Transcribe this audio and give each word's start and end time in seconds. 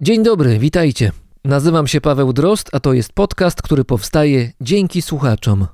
Dzień 0.00 0.22
dobry, 0.22 0.58
witajcie. 0.58 1.12
Nazywam 1.44 1.86
się 1.86 2.00
Paweł 2.00 2.32
Drost, 2.32 2.70
a 2.72 2.80
to 2.80 2.92
jest 2.92 3.12
podcast, 3.12 3.62
który 3.62 3.84
powstaje 3.84 4.52
dzięki 4.60 5.02
słuchaczom. 5.02 5.66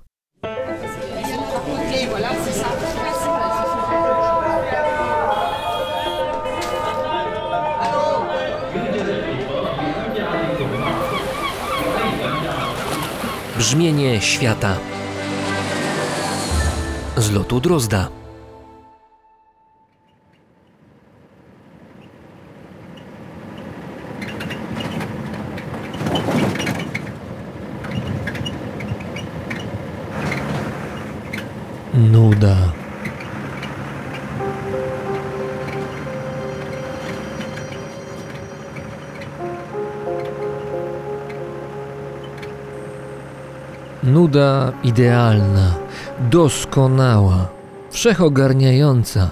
Brzmienie 13.59 14.21
świata 14.21 14.77
z 17.17 17.31
lotu 17.31 17.61
Drozda. 17.61 18.22
Nuda. 32.13 32.57
Nuda 44.03 44.73
idealna, 44.85 45.75
doskonała, 46.31 47.49
wszechogarniająca. 47.91 49.31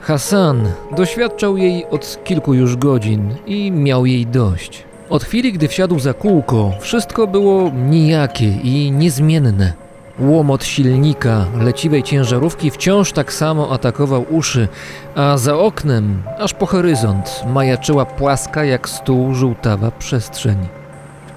Hassan 0.00 0.68
doświadczał 0.96 1.56
jej 1.56 1.86
od 1.90 2.24
kilku 2.24 2.54
już 2.54 2.76
godzin 2.76 3.34
i 3.46 3.70
miał 3.70 4.06
jej 4.06 4.26
dość. 4.26 4.84
Od 5.10 5.24
chwili, 5.24 5.52
gdy 5.52 5.68
wsiadł 5.68 5.98
za 5.98 6.14
kółko, 6.14 6.72
wszystko 6.80 7.26
było 7.26 7.70
nijakie 7.70 8.48
i 8.48 8.90
niezmienne. 8.92 9.81
Łomot 10.18 10.64
silnika 10.64 11.46
leciwej 11.58 12.02
ciężarówki 12.02 12.70
wciąż 12.70 13.12
tak 13.12 13.32
samo 13.32 13.72
atakował 13.72 14.26
uszy, 14.30 14.68
a 15.14 15.38
za 15.38 15.58
oknem, 15.58 16.22
aż 16.38 16.54
po 16.54 16.66
horyzont, 16.66 17.42
majaczyła 17.46 18.04
płaska 18.04 18.64
jak 18.64 18.88
stół 18.88 19.34
żółtawa 19.34 19.90
przestrzeń. 19.90 20.56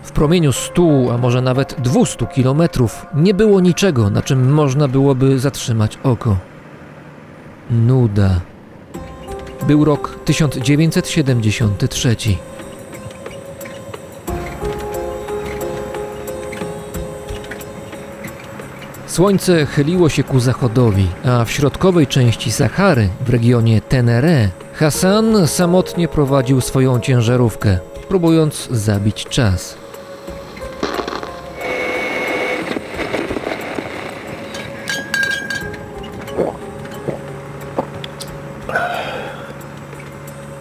W 0.04 0.12
promieniu 0.12 0.52
stu, 0.54 1.12
a 1.12 1.18
może 1.18 1.42
nawet 1.42 1.76
dwustu 1.82 2.28
kilometrów 2.28 3.06
nie 3.14 3.34
było 3.34 3.60
niczego, 3.60 4.10
na 4.10 4.22
czym 4.22 4.52
można 4.54 4.88
byłoby 4.88 5.40
zatrzymać 5.40 6.00
oko. 6.04 6.38
Nuda. 7.72 8.42
Był 9.68 9.86
rok 9.86 10.20
1973. 10.26 12.16
Słońce 19.16 19.66
chyliło 19.66 20.10
się 20.10 20.24
ku 20.24 20.40
zachodowi, 20.40 21.08
a 21.26 21.46
w 21.46 21.52
środkowej 21.52 22.08
części 22.08 22.52
Sahary, 22.52 23.10
w 23.26 23.30
regionie 23.30 23.82
Tenere, 23.82 24.50
Hassan 24.74 25.48
samotnie 25.48 26.08
prowadził 26.08 26.62
swoją 26.62 27.00
ciężarówkę, 27.00 27.80
próbując 28.08 28.68
zabić 28.72 29.26
czas. 29.26 29.78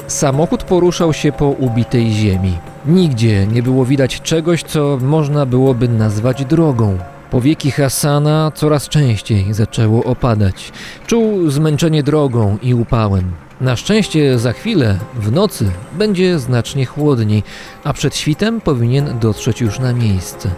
Samochód 0.07 0.65
poruszał 0.65 1.13
się 1.13 1.33
po 1.33 1.47
ubitej 1.47 2.13
ziemi. 2.13 2.59
Nigdzie 2.87 3.47
nie 3.47 3.63
było 3.63 3.85
widać 3.85 4.21
czegoś, 4.21 4.63
co 4.63 4.99
można 5.01 5.47
byłoby 5.47 5.89
nazwać 5.89 6.45
drogą. 6.45 6.99
Powieki 7.35 7.71
Hassana 7.71 8.53
coraz 8.55 8.89
częściej 8.89 9.55
zaczęło 9.55 10.05
opadać. 10.05 10.73
Czuł 11.07 11.51
zmęczenie 11.51 12.03
drogą 12.03 12.59
i 12.63 12.75
upałem. 12.75 13.33
Na 13.61 13.77
szczęście 13.77 14.39
za 14.39 14.53
chwilę, 14.53 14.99
w 15.15 15.33
nocy, 15.33 15.71
będzie 15.93 16.39
znacznie 16.39 16.87
chłodniej, 16.87 17.43
a 17.85 17.93
przed 17.93 18.17
świtem 18.17 18.61
powinien 18.61 19.19
dotrzeć 19.19 19.61
już 19.61 19.79
na 19.79 19.93
miejsce. 19.93 20.51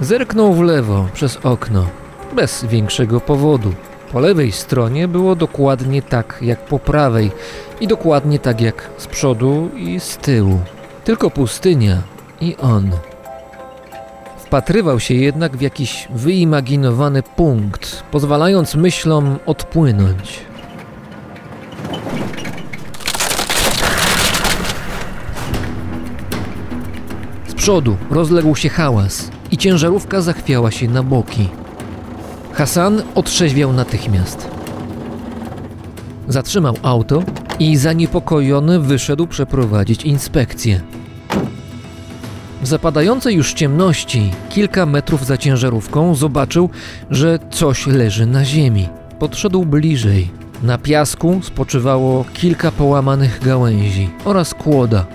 Zerknął 0.00 0.54
w 0.54 0.60
lewo 0.60 1.08
przez 1.14 1.36
okno, 1.36 1.86
bez 2.36 2.64
większego 2.64 3.20
powodu. 3.20 3.72
Po 4.12 4.20
lewej 4.20 4.52
stronie 4.52 5.08
było 5.08 5.36
dokładnie 5.36 6.02
tak 6.02 6.38
jak 6.42 6.66
po 6.66 6.78
prawej 6.78 7.30
i 7.80 7.86
dokładnie 7.86 8.38
tak 8.38 8.60
jak 8.60 8.90
z 8.98 9.06
przodu 9.06 9.70
i 9.76 10.00
z 10.00 10.16
tyłu. 10.16 10.60
Tylko 11.04 11.30
pustynia 11.30 12.02
i 12.40 12.56
on. 12.56 12.90
Wpatrywał 14.46 15.00
się 15.00 15.14
jednak 15.14 15.56
w 15.56 15.60
jakiś 15.60 16.08
wyimaginowany 16.14 17.22
punkt, 17.22 18.02
pozwalając 18.10 18.74
myślom 18.74 19.38
odpłynąć. 19.46 20.40
Z 27.48 27.54
przodu 27.54 27.96
rozległ 28.10 28.56
się 28.56 28.68
hałas 28.68 29.30
i 29.50 29.56
ciężarówka 29.56 30.20
zachwiała 30.20 30.70
się 30.70 30.88
na 30.88 31.02
boki. 31.02 31.48
Hasan 32.52 33.02
otrzeźwiał 33.14 33.72
natychmiast. 33.72 34.48
Zatrzymał 36.28 36.76
auto 36.82 37.22
i 37.58 37.76
zaniepokojony 37.76 38.80
wyszedł 38.80 39.26
przeprowadzić 39.26 40.04
inspekcję. 40.04 40.80
W 42.66 42.68
zapadającej 42.68 43.34
już 43.34 43.54
ciemności, 43.54 44.30
kilka 44.48 44.86
metrów 44.86 45.26
za 45.26 45.36
ciężarówką, 45.36 46.14
zobaczył, 46.14 46.70
że 47.10 47.38
coś 47.50 47.86
leży 47.86 48.26
na 48.26 48.44
ziemi. 48.44 48.88
Podszedł 49.18 49.64
bliżej. 49.64 50.30
Na 50.62 50.78
piasku 50.78 51.40
spoczywało 51.42 52.24
kilka 52.32 52.70
połamanych 52.70 53.40
gałęzi 53.44 54.10
oraz 54.24 54.54
kłoda. 54.54 55.06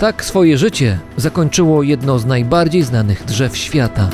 Tak 0.00 0.24
swoje 0.24 0.58
życie 0.58 0.98
zakończyło 1.16 1.82
jedno 1.82 2.18
z 2.18 2.26
najbardziej 2.26 2.82
znanych 2.82 3.24
drzew 3.24 3.56
świata. 3.56 4.08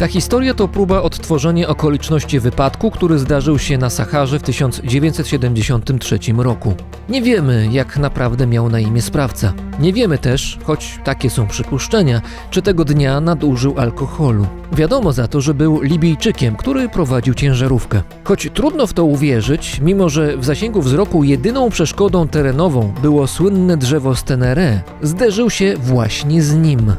Ta 0.00 0.06
historia 0.06 0.54
to 0.54 0.68
próba 0.68 1.02
odtworzenia 1.02 1.68
okoliczności 1.68 2.40
wypadku, 2.40 2.90
który 2.90 3.18
zdarzył 3.18 3.58
się 3.58 3.78
na 3.78 3.90
Saharze 3.90 4.38
w 4.38 4.42
1973 4.42 6.18
roku. 6.36 6.74
Nie 7.08 7.22
wiemy, 7.22 7.68
jak 7.72 7.98
naprawdę 7.98 8.46
miał 8.46 8.68
na 8.68 8.80
imię 8.80 9.02
sprawca. 9.02 9.52
Nie 9.80 9.92
wiemy 9.92 10.18
też, 10.18 10.58
choć 10.64 10.98
takie 11.04 11.30
są 11.30 11.46
przypuszczenia, 11.46 12.20
czy 12.50 12.62
tego 12.62 12.84
dnia 12.84 13.20
nadużył 13.20 13.78
alkoholu. 13.78 14.46
Wiadomo 14.72 15.12
za 15.12 15.28
to, 15.28 15.40
że 15.40 15.54
był 15.54 15.80
Libijczykiem, 15.80 16.56
który 16.56 16.88
prowadził 16.88 17.34
ciężarówkę. 17.34 18.02
Choć 18.24 18.50
trudno 18.54 18.86
w 18.86 18.92
to 18.92 19.04
uwierzyć, 19.04 19.80
mimo 19.82 20.08
że 20.08 20.36
w 20.36 20.44
zasięgu 20.44 20.82
wzroku 20.82 21.24
jedyną 21.24 21.70
przeszkodą 21.70 22.28
terenową 22.28 22.92
było 23.02 23.26
słynne 23.26 23.76
drzewo 23.76 24.14
z 24.14 24.24
Tenere, 24.24 24.82
zderzył 25.02 25.50
się 25.50 25.74
właśnie 25.76 26.42
z 26.42 26.54
nim. 26.54 26.92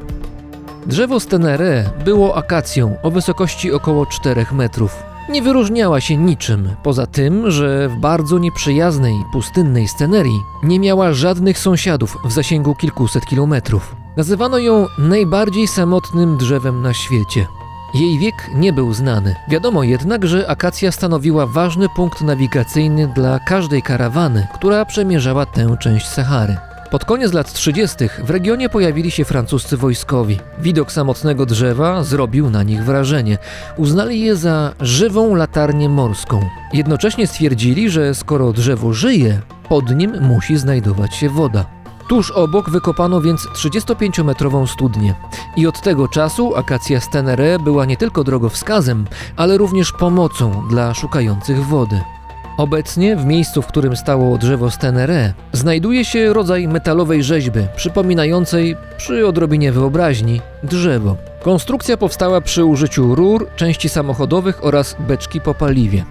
Drzewo 0.86 1.20
z 1.20 1.28
Tenere 1.28 1.90
było 2.06 2.38
akacją 2.38 2.96
o 3.04 3.12
wysokości 3.12 3.72
około 3.72 4.06
4 4.06 4.46
metrów. 4.52 5.04
Nie 5.30 5.42
wyróżniała 5.42 6.02
się 6.02 6.18
niczym, 6.18 6.70
poza 6.84 7.08
tym, 7.08 7.52
że 7.52 7.90
w 7.90 7.96
bardzo 7.96 8.38
nieprzyjaznej, 8.38 9.16
pustynnej 9.34 9.88
scenerii 9.88 10.40
nie 10.64 10.80
miała 10.80 11.14
żadnych 11.14 11.60
sąsiadów 11.60 12.18
w 12.26 12.32
zasięgu 12.32 12.76
kilkuset 12.76 13.26
kilometrów. 13.26 13.96
Nazywano 14.18 14.58
ją 14.58 14.88
najbardziej 14.98 15.68
samotnym 15.68 16.38
drzewem 16.38 16.82
na 16.82 16.94
świecie. 16.94 17.48
Jej 17.94 18.20
wiek 18.20 18.36
nie 18.56 18.74
był 18.74 18.94
znany. 18.94 19.36
Wiadomo 19.50 19.84
jednak, 19.84 20.28
że 20.28 20.50
akacja 20.50 20.92
stanowiła 20.92 21.46
ważny 21.46 21.88
punkt 21.96 22.22
nawigacyjny 22.22 23.08
dla 23.08 23.40
każdej 23.40 23.82
karawany, 23.82 24.48
która 24.54 24.86
przemierzała 24.86 25.46
tę 25.46 25.78
część 25.80 26.08
Sahary. 26.08 26.58
Pod 26.92 27.06
koniec 27.06 27.34
lat 27.34 27.54
30. 27.54 27.96
w 28.24 28.30
regionie 28.30 28.70
pojawili 28.70 29.12
się 29.12 29.26
francuscy 29.26 29.78
wojskowi. 29.78 30.40
Widok 30.60 30.92
samotnego 30.92 31.46
drzewa 31.46 32.04
zrobił 32.04 32.50
na 32.50 32.64
nich 32.64 32.84
wrażenie. 32.84 33.38
Uznali 33.78 34.20
je 34.20 34.36
za 34.36 34.74
żywą 34.80 35.36
latarnię 35.36 35.90
morską. 35.90 36.42
Jednocześnie 36.74 37.28
stwierdzili, 37.28 37.90
że 37.90 38.16
skoro 38.16 38.54
drzewo 38.54 38.94
żyje, 38.94 39.42
pod 39.70 39.96
nim 39.96 40.22
musi 40.22 40.58
znajdować 40.58 41.16
się 41.16 41.30
woda. 41.30 41.66
Tuż 42.10 42.32
obok 42.32 42.70
wykopano 42.70 43.22
więc 43.22 43.48
35-metrową 43.48 44.68
studnię. 44.68 45.16
I 45.58 45.68
od 45.68 45.82
tego 45.82 46.08
czasu 46.08 46.56
akacja 46.56 47.00
z 47.00 47.10
Tenere 47.10 47.60
była 47.60 47.86
nie 47.86 47.98
tylko 47.98 48.24
drogowskazem, 48.24 49.06
ale 49.36 49.58
również 49.58 49.92
pomocą 49.92 50.68
dla 50.70 50.94
szukających 50.94 51.66
wody. 51.66 52.02
Obecnie 52.58 53.16
w 53.16 53.26
miejscu, 53.26 53.62
w 53.62 53.68
którym 53.68 53.96
stało 53.96 54.38
drzewo 54.38 54.72
z 54.72 54.78
Tenere, 54.78 55.34
znajduje 55.54 56.06
się 56.06 56.34
rodzaj 56.34 56.68
metalowej 56.68 57.24
rzeźby, 57.24 57.60
przypominającej, 57.76 58.76
przy 58.98 59.28
odrobinie 59.28 59.72
wyobraźni, 59.72 60.42
drzewo. 60.64 61.16
Konstrukcja 61.44 61.98
powstała 61.98 62.42
przy 62.42 62.66
użyciu 62.66 63.16
rur, 63.16 63.48
części 63.56 63.90
samochodowych 63.90 64.66
oraz 64.66 64.96
beczki 65.00 65.42
po 65.42 65.54
paliwie. 65.54 66.06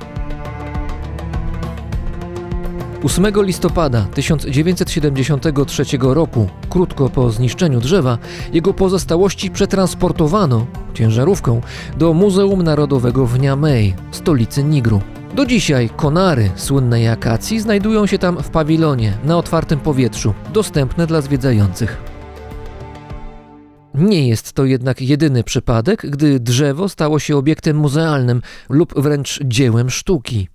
8 3.04 3.26
listopada 3.36 4.06
1973 4.14 5.84
roku, 6.00 6.48
krótko 6.70 7.08
po 7.08 7.30
zniszczeniu 7.30 7.80
drzewa, 7.80 8.18
jego 8.52 8.74
pozostałości 8.74 9.50
przetransportowano 9.50 10.66
ciężarówką 10.94 11.60
do 11.96 12.12
Muzeum 12.12 12.62
Narodowego 12.62 13.26
w 13.26 13.40
Niamey, 13.40 13.94
stolicy 14.10 14.64
Nigru. 14.64 15.00
Do 15.34 15.46
dzisiaj 15.46 15.90
konary 15.96 16.50
słynnej 16.56 17.08
akacji 17.08 17.60
znajdują 17.60 18.06
się 18.06 18.18
tam 18.18 18.42
w 18.42 18.50
pawilonie 18.50 19.18
na 19.24 19.38
otwartym 19.38 19.80
powietrzu, 19.80 20.34
dostępne 20.52 21.06
dla 21.06 21.20
zwiedzających. 21.20 21.96
Nie 23.94 24.28
jest 24.28 24.52
to 24.52 24.64
jednak 24.64 25.00
jedyny 25.00 25.44
przypadek, 25.44 26.06
gdy 26.10 26.40
drzewo 26.40 26.88
stało 26.88 27.18
się 27.18 27.36
obiektem 27.36 27.76
muzealnym 27.76 28.42
lub 28.68 29.00
wręcz 29.00 29.40
dziełem 29.44 29.90
sztuki. 29.90 30.48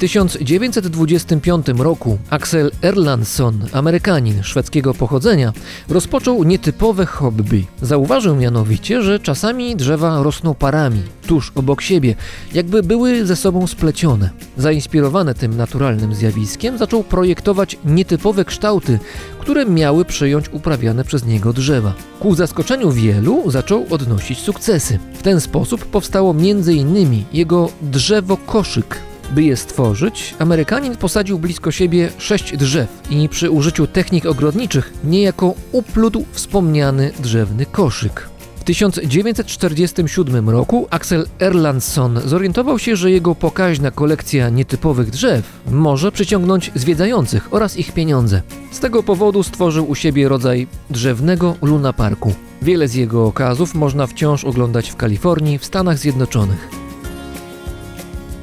1925 0.00 1.66
roku 1.78 2.18
Axel 2.30 2.70
Erlandsson, 2.82 3.66
Amerykanin 3.72 4.42
szwedzkiego 4.42 4.94
pochodzenia, 4.94 5.52
rozpoczął 5.88 6.44
nietypowe 6.44 7.06
hobby. 7.06 7.66
Zauważył 7.82 8.36
mianowicie, 8.36 9.02
że 9.02 9.20
czasami 9.20 9.76
drzewa 9.76 10.22
rosną 10.22 10.54
parami, 10.54 11.02
tuż 11.26 11.52
obok 11.54 11.82
siebie, 11.82 12.14
jakby 12.52 12.82
były 12.82 13.26
ze 13.26 13.36
sobą 13.36 13.66
splecione. 13.66 14.30
Zainspirowany 14.56 15.34
tym 15.34 15.56
naturalnym 15.56 16.14
zjawiskiem, 16.14 16.78
zaczął 16.78 17.04
projektować 17.04 17.76
nietypowe 17.84 18.44
kształty, 18.44 18.98
które 19.38 19.66
miały 19.66 20.04
przyjąć 20.04 20.48
uprawiane 20.48 21.04
przez 21.04 21.24
niego 21.24 21.52
drzewa. 21.52 21.94
Ku 22.20 22.34
zaskoczeniu 22.34 22.90
wielu 22.90 23.50
zaczął 23.50 23.86
odnosić 23.90 24.38
sukcesy. 24.38 24.98
W 25.14 25.22
ten 25.22 25.40
sposób 25.40 25.84
powstało 25.84 26.30
m.in. 26.30 27.24
jego 27.32 27.70
drzewo 27.82 28.36
koszyk, 28.36 29.09
by 29.30 29.42
je 29.42 29.56
stworzyć, 29.56 30.34
Amerykanin 30.38 30.96
posadził 30.96 31.38
blisko 31.38 31.70
siebie 31.70 32.08
sześć 32.18 32.56
drzew 32.56 32.88
i 33.10 33.28
przy 33.28 33.50
użyciu 33.50 33.86
technik 33.86 34.26
ogrodniczych 34.26 34.92
niejako 35.04 35.54
uplótł 35.72 36.24
wspomniany 36.32 37.12
drzewny 37.18 37.66
koszyk. 37.66 38.28
W 38.60 38.64
1947 38.64 40.50
roku 40.50 40.86
Axel 40.90 41.26
Erlandsson 41.38 42.20
zorientował 42.24 42.78
się, 42.78 42.96
że 42.96 43.10
jego 43.10 43.34
pokaźna 43.34 43.90
kolekcja 43.90 44.48
nietypowych 44.48 45.10
drzew 45.10 45.60
może 45.70 46.12
przyciągnąć 46.12 46.70
zwiedzających 46.74 47.54
oraz 47.54 47.76
ich 47.76 47.92
pieniądze. 47.92 48.42
Z 48.72 48.80
tego 48.80 49.02
powodu 49.02 49.42
stworzył 49.42 49.90
u 49.90 49.94
siebie 49.94 50.28
rodzaj 50.28 50.66
drzewnego 50.90 51.56
lunaparku. 51.62 52.34
Wiele 52.62 52.88
z 52.88 52.94
jego 52.94 53.26
okazów 53.26 53.74
można 53.74 54.06
wciąż 54.06 54.44
oglądać 54.44 54.90
w 54.90 54.96
Kalifornii, 54.96 55.58
w 55.58 55.64
Stanach 55.64 55.98
Zjednoczonych. 55.98 56.79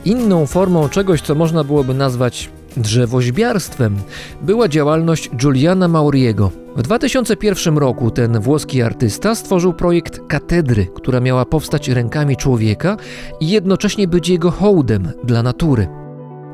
Inną 0.08 0.46
formą 0.46 0.90
czegoś, 0.90 1.22
co 1.22 1.36
można 1.36 1.64
byłoby 1.64 1.94
nazwać 1.94 2.50
drzewoźbiarstwem, 2.78 3.96
była 4.42 4.68
działalność 4.68 5.30
Giuliana 5.36 5.88
Mauriego. 5.88 6.52
W 6.76 6.82
2001 6.82 7.78
roku 7.78 8.12
ten 8.12 8.40
włoski 8.40 8.82
artysta 8.82 9.36
stworzył 9.36 9.74
projekt 9.74 10.20
katedry, 10.28 10.88
która 10.96 11.20
miała 11.20 11.46
powstać 11.46 11.90
rękami 11.90 12.38
człowieka 12.38 12.98
i 13.40 13.50
jednocześnie 13.50 14.08
być 14.08 14.30
jego 14.30 14.52
hołdem 14.52 15.12
dla 15.24 15.44
natury. 15.44 15.88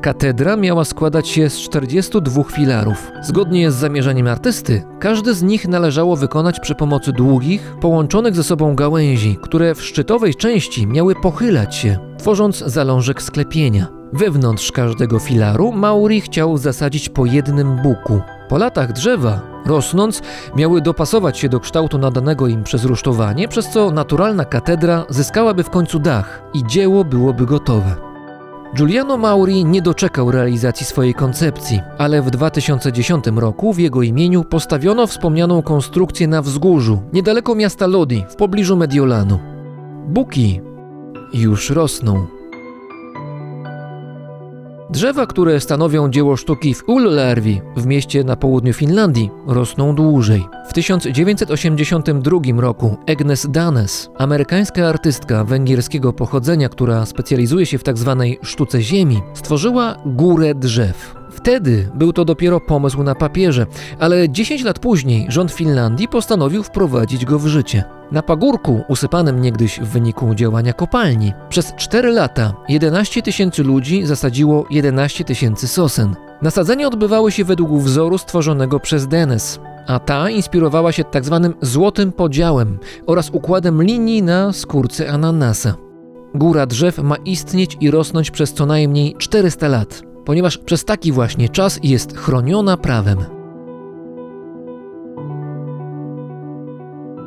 Katedra 0.04 0.56
miała 0.56 0.84
składać 0.84 1.28
się 1.28 1.50
z 1.50 1.58
42 1.58 2.44
filarów. 2.44 3.10
Zgodnie 3.22 3.70
z 3.70 3.74
zamierzeniem 3.74 4.26
artysty, 4.26 4.82
każdy 5.00 5.34
z 5.34 5.42
nich 5.42 5.68
należało 5.68 6.16
wykonać 6.16 6.60
przy 6.60 6.74
pomocy 6.74 7.12
długich, 7.12 7.76
połączonych 7.80 8.36
ze 8.36 8.44
sobą 8.44 8.76
gałęzi, 8.76 9.38
które 9.42 9.74
w 9.74 9.82
szczytowej 9.82 10.34
części 10.34 10.86
miały 10.86 11.14
pochylać 11.14 11.76
się, 11.76 11.98
tworząc 12.18 12.58
zalążek 12.58 13.22
sklepienia. 13.22 13.86
Wewnątrz 14.12 14.72
każdego 14.72 15.18
filaru 15.18 15.72
Mauri 15.72 16.20
chciał 16.20 16.56
zasadzić 16.56 17.08
po 17.08 17.26
jednym 17.26 17.76
buku. 17.82 18.20
Po 18.48 18.58
latach 18.58 18.92
drzewa, 18.92 19.40
rosnąc, 19.66 20.22
miały 20.56 20.80
dopasować 20.80 21.38
się 21.38 21.48
do 21.48 21.60
kształtu 21.60 21.98
nadanego 21.98 22.46
im 22.46 22.64
przez 22.64 22.84
rusztowanie, 22.84 23.48
przez 23.48 23.68
co 23.68 23.90
naturalna 23.90 24.44
katedra 24.44 25.06
zyskałaby 25.08 25.62
w 25.62 25.70
końcu 25.70 25.98
dach 25.98 26.42
i 26.54 26.66
dzieło 26.66 27.04
byłoby 27.04 27.46
gotowe. 27.46 28.13
Giuliano 28.74 29.16
Mauri 29.16 29.64
nie 29.64 29.82
doczekał 29.82 30.30
realizacji 30.30 30.86
swojej 30.86 31.14
koncepcji, 31.14 31.80
ale 31.98 32.22
w 32.22 32.30
2010 32.30 33.24
roku 33.36 33.72
w 33.72 33.78
jego 33.78 34.02
imieniu 34.02 34.44
postawiono 34.44 35.06
wspomnianą 35.06 35.62
konstrukcję 35.62 36.28
na 36.28 36.42
wzgórzu, 36.42 37.02
niedaleko 37.12 37.54
miasta 37.54 37.86
Lodi, 37.86 38.24
w 38.28 38.34
pobliżu 38.34 38.76
Mediolanu. 38.76 39.38
Buki 40.08 40.60
już 41.34 41.70
rosną. 41.70 42.26
Drzewa, 44.94 45.26
które 45.26 45.60
stanowią 45.60 46.10
dzieło 46.10 46.36
sztuki 46.36 46.74
w 46.74 46.88
Ullärvi, 46.88 47.60
w 47.76 47.86
mieście 47.86 48.24
na 48.24 48.36
południu 48.36 48.72
Finlandii, 48.72 49.30
rosną 49.46 49.94
dłużej. 49.94 50.46
W 50.68 50.72
1982 50.72 52.60
roku 52.60 52.96
Agnes 53.06 53.46
Danes, 53.50 54.10
amerykańska 54.18 54.88
artystka 54.88 55.44
węgierskiego 55.44 56.12
pochodzenia, 56.12 56.68
która 56.68 57.06
specjalizuje 57.06 57.66
się 57.66 57.78
w 57.78 57.82
tzw. 57.82 58.16
Tak 58.38 58.48
sztuce 58.48 58.82
ziemi, 58.82 59.22
stworzyła 59.34 59.96
górę 60.06 60.54
drzew. 60.54 61.14
Wtedy 61.44 61.88
był 61.94 62.12
to 62.12 62.24
dopiero 62.24 62.60
pomysł 62.60 63.02
na 63.02 63.14
papierze, 63.14 63.66
ale 63.98 64.28
10 64.28 64.64
lat 64.64 64.78
później 64.78 65.26
rząd 65.28 65.52
Finlandii 65.52 66.08
postanowił 66.08 66.62
wprowadzić 66.62 67.24
go 67.24 67.38
w 67.38 67.46
życie. 67.46 67.84
Na 68.12 68.22
pagórku, 68.22 68.82
usypanym 68.88 69.42
niegdyś 69.42 69.80
w 69.80 69.84
wyniku 69.84 70.34
działania 70.34 70.72
kopalni, 70.72 71.32
przez 71.48 71.74
4 71.76 72.10
lata 72.10 72.54
11 72.68 73.22
tysięcy 73.22 73.62
ludzi 73.62 74.06
zasadziło 74.06 74.66
11 74.70 75.24
tysięcy 75.24 75.68
sosen. 75.68 76.14
Nasadzenia 76.42 76.86
odbywały 76.86 77.32
się 77.32 77.44
według 77.44 77.82
wzoru 77.82 78.18
stworzonego 78.18 78.80
przez 78.80 79.06
Denes, 79.06 79.60
a 79.86 79.98
ta 79.98 80.30
inspirowała 80.30 80.92
się 80.92 81.04
tzw. 81.12 81.40
Tak 81.42 81.68
złotym 81.68 82.12
podziałem 82.12 82.78
oraz 83.06 83.30
układem 83.30 83.82
linii 83.82 84.22
na 84.22 84.52
skórce 84.52 85.10
ananasa. 85.10 85.74
Góra 86.34 86.66
drzew 86.66 86.98
ma 86.98 87.16
istnieć 87.16 87.76
i 87.80 87.90
rosnąć 87.90 88.30
przez 88.30 88.52
co 88.52 88.66
najmniej 88.66 89.14
400 89.18 89.68
lat 89.68 90.13
ponieważ 90.24 90.58
przez 90.58 90.84
taki 90.84 91.12
właśnie 91.12 91.48
czas 91.48 91.80
jest 91.82 92.16
chroniona 92.16 92.76
prawem. 92.76 93.18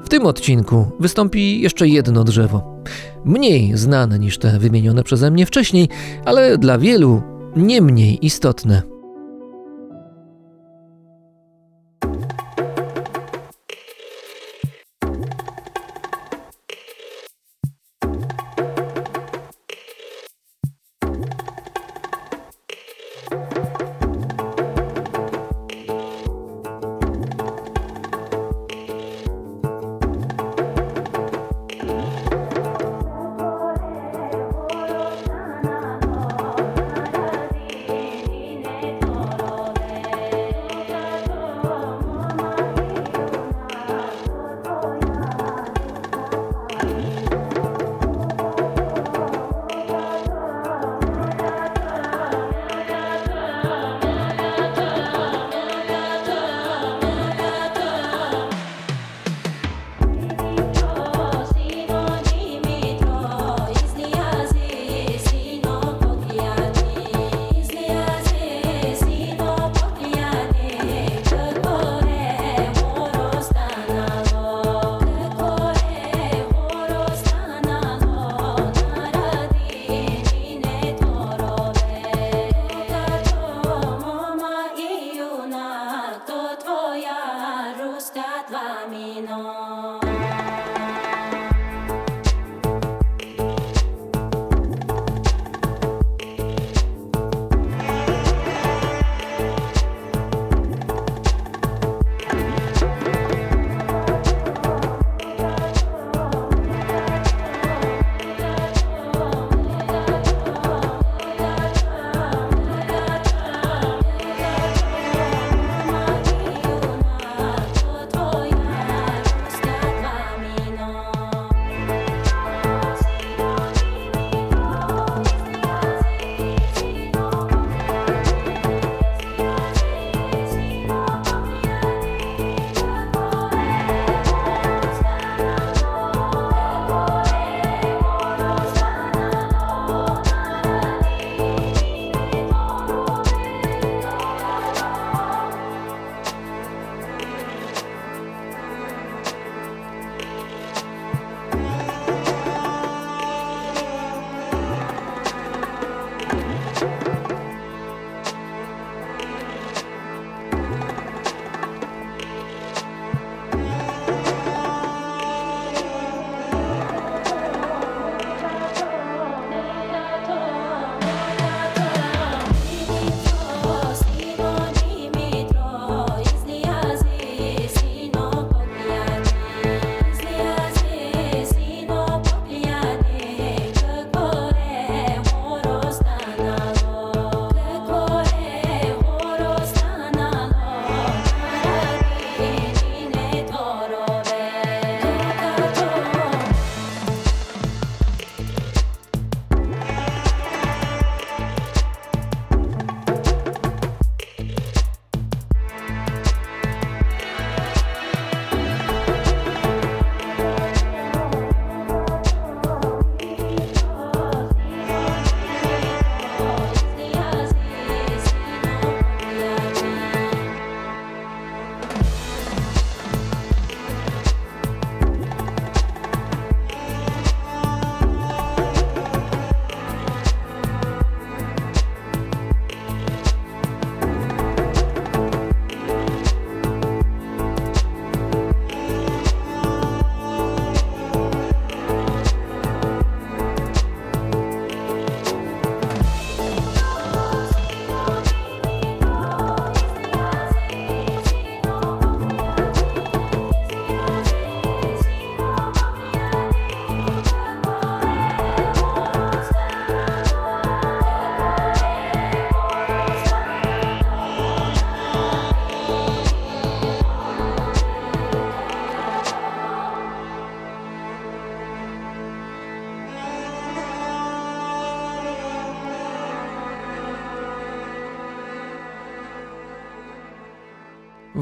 W 0.04 0.10
tym 0.10 0.26
odcinku 0.26 0.86
wystąpi 1.00 1.62
jeszcze 1.62 1.88
jedno 1.88 2.24
drzewo. 2.24 2.84
Mniej 3.26 3.77
znane 3.77 4.20
niż 4.20 4.38
te 4.38 4.60
wymienione 4.60 5.04
przeze 5.04 5.32
mnie 5.32 5.46
wcześniej, 5.46 5.89
ale 6.25 6.58
dla 6.58 6.77
wielu 6.77 7.22
nie 7.56 7.82
mniej 7.82 8.25
istotne. 8.25 8.97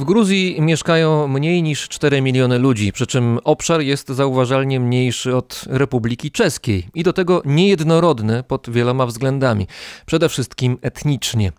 W 0.05 0.07
Gruzji 0.07 0.61
mieszkają 0.61 1.27
mniej 1.27 1.63
niż 1.63 1.89
4 1.89 2.21
miliony 2.21 2.59
ludzi, 2.59 2.91
przy 2.91 3.07
czym 3.07 3.39
obszar 3.43 3.81
jest 3.81 4.09
zauważalnie 4.09 4.79
mniejszy 4.79 5.35
od 5.35 5.65
Republiki 5.67 6.31
Czeskiej 6.31 6.87
i 6.93 7.03
do 7.03 7.13
tego 7.13 7.41
niejednorodny 7.45 8.43
pod 8.43 8.69
wieloma 8.69 9.05
względami, 9.05 9.67
przede 10.05 10.29
wszystkim 10.29 10.77
etnicznie. 10.81 11.51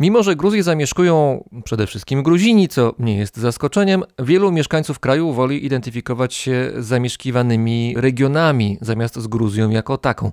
Mimo, 0.00 0.22
że 0.22 0.36
Gruzję 0.36 0.62
zamieszkują 0.62 1.44
przede 1.64 1.86
wszystkim 1.86 2.22
Gruzini, 2.22 2.68
co 2.68 2.94
nie 2.98 3.16
jest 3.16 3.36
zaskoczeniem, 3.36 4.02
wielu 4.18 4.52
mieszkańców 4.52 4.98
kraju 4.98 5.32
woli 5.32 5.66
identyfikować 5.66 6.34
się 6.34 6.72
z 6.76 6.86
zamieszkiwanymi 6.86 7.94
regionami 7.96 8.78
zamiast 8.80 9.16
z 9.16 9.26
Gruzją 9.26 9.70
jako 9.70 9.98
taką. 9.98 10.32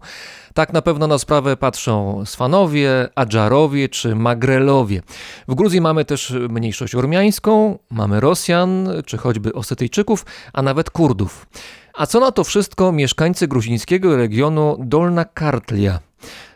Tak 0.55 0.73
na 0.73 0.81
pewno 0.81 1.07
na 1.07 1.17
sprawę 1.17 1.57
patrzą 1.57 2.25
Sfanowie, 2.25 3.09
Adżarowie 3.15 3.89
czy 3.89 4.15
Magrelowie. 4.15 5.01
W 5.47 5.55
Gruzji 5.55 5.81
mamy 5.81 6.05
też 6.05 6.33
mniejszość 6.49 6.95
ormiańską, 6.95 7.79
mamy 7.89 8.19
Rosjan 8.19 8.89
czy 9.05 9.17
choćby 9.17 9.53
Osetyjczyków, 9.53 10.25
a 10.53 10.61
nawet 10.61 10.89
Kurdów. 10.89 11.47
A 11.93 12.05
co 12.05 12.19
na 12.19 12.31
to 12.31 12.43
wszystko 12.43 12.91
mieszkańcy 12.91 13.47
gruzińskiego 13.47 14.17
regionu 14.17 14.77
Dolna 14.79 15.25
Kartlia? 15.25 15.99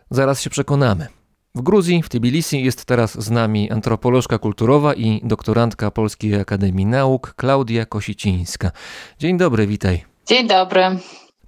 Zaraz 0.09 0.41
się 0.41 0.49
przekonamy. 0.49 1.07
W 1.55 1.61
Gruzji, 1.61 2.03
w 2.03 2.09
Tbilisi 2.09 2.63
jest 2.63 2.85
teraz 2.85 3.21
z 3.21 3.29
nami 3.29 3.71
antropolożka 3.71 4.37
kulturowa 4.37 4.93
i 4.93 5.21
doktorantka 5.23 5.91
Polskiej 5.91 6.35
Akademii 6.35 6.85
Nauk 6.85 7.33
Klaudia 7.35 7.85
Kosicińska. 7.85 8.71
Dzień 9.19 9.37
dobry, 9.37 9.67
witaj. 9.67 10.03
Dzień 10.27 10.47
dobry. 10.47 10.99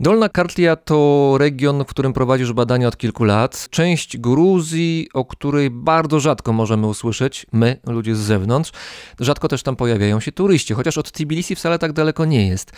Dolna 0.02 0.30
Kartlia 0.30 0.76
to 0.76 1.36
region, 1.40 1.84
w 1.84 1.88
którym 1.88 2.14
prowadzisz 2.14 2.54
badania 2.54 2.88
od 2.88 2.98
kilku 2.98 3.24
lat. 3.24 3.68
Część 3.70 4.18
Gruzji, 4.18 5.10
o 5.14 5.26
której 5.26 5.70
bardzo 5.70 6.20
rzadko 6.20 6.54
możemy 6.54 6.88
usłyszeć, 6.88 7.46
my, 7.52 7.78
ludzie 7.88 8.16
z 8.16 8.20
zewnątrz. 8.20 8.72
Rzadko 9.20 9.48
też 9.48 9.64
tam 9.64 9.76
pojawiają 9.76 10.20
się 10.20 10.32
turyści, 10.32 10.74
chociaż 10.74 10.98
od 10.98 11.12
Tbilisi 11.12 11.56
wcale 11.56 11.80
tak 11.80 11.94
daleko 11.94 12.26
nie 12.26 12.48
jest. 12.48 12.72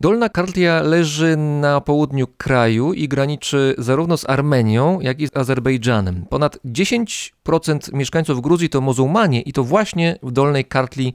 Dolna 0.00 0.28
Kartlia 0.28 0.82
leży 0.82 1.36
na 1.36 1.80
południu 1.80 2.26
kraju 2.26 2.92
i 2.92 3.08
graniczy 3.08 3.74
zarówno 3.78 4.16
z 4.16 4.28
Armenią, 4.28 5.00
jak 5.00 5.20
i 5.20 5.26
z 5.26 5.36
Azerbejdżanem. 5.36 6.26
Ponad 6.30 6.58
10% 6.64 7.30
mieszkańców 7.92 8.40
Gruzji 8.40 8.68
to 8.68 8.80
muzułmanie 8.80 9.40
i 9.40 9.52
to 9.52 9.64
właśnie 9.64 10.18
w 10.22 10.32
Dolnej 10.32 10.64
Kartli 10.64 11.14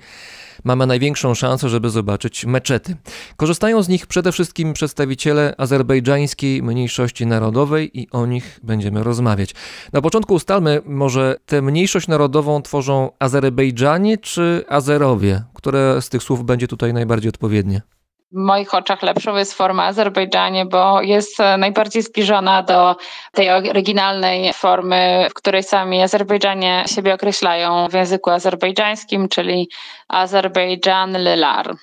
mamy 0.63 0.87
największą 0.87 1.33
szansę, 1.33 1.69
żeby 1.69 1.89
zobaczyć 1.89 2.45
meczety. 2.45 2.95
Korzystają 3.37 3.83
z 3.83 3.89
nich 3.89 4.07
przede 4.07 4.31
wszystkim 4.31 4.73
przedstawiciele 4.73 5.55
azerbejdżańskiej 5.57 6.63
mniejszości 6.63 7.25
narodowej 7.25 7.99
i 7.99 8.07
o 8.11 8.25
nich 8.25 8.59
będziemy 8.63 9.03
rozmawiać. 9.03 9.55
Na 9.93 10.01
początku 10.01 10.33
ustalmy, 10.33 10.81
może 10.85 11.35
tę 11.45 11.61
mniejszość 11.61 12.07
narodową 12.07 12.61
tworzą 12.61 13.09
Azerbejdżanie 13.19 14.17
czy 14.17 14.65
Azerowie? 14.69 15.43
Które 15.53 16.01
z 16.01 16.09
tych 16.09 16.23
słów 16.23 16.45
będzie 16.45 16.67
tutaj 16.67 16.93
najbardziej 16.93 17.29
odpowiednie? 17.29 17.94
W 18.31 18.37
moich 18.37 18.73
oczach 18.73 19.01
lepszą 19.01 19.35
jest 19.35 19.53
forma 19.53 19.85
Azerbejdżanie, 19.85 20.65
bo 20.65 21.01
jest 21.01 21.39
e, 21.39 21.57
najbardziej 21.57 22.01
zbliżona 22.01 22.63
do 22.63 22.95
tej 23.31 23.49
oryginalnej 23.49 24.53
formy, 24.53 25.27
w 25.29 25.33
której 25.33 25.63
sami 25.63 26.01
Azerbejdżanie 26.01 26.83
siebie 26.87 27.13
określają 27.13 27.87
w 27.89 27.93
języku 27.93 28.29
azerbejdżańskim, 28.29 29.29
czyli 29.29 29.69
Azerbejdżan 30.07 31.17
Lilar. 31.17 31.75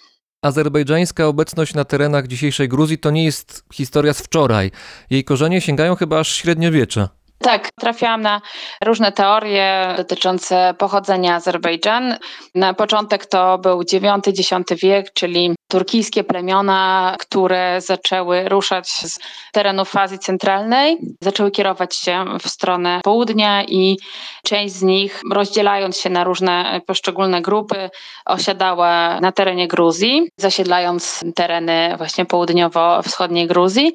Azerbejdżańska 0.43 1.27
obecność 1.27 1.75
na 1.75 1.85
terenach 1.85 2.27
dzisiejszej 2.27 2.69
Gruzji 2.69 2.99
to 2.99 3.11
nie 3.11 3.25
jest 3.25 3.65
historia 3.73 4.13
z 4.13 4.23
wczoraj. 4.23 4.71
Jej 5.11 5.25
korzenie 5.25 5.61
sięgają 5.61 5.97
chyba 5.97 6.19
aż 6.19 6.35
średniowiecza. 6.35 7.09
Tak, 7.43 7.69
trafiałam 7.81 8.23
na 8.23 8.41
różne 8.85 9.13
teorie 9.13 9.95
dotyczące 9.97 10.75
pochodzenia 10.79 11.35
Azerbejdżan. 11.35 12.17
Na 12.55 12.75
początek 12.75 13.27
to 13.27 13.59
był 13.59 13.83
IX-X 13.83 14.51
wiek, 14.83 15.13
czyli 15.13 15.55
turkijskie 15.73 16.25
plemiona, 16.25 17.17
które 17.19 17.81
zaczęły 17.81 18.49
ruszać 18.49 18.89
z 18.89 19.19
terenów 19.53 19.97
Azji 19.97 20.19
Centralnej, 20.19 20.99
zaczęły 21.21 21.51
kierować 21.51 21.97
się 21.97 22.25
w 22.43 22.49
stronę 22.49 23.01
południa 23.05 23.65
i 23.65 23.99
część 24.45 24.75
z 24.75 24.83
nich, 24.83 25.21
rozdzielając 25.33 25.99
się 25.99 26.11
na 26.11 26.25
różne 26.25 26.81
poszczególne 26.87 27.43
grupy, 27.43 27.91
osiadała 28.27 29.21
na 29.21 29.33
terenie 29.33 29.69
Gruzji, 29.69 30.31
zasiedlając 30.37 31.21
tereny 31.35 31.95
właśnie 31.99 32.25
południowo-wschodniej 32.25 33.47
Gruzji. 33.47 33.93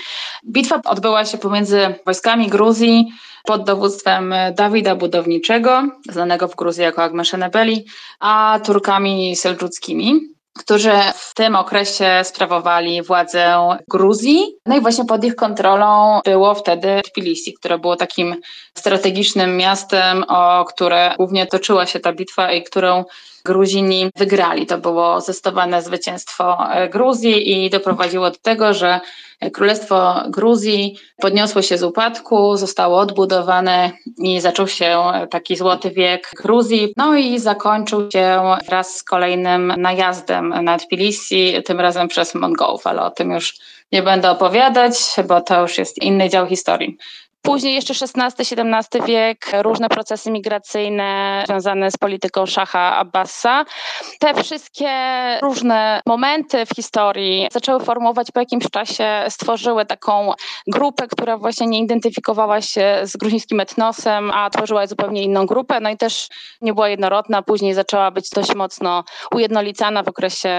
Bitwa 0.46 0.80
odbyła 0.84 1.24
się 1.24 1.38
pomiędzy 1.38 1.94
wojskami 2.06 2.48
Gruzji 2.48 3.08
pod 3.44 3.64
dowództwem 3.64 4.34
Dawida 4.54 4.96
Budowniczego, 4.96 5.82
znanego 6.08 6.48
w 6.48 6.56
Gruzji 6.56 6.82
jako 6.82 7.02
Agmeszenebeli, 7.02 7.84
a 8.20 8.60
Turkami 8.64 9.36
seldżuckimi 9.36 10.20
którzy 10.58 10.92
w 11.14 11.34
tym 11.34 11.56
okresie 11.56 12.20
sprawowali 12.22 13.02
władzę 13.02 13.56
Gruzji. 13.88 14.56
No 14.66 14.76
i 14.76 14.80
właśnie 14.80 15.04
pod 15.04 15.24
ich 15.24 15.36
kontrolą 15.36 16.20
było 16.24 16.54
wtedy 16.54 17.00
Tbilisi, 17.12 17.54
które 17.54 17.78
było 17.78 17.96
takim 17.96 18.36
strategicznym 18.74 19.56
miastem, 19.56 20.24
o 20.28 20.64
które 20.64 21.14
głównie 21.16 21.46
toczyła 21.46 21.86
się 21.86 22.00
ta 22.00 22.12
bitwa 22.12 22.52
i 22.52 22.62
którą 22.62 23.04
Gruzini 23.48 24.10
wygrali. 24.16 24.66
To 24.66 24.78
było 24.78 25.20
zdecydowane 25.20 25.82
zwycięstwo 25.82 26.58
Gruzji 26.90 27.64
i 27.64 27.70
doprowadziło 27.70 28.30
do 28.30 28.36
tego, 28.42 28.74
że 28.74 29.00
Królestwo 29.52 30.22
Gruzji 30.28 30.98
podniosło 31.20 31.62
się 31.62 31.78
z 31.78 31.82
upadku, 31.82 32.56
zostało 32.56 32.98
odbudowane 32.98 33.90
i 34.18 34.40
zaczął 34.40 34.68
się 34.68 35.02
taki 35.30 35.56
złoty 35.56 35.90
wiek 35.90 36.30
Gruzji. 36.42 36.92
No 36.96 37.14
i 37.16 37.38
zakończył 37.38 38.10
się 38.10 38.42
wraz 38.66 38.96
z 38.96 39.02
kolejnym 39.02 39.72
najazdem 39.76 40.64
na 40.64 40.78
Tbilisi, 40.78 41.54
tym 41.64 41.80
razem 41.80 42.08
przez 42.08 42.34
Mongołów, 42.34 42.86
ale 42.86 43.02
o 43.02 43.10
tym 43.10 43.30
już 43.30 43.54
nie 43.92 44.02
będę 44.02 44.30
opowiadać, 44.30 44.94
bo 45.28 45.40
to 45.40 45.60
już 45.60 45.78
jest 45.78 46.02
inny 46.02 46.28
dział 46.28 46.46
historii. 46.46 46.98
Później 47.42 47.74
jeszcze 47.74 47.94
XVI-XVII 47.94 49.02
wiek, 49.06 49.46
różne 49.62 49.88
procesy 49.88 50.30
migracyjne 50.30 51.42
związane 51.46 51.90
z 51.90 51.96
polityką 51.96 52.46
szacha 52.46 52.96
Abbasa. 52.96 53.64
Te 54.20 54.42
wszystkie 54.42 54.90
różne 55.42 56.00
momenty 56.06 56.66
w 56.66 56.76
historii 56.76 57.48
zaczęły 57.52 57.84
formować 57.84 58.30
po 58.30 58.40
jakimś 58.40 58.64
czasie, 58.72 59.24
stworzyły 59.28 59.86
taką 59.86 60.32
grupę, 60.66 61.08
która 61.08 61.38
właśnie 61.38 61.66
nie 61.66 61.78
identyfikowała 61.78 62.60
się 62.60 63.00
z 63.02 63.16
gruzińskim 63.16 63.60
etnosem, 63.60 64.30
a 64.30 64.50
tworzyła 64.50 64.86
zupełnie 64.86 65.22
inną 65.22 65.46
grupę. 65.46 65.80
No 65.80 65.90
i 65.90 65.96
też 65.96 66.28
nie 66.60 66.74
była 66.74 66.88
jednorodna, 66.88 67.42
później 67.42 67.74
zaczęła 67.74 68.10
być 68.10 68.30
dość 68.30 68.54
mocno 68.54 69.04
ujednolicana 69.34 70.02
w 70.02 70.08
okresie 70.08 70.50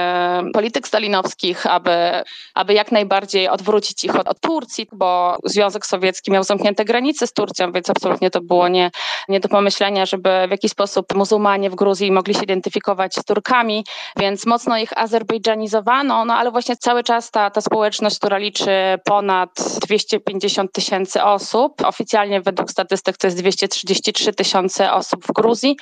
polityk 0.54 0.88
stalinowskich, 0.88 1.66
aby, 1.66 2.24
aby 2.56 2.74
jak 2.74 2.92
najbardziej 2.92 3.50
odwrócić 3.50 4.04
ich 4.04 4.16
od, 4.16 4.28
od 4.28 4.40
Turcji, 4.40 4.88
bo 4.92 5.38
Związek 5.44 5.86
Sowiecki 5.86 6.32
miał 6.32 6.44
zamknięte 6.44 6.69
te 6.76 6.86
granice 6.86 7.28
z 7.28 7.34
Turcją, 7.34 7.72
więc 7.72 7.90
absolutnie 7.90 8.30
to 8.30 8.42
było 8.42 8.68
nie, 8.68 8.92
nie 9.30 9.40
do 9.40 9.50
pomyślenia, 9.50 10.06
żeby 10.06 10.30
w 10.48 10.52
jakiś 10.52 10.72
sposób 10.72 11.16
muzułmanie 11.16 11.70
w 11.70 11.76
Gruzji 11.76 12.12
mogli 12.12 12.34
się 12.34 12.44
identyfikować 12.44 13.16
z 13.16 13.24
Turkami, 13.24 13.86
więc 14.18 14.46
mocno 14.46 14.78
ich 14.78 14.98
azerbejdżanizowano, 14.98 16.26
no 16.26 16.34
ale 16.34 16.52
właśnie 16.52 16.78
cały 16.78 17.04
czas 17.04 17.32
ta, 17.32 17.50
ta 17.50 17.62
społeczność, 17.62 18.18
która 18.18 18.38
liczy 18.38 18.72
ponad 19.06 19.50
250 19.82 20.72
tysięcy 20.72 21.24
osób, 21.24 21.82
oficjalnie 21.86 22.42
według 22.42 22.72
statystyk 22.72 23.18
to 23.18 23.28
jest 23.28 23.38
233 23.38 24.34
tysiące 24.34 24.94
osób 24.94 25.26
w 25.26 25.32
Gruzji, 25.32 25.78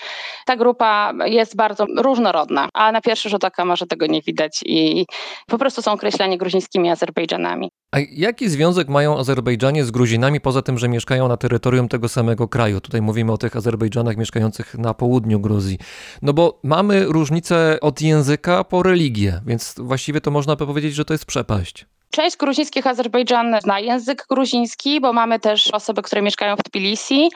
ta 0.46 0.56
grupa 0.56 1.14
jest 1.26 1.56
bardzo 1.56 1.86
różnorodna, 1.98 2.70
a 2.74 2.92
na 2.92 3.02
pierwszy 3.02 3.30
rzut 3.30 3.44
oka 3.44 3.66
może 3.66 3.88
tego 3.88 4.06
nie 4.06 4.22
widać 4.22 4.60
i 4.66 5.06
po 5.48 5.58
prostu 5.58 5.82
są 5.82 5.92
określani 5.92 6.38
gruzińskimi 6.38 6.90
Azerbejdżanami. 6.90 7.70
A 7.92 7.98
jaki 8.12 8.50
związek 8.50 8.88
mają 8.88 9.18
Azerbejdżanie 9.18 9.84
z 9.84 9.92
Gruzinami, 9.92 10.42
poza 10.42 10.62
tym, 10.62 10.77
że 10.78 10.90
mieszkają 10.90 11.28
na 11.28 11.38
terytorium 11.38 11.88
tego 11.88 12.10
samego 12.10 12.48
kraju? 12.48 12.82
Tutaj 12.82 13.02
mówimy 13.02 13.32
o 13.32 13.38
tych 13.38 13.56
Azerbejdżanach 13.56 14.18
mieszkających 14.18 14.76
na 14.78 14.94
południu 14.94 15.40
Gruzji. 15.40 15.78
No 16.22 16.34
bo 16.34 16.60
mamy 16.64 17.06
różnicę 17.06 17.78
od 17.82 18.02
języka 18.02 18.64
po 18.64 18.84
religię, 18.84 19.42
więc 19.46 19.76
właściwie 19.78 20.22
to 20.22 20.32
można 20.32 20.56
powiedzieć, 20.56 20.96
że 20.96 21.06
to 21.06 21.14
jest 21.14 21.26
przepaść. 21.26 21.86
Część 22.12 22.38
gruzińskich 22.38 22.88
Azerbejdżan 22.88 23.56
zna 23.64 23.80
język 23.80 24.26
gruziński, 24.30 25.02
bo 25.02 25.14
mamy 25.14 25.40
też 25.40 25.68
osoby, 25.74 26.02
które 26.02 26.22
mieszkają 26.22 26.56
w 26.56 26.64
Tbilisi. 26.64 27.30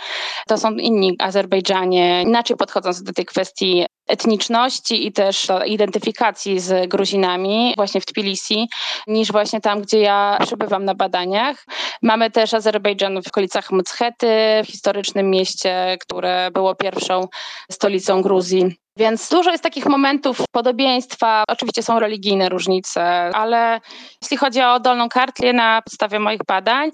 To 0.47 0.57
są 0.57 0.71
inni 0.71 1.15
Azerbejdżanie, 1.19 2.23
inaczej 2.23 2.57
podchodząc 2.57 3.03
do 3.03 3.13
tej 3.13 3.25
kwestii 3.25 3.85
etniczności 4.07 5.07
i 5.07 5.11
też 5.11 5.47
identyfikacji 5.65 6.59
z 6.59 6.89
Gruzinami 6.89 7.73
właśnie 7.77 8.01
w 8.01 8.05
Tbilisi, 8.05 8.69
niż 9.07 9.31
właśnie 9.31 9.61
tam, 9.61 9.81
gdzie 9.81 9.99
ja 9.99 10.37
przebywam 10.45 10.85
na 10.85 10.95
badaniach. 10.95 11.65
Mamy 12.01 12.31
też 12.31 12.53
Azerbejdżan 12.53 13.21
w 13.23 13.27
okolicach 13.27 13.71
Mchety, 13.71 14.27
w 14.63 14.67
historycznym 14.67 15.29
mieście, 15.29 15.97
które 16.01 16.51
było 16.53 16.75
pierwszą 16.75 17.27
stolicą 17.71 18.21
Gruzji. 18.21 18.75
Więc 18.97 19.29
dużo 19.29 19.51
jest 19.51 19.63
takich 19.63 19.85
momentów 19.85 20.37
podobieństwa. 20.51 21.43
Oczywiście 21.47 21.83
są 21.83 21.99
religijne 21.99 22.49
różnice, 22.49 23.03
ale 23.33 23.79
jeśli 24.21 24.37
chodzi 24.37 24.61
o 24.61 24.79
Dolną 24.79 25.09
Kartlię 25.09 25.53
na 25.53 25.81
podstawie 25.81 26.19
moich 26.19 26.41
badań, 26.47 26.91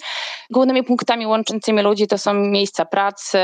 głównymi 0.49 0.83
punktami 0.83 1.27
łączącymi 1.27 1.81
ludzi 1.81 2.07
to 2.07 2.17
są 2.17 2.33
miejsca 2.33 2.85
pracy, 2.85 3.39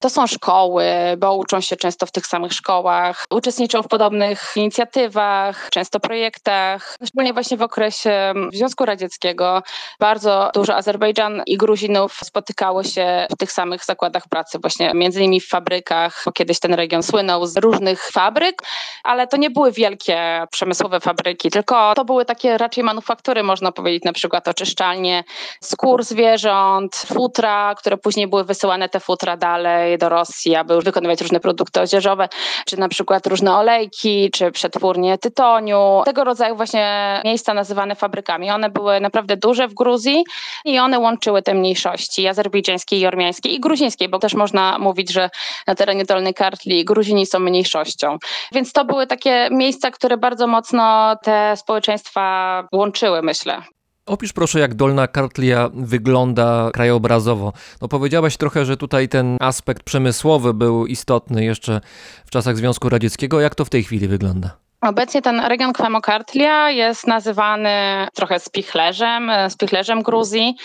to 0.00 0.10
są 0.10 0.26
szkoły, 0.26 0.84
bo 1.18 1.34
uczą 1.34 1.60
się 1.60 1.76
często 1.76 2.06
w 2.06 2.12
tych 2.12 2.26
samych 2.26 2.52
szkołach, 2.52 3.24
uczestniczą 3.30 3.82
w 3.82 3.88
podobnych 3.88 4.52
inicjatywach, 4.56 5.68
często 5.70 6.00
projektach. 6.00 6.96
Szczególnie 7.04 7.32
właśnie 7.32 7.56
w 7.56 7.62
okresie 7.62 8.34
Związku 8.52 8.84
Radzieckiego 8.84 9.62
bardzo 10.00 10.50
dużo 10.54 10.76
Azerbejdżan 10.76 11.42
i 11.46 11.56
Gruzinów 11.56 12.18
spotykało 12.24 12.84
się 12.84 13.26
w 13.30 13.36
tych 13.36 13.52
samych 13.52 13.84
zakładach 13.84 14.28
pracy, 14.28 14.58
właśnie 14.58 14.92
między 14.94 15.20
innymi 15.20 15.40
w 15.40 15.48
fabrykach, 15.48 16.22
bo 16.26 16.32
kiedyś 16.32 16.60
ten 16.60 16.74
region 16.74 17.02
słynął 17.02 17.46
z 17.46 17.56
różnych 17.56 18.10
fabryk, 18.10 18.62
ale 19.04 19.26
to 19.26 19.36
nie 19.36 19.50
były 19.50 19.72
wielkie 19.72 20.46
przemysłowe 20.50 21.00
fabryki, 21.00 21.50
tylko 21.50 21.94
to 21.94 22.04
były 22.04 22.24
takie 22.24 22.58
raczej 22.58 22.84
manufaktury, 22.84 23.42
można 23.42 23.72
powiedzieć, 23.72 24.04
na 24.04 24.12
przykład 24.12 24.48
oczyszczalnie 24.48 25.24
skór 25.60 26.04
zwierząt, 26.04 26.96
futra, 26.96 27.74
które 27.74 27.96
później 27.96 28.26
były 28.28 28.44
wysyłane 28.44 28.88
te 28.88 29.00
futra 29.00 29.36
dalej 29.36 29.89
do 29.98 30.08
Rosji, 30.08 30.56
aby 30.56 30.80
wykonywać 30.80 31.20
różne 31.20 31.40
produkty 31.40 31.80
odzieżowe, 31.80 32.28
czy 32.66 32.80
na 32.80 32.88
przykład 32.88 33.26
różne 33.26 33.56
olejki, 33.56 34.30
czy 34.30 34.52
przetwórnie 34.52 35.18
tytoniu. 35.18 36.02
Tego 36.04 36.24
rodzaju 36.24 36.56
właśnie 36.56 37.20
miejsca 37.24 37.54
nazywane 37.54 37.94
fabrykami. 37.94 38.50
One 38.50 38.70
były 38.70 39.00
naprawdę 39.00 39.36
duże 39.36 39.68
w 39.68 39.74
Gruzji 39.74 40.24
i 40.64 40.78
one 40.78 40.98
łączyły 40.98 41.42
te 41.42 41.54
mniejszości 41.54 42.26
azerbejdżańskiej 42.26 43.00
i 43.00 43.06
ormiańskiej 43.06 43.54
i 43.54 43.60
gruzińskiej, 43.60 44.08
bo 44.08 44.18
też 44.18 44.34
można 44.34 44.78
mówić, 44.78 45.12
że 45.12 45.30
na 45.66 45.74
terenie 45.74 46.04
Dolnej 46.04 46.34
Kartli 46.34 46.84
Gruzini 46.84 47.26
są 47.26 47.38
mniejszością. 47.38 48.18
Więc 48.52 48.72
to 48.72 48.84
były 48.84 49.06
takie 49.06 49.48
miejsca, 49.50 49.90
które 49.90 50.16
bardzo 50.16 50.46
mocno 50.46 51.16
te 51.22 51.56
społeczeństwa 51.56 52.64
łączyły, 52.72 53.22
myślę. 53.22 53.62
Opisz 54.06 54.32
proszę, 54.32 54.60
jak 54.60 54.74
Dolna 54.74 55.08
Kartlia 55.08 55.70
wygląda 55.74 56.70
krajobrazowo. 56.72 57.52
No 57.82 57.88
powiedziałaś 57.88 58.36
trochę, 58.36 58.64
że 58.64 58.76
tutaj 58.76 59.08
ten 59.08 59.36
aspekt 59.40 59.82
przemysłowy 59.82 60.54
był 60.54 60.86
istotny 60.86 61.44
jeszcze 61.44 61.80
w 62.26 62.30
czasach 62.30 62.56
Związku 62.56 62.88
Radzieckiego. 62.88 63.40
Jak 63.40 63.54
to 63.54 63.64
w 63.64 63.70
tej 63.70 63.84
chwili 63.84 64.08
wygląda? 64.08 64.56
Obecnie 64.82 65.22
ten 65.22 65.40
region 65.40 65.72
Kwemokartlia 65.72 66.70
jest 66.70 67.06
nazywany 67.06 67.70
trochę 68.14 68.40
spichlerzem, 68.40 69.30
spichlerzem 69.48 70.02
Gruzji, 70.02 70.56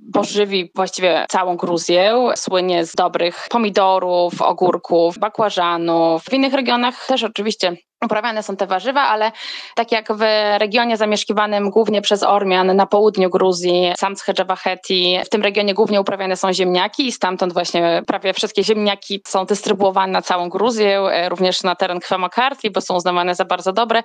bo 0.00 0.24
żywi 0.24 0.70
właściwie 0.74 1.26
całą 1.28 1.56
Gruzję. 1.56 2.14
Słynie 2.36 2.86
z 2.86 2.94
dobrych 2.94 3.46
pomidorów, 3.50 4.42
ogórków, 4.42 5.18
bakłażanów. 5.18 6.22
W 6.22 6.32
innych 6.32 6.54
regionach 6.54 7.06
też 7.06 7.22
oczywiście 7.22 7.76
uprawiane 8.04 8.42
są 8.42 8.56
te 8.56 8.66
warzywa, 8.66 9.02
ale 9.02 9.32
tak 9.74 9.92
jak 9.92 10.12
w 10.12 10.20
regionie 10.58 10.96
zamieszkiwanym 10.96 11.70
głównie 11.70 12.02
przez 12.02 12.22
Ormian 12.22 12.76
na 12.76 12.86
południu 12.86 13.30
Gruzji, 13.30 13.92
Samtschedżawaheti, 13.98 15.18
w 15.24 15.28
tym 15.28 15.42
regionie 15.42 15.74
głównie 15.74 16.00
uprawiane 16.00 16.36
są 16.36 16.52
ziemniaki 16.52 17.06
i 17.06 17.12
stamtąd 17.12 17.52
właśnie 17.52 18.02
prawie 18.06 18.32
wszystkie 18.32 18.64
ziemniaki 18.64 19.20
są 19.26 19.46
dystrybuowane 19.46 20.12
na 20.12 20.22
całą 20.22 20.48
Gruzję, 20.48 21.00
e, 21.00 21.28
również 21.28 21.62
na 21.62 21.74
teren 21.74 22.00
Kwemokartli, 22.00 22.70
bo 22.70 22.80
są 22.80 22.96
uznawane 22.96 23.34
za 23.34 23.44
bardzo 23.44 23.72
dobre. 23.72 24.02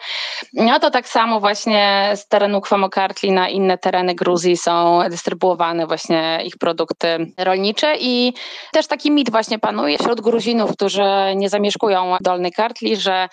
No 0.54 0.80
to 0.80 0.92
tak 0.92 1.08
samo 1.08 1.40
właśnie 1.40 2.12
z 2.16 2.28
terenu 2.28 2.62
Kwemokartli 2.62 3.32
na 3.32 3.50
inne 3.50 3.78
tereny 3.78 4.16
Gruzji 4.16 4.58
są 4.58 5.00
dystrybuowane 5.10 5.88
właśnie 5.88 6.40
ich 6.46 6.58
produkty 6.58 7.34
rolnicze 7.38 7.96
i 8.00 8.34
też 8.72 8.88
taki 8.88 9.12
mit 9.12 9.32
właśnie 9.32 9.60
panuje 9.60 9.98
wśród 9.98 10.22
Gruzinów, 10.22 10.74
którzy 10.74 11.04
nie 11.36 11.50
zamieszkują 11.50 12.18
Dolnej 12.22 12.52
Kartli, 12.52 12.96
że 12.96 13.30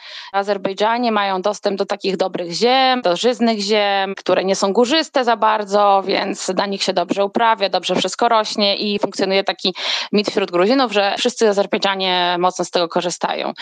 Azerbejdżanie 0.56 1.12
mają 1.12 1.42
dostęp 1.42 1.78
do 1.78 1.86
takich 1.86 2.16
dobrych 2.16 2.52
ziem, 2.52 3.02
do 3.02 3.16
żyznych 3.16 3.60
ziem, 3.60 4.14
które 4.14 4.44
nie 4.44 4.56
są 4.56 4.72
górzyste 4.72 5.24
za 5.24 5.36
bardzo, 5.36 6.02
więc 6.06 6.48
na 6.48 6.66
nich 6.66 6.82
się 6.82 6.92
dobrze 6.92 7.24
uprawia, 7.24 7.68
dobrze 7.68 7.94
wszystko 7.94 8.28
rośnie 8.28 8.76
i 8.76 8.98
funkcjonuje 8.98 9.44
taki 9.44 9.74
mit 10.12 10.30
wśród 10.30 10.50
Gruzinów, 10.50 10.92
że 10.92 11.14
wszyscy 11.18 11.48
Azerbejdżanie 11.48 12.36
mocno 12.38 12.64
z 12.64 12.70
tego 12.70 12.88
korzystają, 12.88 13.52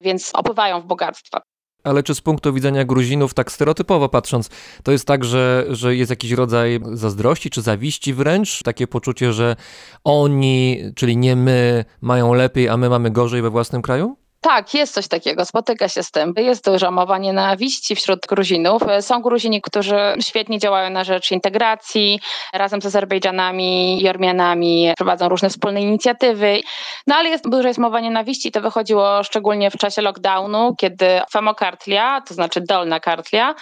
więc 0.00 0.30
opływają 0.34 0.80
w 0.80 0.86
bogactwa. 0.86 1.40
Ale 1.84 2.02
czy 2.02 2.14
z 2.14 2.20
punktu 2.20 2.52
widzenia 2.52 2.84
Gruzinów, 2.84 3.34
tak 3.34 3.52
stereotypowo 3.52 4.08
patrząc, 4.08 4.50
to 4.82 4.92
jest 4.92 5.06
tak, 5.06 5.24
że, 5.24 5.64
że 5.68 5.96
jest 5.96 6.10
jakiś 6.10 6.32
rodzaj 6.32 6.80
zazdrości 6.92 7.50
czy 7.50 7.62
zawiści 7.62 8.14
wręcz? 8.14 8.62
Takie 8.62 8.86
poczucie, 8.86 9.32
że 9.32 9.56
oni, 10.04 10.82
czyli 10.96 11.16
nie 11.16 11.36
my, 11.36 11.84
mają 12.00 12.34
lepiej, 12.34 12.68
a 12.68 12.76
my 12.76 12.88
mamy 12.88 13.10
gorzej 13.10 13.42
we 13.42 13.50
własnym 13.50 13.82
kraju? 13.82 14.23
Tak, 14.44 14.74
jest 14.74 14.94
coś 14.94 15.08
takiego, 15.08 15.44
spotyka 15.44 15.88
się 15.88 16.02
z 16.02 16.10
tym. 16.10 16.34
Jest 16.36 16.64
duża 16.64 16.90
mowa 16.90 17.18
nienawiści 17.18 17.96
wśród 17.96 18.26
Gruzinów. 18.26 18.82
Są 19.00 19.22
Gruzini, 19.22 19.62
którzy 19.62 19.96
świetnie 20.20 20.58
działają 20.58 20.90
na 20.90 21.04
rzecz 21.04 21.32
integracji, 21.32 22.20
razem 22.52 22.82
z 22.82 22.86
Azerbejdżanami 22.86 24.02
i 24.02 24.08
Ormianami 24.08 24.92
prowadzą 24.96 25.28
różne 25.28 25.50
wspólne 25.50 25.82
inicjatywy. 25.82 26.60
No 27.06 27.14
ale 27.14 27.28
jest, 27.28 27.48
dużo 27.48 27.68
jest 27.68 27.80
mowa 27.80 28.00
nienawiści. 28.00 28.52
To 28.52 28.60
wychodziło 28.60 29.22
szczególnie 29.22 29.70
w 29.70 29.76
czasie 29.76 30.02
lockdownu, 30.02 30.74
kiedy 30.78 31.20
Famokartlia, 31.30 32.20
to 32.20 32.34
znaczy 32.34 32.60
Dolna 32.60 33.00
Kartlia, 33.00 33.54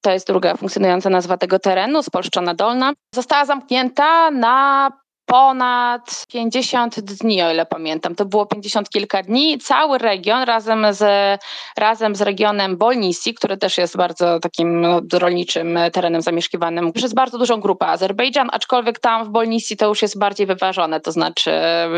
to 0.00 0.10
jest 0.10 0.26
druga 0.26 0.56
funkcjonująca 0.56 1.10
nazwa 1.10 1.36
tego 1.36 1.58
terenu, 1.58 2.02
spolszczona 2.02 2.54
Dolna, 2.54 2.92
została 3.14 3.44
zamknięta 3.44 4.30
na 4.30 4.90
ponad 5.26 6.26
50 6.32 7.00
dni, 7.00 7.42
o 7.42 7.50
ile 7.50 7.66
pamiętam. 7.66 8.14
To 8.14 8.24
było 8.24 8.46
50 8.46 8.90
kilka 8.90 9.22
dni. 9.22 9.58
Cały 9.58 9.98
region 9.98 10.42
razem 10.42 10.86
z, 10.90 11.40
razem 11.76 12.14
z 12.14 12.20
regionem 12.20 12.76
Bolnisi, 12.76 13.34
który 13.34 13.56
też 13.56 13.78
jest 13.78 13.96
bardzo 13.96 14.40
takim 14.40 14.80
no, 14.80 15.00
rolniczym 15.12 15.78
terenem 15.92 16.22
zamieszkiwanym 16.22 16.92
przez 16.92 17.14
bardzo 17.14 17.38
dużą 17.38 17.60
grupę 17.60 17.86
Azerbejdżan, 17.86 18.48
aczkolwiek 18.52 18.98
tam 18.98 19.24
w 19.24 19.28
Bolnisi 19.28 19.76
to 19.76 19.88
już 19.88 20.02
jest 20.02 20.18
bardziej 20.18 20.46
wyważone, 20.46 21.00
to 21.00 21.12
znaczy 21.12 21.50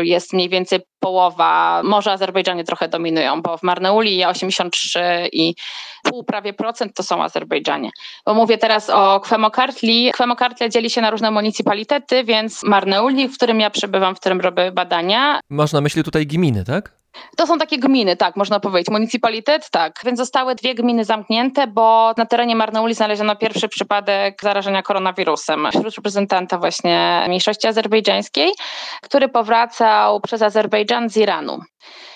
jest 0.03 0.33
mniej 0.33 0.49
więcej 0.49 0.79
połowa, 0.99 1.81
może 1.83 2.11
Azerbejdżanie 2.11 2.63
trochę 2.63 2.87
dominują, 2.87 3.41
bo 3.41 3.57
w 3.57 3.63
Marneuli 3.63 4.25
83 4.25 5.29
i 5.31 5.55
pół 6.03 6.23
prawie 6.23 6.53
procent 6.53 6.93
to 6.95 7.03
są 7.03 7.23
Azerbejdżanie. 7.23 7.89
Bo 8.25 8.33
mówię 8.33 8.57
teraz 8.57 8.89
o 8.89 9.19
Kwemokartli. 9.19 10.11
Kwemokartlia 10.13 10.69
dzieli 10.69 10.89
się 10.89 11.01
na 11.01 11.11
różne 11.11 11.31
municipalitety, 11.31 12.23
więc 12.23 12.63
Marneuli, 12.63 13.14
w 13.29 13.33
którym 13.35 13.59
ja 13.59 13.69
przebywam, 13.69 14.15
w 14.15 14.19
którym 14.19 14.41
robię 14.41 14.71
badania. 14.71 15.39
Masz 15.49 15.73
na 15.73 15.81
myśli 15.81 16.03
tutaj 16.03 16.27
gminy, 16.27 16.63
tak? 16.63 16.91
To 17.37 17.47
są 17.47 17.57
takie 17.57 17.77
gminy, 17.77 18.15
tak, 18.17 18.35
można 18.35 18.59
powiedzieć. 18.59 18.89
Municipalitet, 18.91 19.69
tak. 19.69 20.01
Więc 20.05 20.19
zostały 20.19 20.55
dwie 20.55 20.75
gminy 20.75 21.05
zamknięte, 21.05 21.67
bo 21.67 22.13
na 22.17 22.25
terenie 22.25 22.55
Marneuli 22.55 22.93
znaleziono 22.93 23.35
pierwszy 23.35 23.67
przypadek 23.67 24.41
zarażenia 24.41 24.83
koronawirusem 24.83 25.67
wśród 25.71 25.95
reprezentanta 25.95 26.57
właśnie 26.57 27.25
mniejszości 27.27 27.67
azerbejdżańskiej, 27.67 28.51
który 29.01 29.29
powracał 29.29 30.21
przez 30.21 30.41
Azerbejdżan 30.41 31.09
z 31.09 31.17
Iranu. 31.17 31.59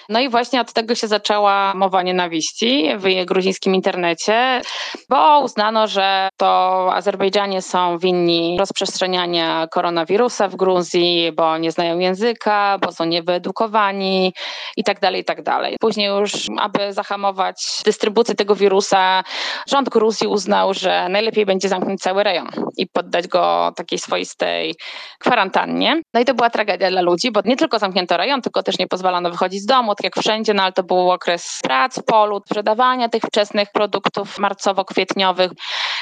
No 0.10 0.20
i 0.20 0.30
właśnie 0.30 0.62
od 0.62 0.74
tego 0.74 0.96
się 0.96 1.08
zaczęła 1.08 1.74
mowa 1.76 2.02
nienawiści 2.02 2.90
w 2.98 3.26
gruzińskim 3.26 3.76
internecie, 3.76 4.62
bo 5.10 5.42
uznano, 5.44 5.88
że 5.88 6.30
to 6.38 6.90
Azerbejdżanie 6.94 7.62
są 7.62 7.98
winni 7.98 8.58
rozprzestrzeniania 8.60 9.68
koronawirusa 9.72 10.48
w 10.48 10.56
Gruzji, 10.56 11.32
bo 11.36 11.58
nie 11.58 11.72
znają 11.72 12.00
języka, 12.00 12.78
bo 12.82 12.92
są 12.92 13.06
niewyedukowani 13.06 14.34
i 14.78 14.84
tak 14.84 15.00
dalej, 15.00 15.22
i 15.22 15.26
tak 15.26 15.44
dalej. 15.44 15.78
Później 15.80 16.08
już, 16.08 16.32
aby 16.60 16.94
zahamować 16.94 17.82
dystrybucję 17.86 18.36
tego 18.36 18.56
wirusa, 18.56 19.24
rząd 19.68 19.90
Gruzji 19.90 20.28
uznał, 20.28 20.74
że 20.74 21.10
najlepiej 21.10 21.46
będzie 21.46 21.70
zamknąć 21.70 22.02
cały 22.02 22.24
rejon 22.24 22.50
i 22.78 22.88
poddać 22.88 23.28
go 23.28 23.72
takiej 23.76 24.00
swoistej 24.00 24.76
kwarantannie. 25.20 26.02
No 26.14 26.20
i 26.20 26.26
to 26.26 26.34
była 26.34 26.50
tragedia 26.50 26.90
dla 26.90 27.02
ludzi, 27.02 27.32
bo 27.32 27.42
nie 27.46 27.58
tylko 27.58 27.80
zamknięto 27.80 28.18
rejon, 28.18 28.42
tylko 28.42 28.64
też 28.64 28.80
nie 28.80 28.88
pozwalono 28.88 29.32
wychodzić 29.32 29.59
z 29.60 29.66
domu, 29.66 29.96
tak 29.96 30.04
jak 30.04 30.16
wszędzie, 30.16 30.54
no 30.54 30.64
ale 30.64 30.72
to 30.72 30.84
był 30.84 31.12
okres 31.12 31.60
prac 31.64 32.00
polu, 32.00 32.42
sprzedawania 32.46 33.10
tych 33.10 33.24
wczesnych 33.24 33.72
produktów 33.72 34.40
marcowo-kwietniowych. 34.40 35.52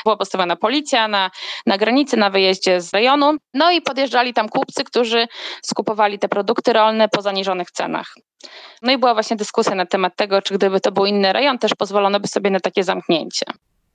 Była 0.04 0.17
postawiona 0.17 0.56
policja 0.56 1.08
na, 1.08 1.32
na 1.65 1.78
granicy, 1.78 2.17
na 2.17 2.30
wyjeździe 2.30 2.82
z 2.82 2.93
rejonu. 2.93 3.34
No 3.54 3.72
i 3.72 3.82
podjeżdżali 3.82 4.34
tam 4.34 4.50
kupcy, 4.50 4.84
którzy 4.84 5.28
skupowali 5.63 6.20
te 6.20 6.30
produkty 6.30 6.74
rolne 6.74 7.10
po 7.10 7.22
zaniżonych 7.22 7.72
cenach. 7.72 8.13
No 8.82 8.91
i 8.91 8.98
była 8.98 9.13
właśnie 9.13 9.38
dyskusja 9.38 9.76
na 9.76 9.86
temat 9.86 10.15
tego, 10.15 10.41
czy 10.41 10.54
gdyby 10.54 10.80
to 10.80 10.91
był 10.91 11.06
inny 11.06 11.34
rejon, 11.34 11.60
też 11.60 11.72
pozwolono 11.78 12.20
by 12.20 12.28
sobie 12.28 12.50
na 12.50 12.60
takie 12.60 12.84
zamknięcie. 12.84 13.46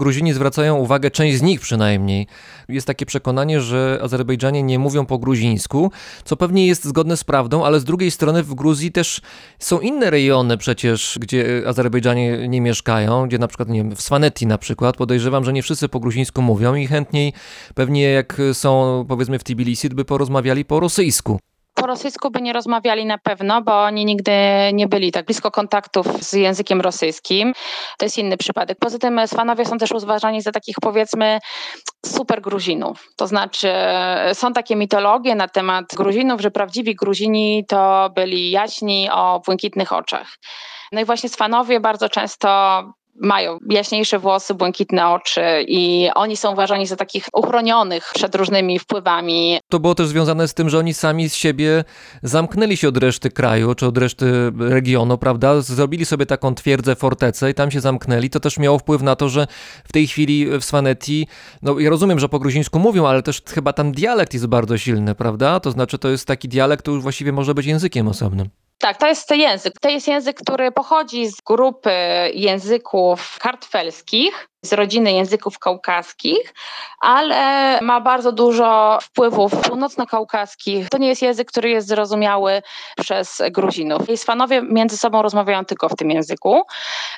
Gruzini 0.02 0.32
zwracają 0.32 0.76
uwagę, 0.76 1.10
część 1.10 1.38
z 1.38 1.42
nich 1.42 1.60
przynajmniej. 1.60 2.26
Jest 2.68 2.86
takie 2.86 3.06
przekonanie, 3.06 3.60
że 3.60 3.98
Azerbejdżanie 4.02 4.62
nie 4.62 4.78
mówią 4.78 5.06
po 5.06 5.18
gruzińsku, 5.18 5.90
co 6.24 6.36
pewnie 6.36 6.66
jest 6.66 6.84
zgodne 6.84 7.16
z 7.16 7.24
prawdą, 7.24 7.64
ale 7.64 7.80
z 7.80 7.84
drugiej 7.84 8.10
strony 8.10 8.42
w 8.42 8.54
Gruzji 8.54 8.92
też 8.92 9.20
są 9.58 9.80
inne 9.80 10.10
rejony 10.10 10.58
przecież, 10.58 11.18
gdzie 11.20 11.62
Azerbejdżanie 11.66 12.48
nie 12.48 12.60
mieszkają, 12.60 13.26
gdzie 13.26 13.38
na 13.38 13.48
przykład, 13.48 13.68
nie 13.68 13.78
wiem, 13.78 13.96
w 13.96 14.02
Swanetii 14.02 14.46
na 14.46 14.58
przykład, 14.58 14.96
podejrzewam, 14.96 15.44
że 15.44 15.52
nie 15.52 15.62
wszyscy 15.62 15.88
po 15.88 16.00
gruzińsku 16.00 16.42
mówią 16.42 16.74
i 16.74 16.86
chętniej 16.86 17.32
pewnie 17.74 18.02
jak 18.02 18.38
są 18.52 19.04
powiedzmy 19.08 19.38
w 19.38 19.44
Tbilisi, 19.44 19.88
by 19.88 20.04
porozmawiali 20.04 20.64
po 20.64 20.80
rosyjsku 20.80 21.38
po 21.74 21.86
rosyjsku 21.86 22.30
by 22.30 22.42
nie 22.42 22.52
rozmawiali 22.52 23.06
na 23.06 23.18
pewno, 23.18 23.62
bo 23.62 23.82
oni 23.82 24.04
nigdy 24.04 24.32
nie 24.72 24.88
byli 24.88 25.12
tak 25.12 25.26
blisko 25.26 25.50
kontaktów 25.50 26.06
z 26.06 26.32
językiem 26.32 26.80
rosyjskim. 26.80 27.52
To 27.98 28.04
jest 28.04 28.18
inny 28.18 28.36
przypadek. 28.36 28.78
Poza 28.80 28.98
tym 28.98 29.20
Swanowie 29.26 29.64
są 29.64 29.78
też 29.78 29.90
uważani 29.90 30.42
za 30.42 30.52
takich 30.52 30.76
powiedzmy 30.82 31.38
super 32.06 32.40
Gruzinów. 32.40 33.08
To 33.16 33.26
znaczy 33.26 33.72
są 34.32 34.52
takie 34.52 34.76
mitologie 34.76 35.34
na 35.34 35.48
temat 35.48 35.84
Gruzinów, 35.96 36.40
że 36.40 36.50
prawdziwi 36.50 36.94
Gruzini 36.94 37.64
to 37.68 38.10
byli 38.14 38.50
jaśni 38.50 39.10
o 39.10 39.40
błękitnych 39.46 39.92
oczach. 39.92 40.28
No 40.92 41.00
i 41.00 41.04
właśnie 41.04 41.28
Swanowie 41.28 41.80
bardzo 41.80 42.08
często 42.08 42.82
mają 43.20 43.58
jaśniejsze 43.70 44.18
włosy, 44.18 44.54
błękitne 44.54 45.08
oczy 45.08 45.42
i 45.68 46.08
oni 46.14 46.36
są 46.36 46.52
uważani 46.52 46.86
za 46.86 46.96
takich 46.96 47.26
uchronionych 47.32 48.10
przed 48.14 48.34
różnymi 48.34 48.78
wpływami. 48.78 49.58
To 49.68 49.80
było 49.80 49.94
też 49.94 50.06
związane 50.08 50.48
z 50.48 50.54
tym, 50.54 50.70
że 50.70 50.78
oni 50.78 50.94
sami 50.94 51.28
z 51.28 51.34
siebie 51.34 51.84
zamknęli 52.22 52.76
się 52.76 52.88
od 52.88 52.96
reszty 52.96 53.30
kraju, 53.30 53.74
czy 53.74 53.86
od 53.86 53.98
reszty 53.98 54.52
regionu, 54.58 55.18
prawda? 55.18 55.60
Zrobili 55.60 56.04
sobie 56.04 56.26
taką 56.26 56.54
twierdzę, 56.54 56.96
fortecę 56.96 57.50
i 57.50 57.54
tam 57.54 57.70
się 57.70 57.80
zamknęli. 57.80 58.30
To 58.30 58.40
też 58.40 58.58
miało 58.58 58.78
wpływ 58.78 59.02
na 59.02 59.16
to, 59.16 59.28
że 59.28 59.46
w 59.84 59.92
tej 59.92 60.06
chwili 60.06 60.58
w 60.58 60.64
Swanetii, 60.64 61.26
no 61.62 61.78
ja 61.78 61.90
rozumiem, 61.90 62.18
że 62.18 62.28
po 62.28 62.38
gruzińsku 62.38 62.78
mówią, 62.78 63.06
ale 63.06 63.22
też 63.22 63.42
chyba 63.48 63.72
tam 63.72 63.92
dialekt 63.92 64.34
jest 64.34 64.46
bardzo 64.46 64.78
silny, 64.78 65.14
prawda? 65.14 65.60
To 65.60 65.70
znaczy 65.70 65.98
to 65.98 66.08
jest 66.08 66.26
taki 66.26 66.48
dialekt, 66.48 66.82
który 66.82 67.00
właściwie 67.00 67.32
może 67.32 67.54
być 67.54 67.66
językiem 67.66 68.08
osobnym. 68.08 68.48
Tak, 68.82 68.96
to 68.96 69.06
jest 69.06 69.30
język. 69.30 69.74
To 69.80 69.88
jest 69.88 70.08
język, 70.08 70.36
który 70.36 70.72
pochodzi 70.72 71.26
z 71.26 71.40
grupy 71.40 71.90
języków 72.34 73.38
kartfelskich 73.38 74.48
z 74.62 74.72
rodziny 74.72 75.12
języków 75.12 75.58
kaukaskich, 75.58 76.54
ale 77.00 77.78
ma 77.80 78.00
bardzo 78.00 78.32
dużo 78.32 78.98
wpływów 79.02 79.52
północno-kaukaskich. 79.52 80.88
To 80.88 80.98
nie 80.98 81.08
jest 81.08 81.22
język, 81.22 81.48
który 81.48 81.70
jest 81.70 81.88
zrozumiały 81.88 82.62
przez 83.00 83.42
Gruzinów. 83.50 84.08
Isfanowie 84.08 84.62
między 84.62 84.96
sobą 84.96 85.22
rozmawiają 85.22 85.64
tylko 85.64 85.88
w 85.88 85.96
tym 85.96 86.10
języku, 86.10 86.62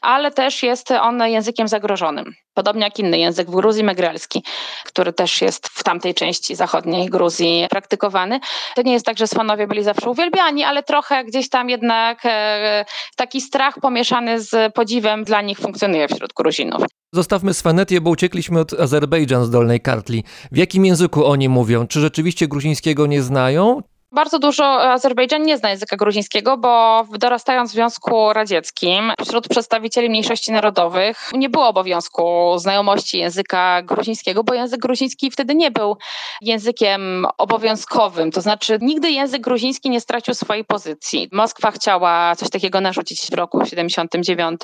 ale 0.03 0.31
też 0.31 0.63
jest 0.63 0.91
on 0.91 1.23
językiem 1.29 1.69
zagrożonym. 1.69 2.35
Podobnie 2.55 2.85
jak 2.85 2.99
inny 2.99 3.19
język 3.19 3.51
w 3.51 3.55
Gruzji, 3.55 3.85
megrelski, 3.85 4.45
który 4.85 5.13
też 5.13 5.43
jest 5.43 5.69
w 5.69 5.85
tamtej 5.85 6.15
części 6.15 6.55
zachodniej 6.55 7.11
Gruzji 7.11 7.67
praktykowany. 7.71 8.41
To 8.75 8.83
nie 8.83 8.93
jest 8.93 9.07
tak, 9.07 9.19
że 9.19 9.27
Sfanowie 9.27 9.67
byli 9.67 9.83
zawsze 9.83 10.11
uwielbiani, 10.11 10.65
ale 10.65 10.83
trochę 10.83 11.25
gdzieś 11.25 11.49
tam 11.49 11.71
jednak 11.71 12.19
e, 12.25 12.85
taki 13.17 13.41
strach 13.41 13.81
pomieszany 13.81 14.41
z 14.41 14.75
podziwem 14.75 15.25
dla 15.25 15.43
nich 15.43 15.59
funkcjonuje 15.59 16.09
wśród 16.09 16.33
Gruzinów. 16.33 16.83
Zostawmy 17.15 17.55
Swanetię, 17.55 18.01
bo 18.01 18.11
uciekliśmy 18.11 18.61
od 18.61 18.73
Azerbejdżan 18.73 19.45
z 19.45 19.51
Dolnej 19.51 19.81
Kartli. 19.81 20.25
W 20.53 20.57
jakim 20.57 20.85
języku 20.85 21.27
oni 21.27 21.49
mówią? 21.49 21.87
Czy 21.87 22.01
rzeczywiście 22.01 22.49
gruzińskiego 22.49 23.07
nie 23.07 23.23
znają? 23.23 23.83
Bardzo 24.15 24.39
dużo 24.39 24.93
Azerbejdżan 24.93 25.43
nie 25.43 25.59
zna 25.59 25.71
języka 25.71 25.97
gruzińskiego, 25.97 26.57
bo 26.57 27.05
dorastając 27.19 27.71
w 27.71 27.75
Związku 27.75 28.33
Radzieckim 28.33 29.13
wśród 29.25 29.49
przedstawicieli 29.49 30.11
mniejszości 30.11 30.53
narodowych 30.53 31.31
nie 31.33 31.49
było 31.49 31.69
obowiązku 31.69 32.55
znajomości 32.59 33.19
języka 33.19 33.83
gruzińskiego, 33.83 34.45
bo 34.45 34.55
język 34.55 34.81
gruziński 34.81 35.31
wtedy 35.31 35.55
nie 35.55 35.71
był 35.71 35.97
językiem 36.41 37.27
obowiązkowym. 37.39 38.31
To 38.31 38.41
znaczy 38.41 38.79
nigdy 38.81 39.11
język 39.11 39.43
gruziński 39.43 39.91
nie 39.91 40.01
stracił 40.01 40.35
swojej 40.35 40.65
pozycji. 40.65 41.29
Moskwa 41.33 41.71
chciała 41.71 42.37
coś 42.37 42.51
takiego 42.51 42.81
narzucić 42.81 43.21
w 43.31 43.35
roku 43.35 43.67
79, 43.67 44.61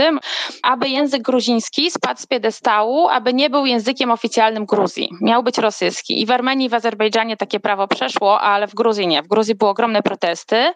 aby 0.62 0.88
język 0.88 1.22
gruziński 1.22 1.90
spadł 1.90 2.20
z 2.20 2.26
piedestału, 2.26 3.08
aby 3.08 3.34
nie 3.34 3.50
był 3.50 3.66
językiem 3.66 4.10
oficjalnym 4.10 4.66
Gruzji. 4.66 5.08
Miał 5.20 5.42
być 5.42 5.58
rosyjski. 5.58 6.20
I 6.20 6.26
w 6.26 6.30
Armenii 6.30 6.68
w 6.68 6.74
Azerbejdżanie 6.74 7.36
takie 7.36 7.60
prawo 7.60 7.88
przeszło, 7.88 8.40
ale 8.40 8.66
w 8.66 8.74
Gruzji 8.74 9.06
nie. 9.06 9.22
W 9.22 9.28
Gruzji 9.28 9.39
Gruzji 9.40 9.54
były 9.54 9.70
ogromne 9.70 10.02
protesty 10.02 10.72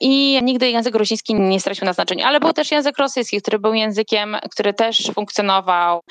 i 0.00 0.40
nigdy 0.42 0.70
język 0.70 0.92
gruziński 0.92 1.34
nie 1.34 1.60
stracił 1.60 1.84
na 1.84 1.92
znaczeniu. 1.92 2.24
Ale 2.26 2.40
był 2.40 2.52
też 2.52 2.70
język 2.70 2.98
rosyjski, 2.98 3.42
który 3.42 3.58
był 3.58 3.74
językiem, 3.74 4.36
który 4.50 4.74
też 4.74 5.10
funkcjonował 5.14 6.02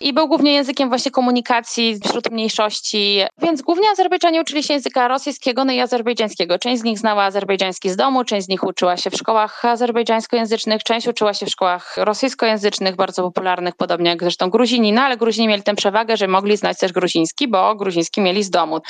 i 0.00 0.12
był 0.12 0.28
głównie 0.28 0.52
językiem 0.52 0.88
właśnie 0.88 1.10
komunikacji 1.10 2.00
wśród 2.04 2.30
mniejszości. 2.30 3.20
Więc 3.42 3.62
głównie 3.62 3.90
Azerbejdżanie 3.92 4.40
uczyli 4.40 4.62
się 4.62 4.74
języka 4.74 5.08
rosyjskiego 5.08 5.64
no 5.64 5.72
i 5.72 5.80
azerbejdżańskiego. 5.80 6.58
Część 6.58 6.80
z 6.80 6.84
nich 6.84 6.98
znała 6.98 7.24
azerbejdżański 7.24 7.90
z 7.90 7.96
domu, 7.96 8.24
część 8.24 8.46
z 8.46 8.48
nich 8.48 8.64
uczyła 8.64 8.96
się 8.96 9.10
w 9.10 9.14
szkołach 9.14 9.64
azerbejdżańskojęzycznych, 9.64 10.82
część 10.82 11.08
uczyła 11.08 11.34
się 11.34 11.46
w 11.46 11.48
szkołach 11.48 11.96
rosyjskojęzycznych, 11.96 12.96
bardzo 12.96 13.22
popularnych, 13.22 13.74
podobnie 13.74 14.10
jak 14.10 14.22
zresztą 14.22 14.50
Gruzini. 14.50 14.92
No 14.92 15.02
ale 15.02 15.16
Gruzini 15.16 15.48
mieli 15.48 15.62
tę 15.62 15.74
przewagę, 15.74 16.16
że 16.16 16.28
mogli 16.28 16.56
znać 16.56 16.78
też 16.78 16.92
gruziński, 16.92 17.48
bo 17.48 17.74
gruziński 17.74 18.20
mieli 18.20 18.42
z 18.42 18.50
domu. 18.50 18.80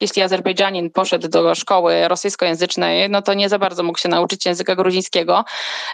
Jeśli 0.00 0.22
Azerbejdżanin 0.22 0.90
poszedł 0.90 1.28
do 1.28 1.54
szkoły 1.54 2.08
rosyjskiej, 2.08 2.17
rosyjskojęzycznej, 2.18 3.10
no 3.10 3.22
to 3.22 3.34
nie 3.34 3.48
za 3.48 3.58
bardzo 3.58 3.82
mógł 3.82 3.98
się 3.98 4.08
nauczyć 4.08 4.46
języka 4.46 4.76
gruzińskiego 4.76 5.44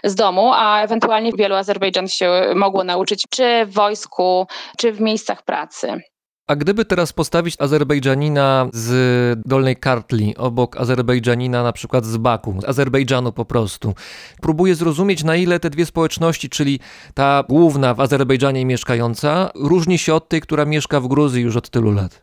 z 0.03 0.15
domu, 0.15 0.51
a 0.53 0.81
ewentualnie 0.81 1.31
wielu 1.37 1.55
Azerbejdżan 1.55 2.07
się 2.07 2.51
mogło 2.55 2.83
nauczyć 2.83 3.23
czy 3.29 3.65
w 3.65 3.73
wojsku, 3.73 4.47
czy 4.77 4.91
w 4.91 5.01
miejscach 5.01 5.43
pracy. 5.43 6.01
A 6.47 6.55
gdyby 6.55 6.85
teraz 6.85 7.13
postawić 7.13 7.55
Azerbejdżanina 7.59 8.69
z 8.73 9.39
Dolnej 9.45 9.75
Kartli 9.75 10.37
obok 10.37 10.77
Azerbejdżanina 10.77 11.63
na 11.63 11.73
przykład 11.73 12.05
z 12.05 12.17
Baku, 12.17 12.61
z 12.61 12.65
Azerbejdżanu 12.65 13.31
po 13.31 13.45
prostu, 13.45 13.93
próbuję 14.41 14.75
zrozumieć 14.75 15.23
na 15.23 15.35
ile 15.35 15.59
te 15.59 15.69
dwie 15.69 15.85
społeczności, 15.85 16.49
czyli 16.49 16.79
ta 17.13 17.43
główna 17.49 17.93
w 17.93 17.99
Azerbejdżanie 17.99 18.65
mieszkająca, 18.65 19.51
różni 19.55 19.97
się 19.97 20.15
od 20.15 20.29
tej, 20.29 20.41
która 20.41 20.65
mieszka 20.65 20.99
w 20.99 21.07
Gruzji 21.07 21.43
już 21.43 21.55
od 21.55 21.69
tylu 21.69 21.91
lat. 21.91 22.21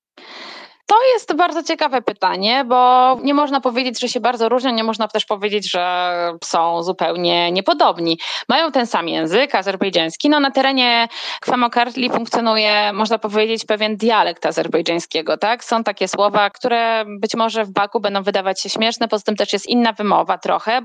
To 0.92 1.04
jest 1.12 1.34
bardzo 1.36 1.62
ciekawe 1.62 2.02
pytanie, 2.02 2.64
bo 2.64 3.16
nie 3.22 3.34
można 3.34 3.60
powiedzieć, 3.60 4.00
że 4.00 4.08
się 4.08 4.20
bardzo 4.20 4.48
różnią, 4.48 4.70
nie 4.70 4.84
można 4.84 5.08
też 5.08 5.24
powiedzieć, 5.24 5.70
że 5.70 6.38
są 6.44 6.82
zupełnie 6.82 7.52
niepodobni. 7.52 8.18
Mają 8.48 8.72
ten 8.72 8.86
sam 8.86 9.08
język 9.08 9.54
azerbejdżański. 9.54 10.28
No, 10.28 10.40
na 10.40 10.50
terenie 10.50 11.08
Kwamokartli 11.40 12.10
funkcjonuje, 12.10 12.92
można 12.92 13.18
powiedzieć, 13.18 13.64
pewien 13.64 13.96
dialekt 13.96 14.46
azerbejdżańskiego. 14.46 15.38
Tak? 15.38 15.64
Są 15.64 15.84
takie 15.84 16.08
słowa, 16.08 16.50
które 16.50 17.04
być 17.20 17.34
może 17.34 17.64
w 17.64 17.70
Baku 17.70 18.00
będą 18.00 18.22
wydawać 18.22 18.60
się 18.60 18.68
śmieszne, 18.68 19.08
poza 19.08 19.24
tym 19.24 19.36
też 19.36 19.52
jest 19.52 19.66
inna 19.66 19.92
wymowa 19.92 20.38
trochę. 20.38 20.80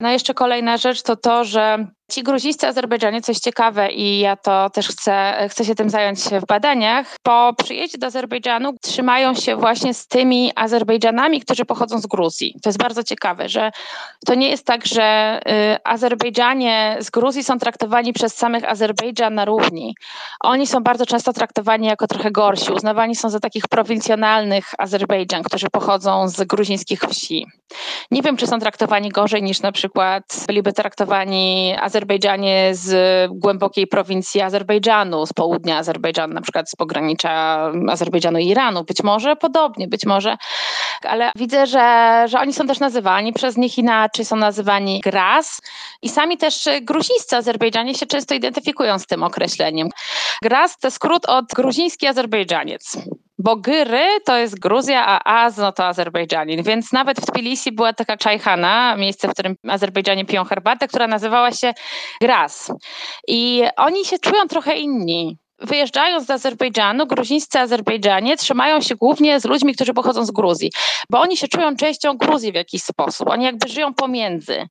No 0.00 0.10
jeszcze 0.10 0.34
kolejna 0.34 0.76
rzecz 0.76 1.02
to 1.02 1.16
to, 1.16 1.44
że 1.44 1.86
Ci 2.10 2.22
gruzińscy 2.22 2.66
Azerbejdżanie, 2.66 3.22
coś 3.22 3.38
ciekawe 3.38 3.92
i 3.92 4.18
ja 4.18 4.36
to 4.36 4.70
też 4.70 4.88
chcę, 4.88 5.46
chcę 5.50 5.64
się 5.64 5.74
tym 5.74 5.90
zająć 5.90 6.20
w 6.20 6.46
badaniach, 6.46 7.16
po 7.22 7.54
przyjeździe 7.58 7.98
do 7.98 8.06
Azerbejdżanu 8.06 8.72
trzymają 8.82 9.34
się 9.34 9.56
właśnie 9.56 9.94
z 9.94 10.06
tymi 10.06 10.52
Azerbejdżanami, 10.54 11.40
którzy 11.40 11.64
pochodzą 11.64 11.98
z 11.98 12.06
Gruzji. 12.06 12.54
To 12.62 12.68
jest 12.68 12.78
bardzo 12.78 13.04
ciekawe, 13.04 13.48
że 13.48 13.70
to 14.26 14.34
nie 14.34 14.50
jest 14.50 14.66
tak, 14.66 14.86
że 14.86 15.40
y, 15.74 15.84
Azerbejdżanie 15.84 16.96
z 17.00 17.10
Gruzji 17.10 17.44
są 17.44 17.58
traktowani 17.58 18.12
przez 18.12 18.34
samych 18.34 18.64
Azerbejdżan 18.64 19.34
na 19.34 19.44
równi. 19.44 19.94
Oni 20.40 20.66
są 20.66 20.82
bardzo 20.82 21.06
często 21.06 21.32
traktowani 21.32 21.86
jako 21.86 22.06
trochę 22.06 22.30
gorsi, 22.30 22.72
uznawani 22.72 23.16
są 23.16 23.30
za 23.30 23.40
takich 23.40 23.68
prowincjonalnych 23.68 24.74
Azerbejdżan, 24.78 25.42
którzy 25.42 25.66
pochodzą 25.72 26.28
z 26.28 26.44
gruzińskich 26.44 27.00
wsi. 27.00 27.46
Nie 28.10 28.22
wiem, 28.22 28.36
czy 28.36 28.46
są 28.46 28.58
traktowani 28.58 29.08
gorzej 29.08 29.42
niż 29.42 29.60
na 29.60 29.72
przykład 29.72 30.24
byliby 30.46 30.72
traktowani 30.72 31.76
Azerbejdżanie 31.80 31.95
Azerbejdżanie 31.96 32.70
z 32.72 33.30
głębokiej 33.30 33.86
prowincji 33.86 34.40
Azerbejdżanu, 34.40 35.26
z 35.26 35.32
południa 35.32 35.78
Azerbejdżanu, 35.78 36.34
na 36.34 36.40
przykład 36.40 36.70
z 36.70 36.76
pogranicza 36.76 37.30
Azerbejdżanu 37.88 38.38
i 38.38 38.46
Iranu. 38.46 38.84
Być 38.84 39.02
może 39.02 39.36
podobnie, 39.36 39.88
być 39.88 40.06
może, 40.06 40.36
ale 41.02 41.30
widzę, 41.36 41.66
że, 41.66 42.24
że 42.28 42.38
oni 42.40 42.52
są 42.52 42.66
też 42.66 42.80
nazywani 42.80 43.32
przez 43.32 43.56
nich 43.56 43.78
inaczej, 43.78 44.24
są 44.24 44.36
nazywani 44.36 45.00
Gras 45.00 45.60
i 46.02 46.08
sami 46.08 46.36
też 46.36 46.68
gruzińscy 46.82 47.36
Azerbejdżanie 47.36 47.94
się 47.94 48.06
często 48.06 48.34
identyfikują 48.34 48.98
z 48.98 49.06
tym 49.06 49.22
określeniem. 49.22 49.88
Gras 50.42 50.78
to 50.78 50.90
skrót 50.90 51.26
od 51.26 51.44
gruziński 51.46 52.06
Azerbejdżaniec. 52.06 52.98
Bo 53.46 53.56
Gyry 53.56 54.20
to 54.24 54.36
jest 54.36 54.58
Gruzja, 54.58 55.06
a 55.06 55.44
Az 55.44 55.56
no 55.58 55.72
to 55.72 55.86
Azerbejdżanin. 55.86 56.62
Więc 56.62 56.92
nawet 56.92 57.20
w 57.20 57.26
Tbilisi 57.26 57.72
była 57.72 57.92
taka 57.92 58.16
czajhana, 58.16 58.96
miejsce, 58.96 59.28
w 59.28 59.32
którym 59.32 59.56
Azerbejdżanie 59.68 60.24
piją 60.24 60.44
herbatę, 60.44 60.88
która 60.88 61.06
nazywała 61.06 61.52
się 61.52 61.74
Gras. 62.20 62.72
I 63.28 63.62
oni 63.76 64.04
się 64.04 64.18
czują 64.18 64.48
trochę 64.48 64.76
inni. 64.76 65.38
Wyjeżdżając 65.58 66.26
do 66.26 66.34
Azerbejdżanu, 66.34 67.06
gruzińscy 67.06 67.58
Azerbejdżanie 67.58 68.36
trzymają 68.36 68.80
się 68.80 68.96
głównie 68.96 69.40
z 69.40 69.44
ludźmi, 69.44 69.74
którzy 69.74 69.94
pochodzą 69.94 70.24
z 70.24 70.30
Gruzji, 70.30 70.72
bo 71.10 71.20
oni 71.20 71.36
się 71.36 71.48
czują 71.48 71.76
częścią 71.76 72.16
Gruzji 72.16 72.52
w 72.52 72.54
jakiś 72.54 72.82
sposób. 72.82 73.30
Oni 73.30 73.44
jakby 73.44 73.68
żyją 73.68 73.94
pomiędzy. 73.94 74.66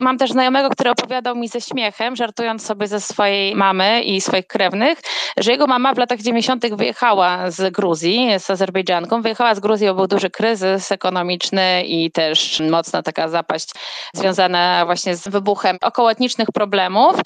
Mam 0.00 0.18
też 0.18 0.30
znajomego, 0.30 0.70
który 0.70 0.90
opowiadał 0.90 1.36
mi 1.36 1.48
ze 1.48 1.60
śmiechem, 1.60 2.16
żartując 2.16 2.66
sobie 2.66 2.86
ze 2.86 3.00
swojej 3.00 3.56
mamy 3.56 4.02
i 4.02 4.20
swoich 4.20 4.46
krewnych, 4.46 4.98
że 5.36 5.52
jego 5.52 5.66
mama 5.66 5.94
w 5.94 5.98
latach 5.98 6.20
90. 6.20 6.74
wyjechała 6.74 7.50
z 7.50 7.72
Gruzji, 7.72 8.28
z 8.38 8.50
Azerbejdżanką. 8.50 9.22
Wyjechała 9.22 9.54
z 9.54 9.60
Gruzji, 9.60 9.86
bo 9.86 9.94
był 9.94 10.06
duży 10.06 10.30
kryzys 10.30 10.92
ekonomiczny 10.92 11.84
i 11.86 12.10
też 12.10 12.62
mocna 12.70 13.02
taka 13.02 13.28
zapaść 13.28 13.70
związana 14.14 14.86
właśnie 14.86 15.16
z 15.16 15.28
wybuchem 15.28 15.78
okołotniczych 15.82 16.48
problemów. 16.54 17.16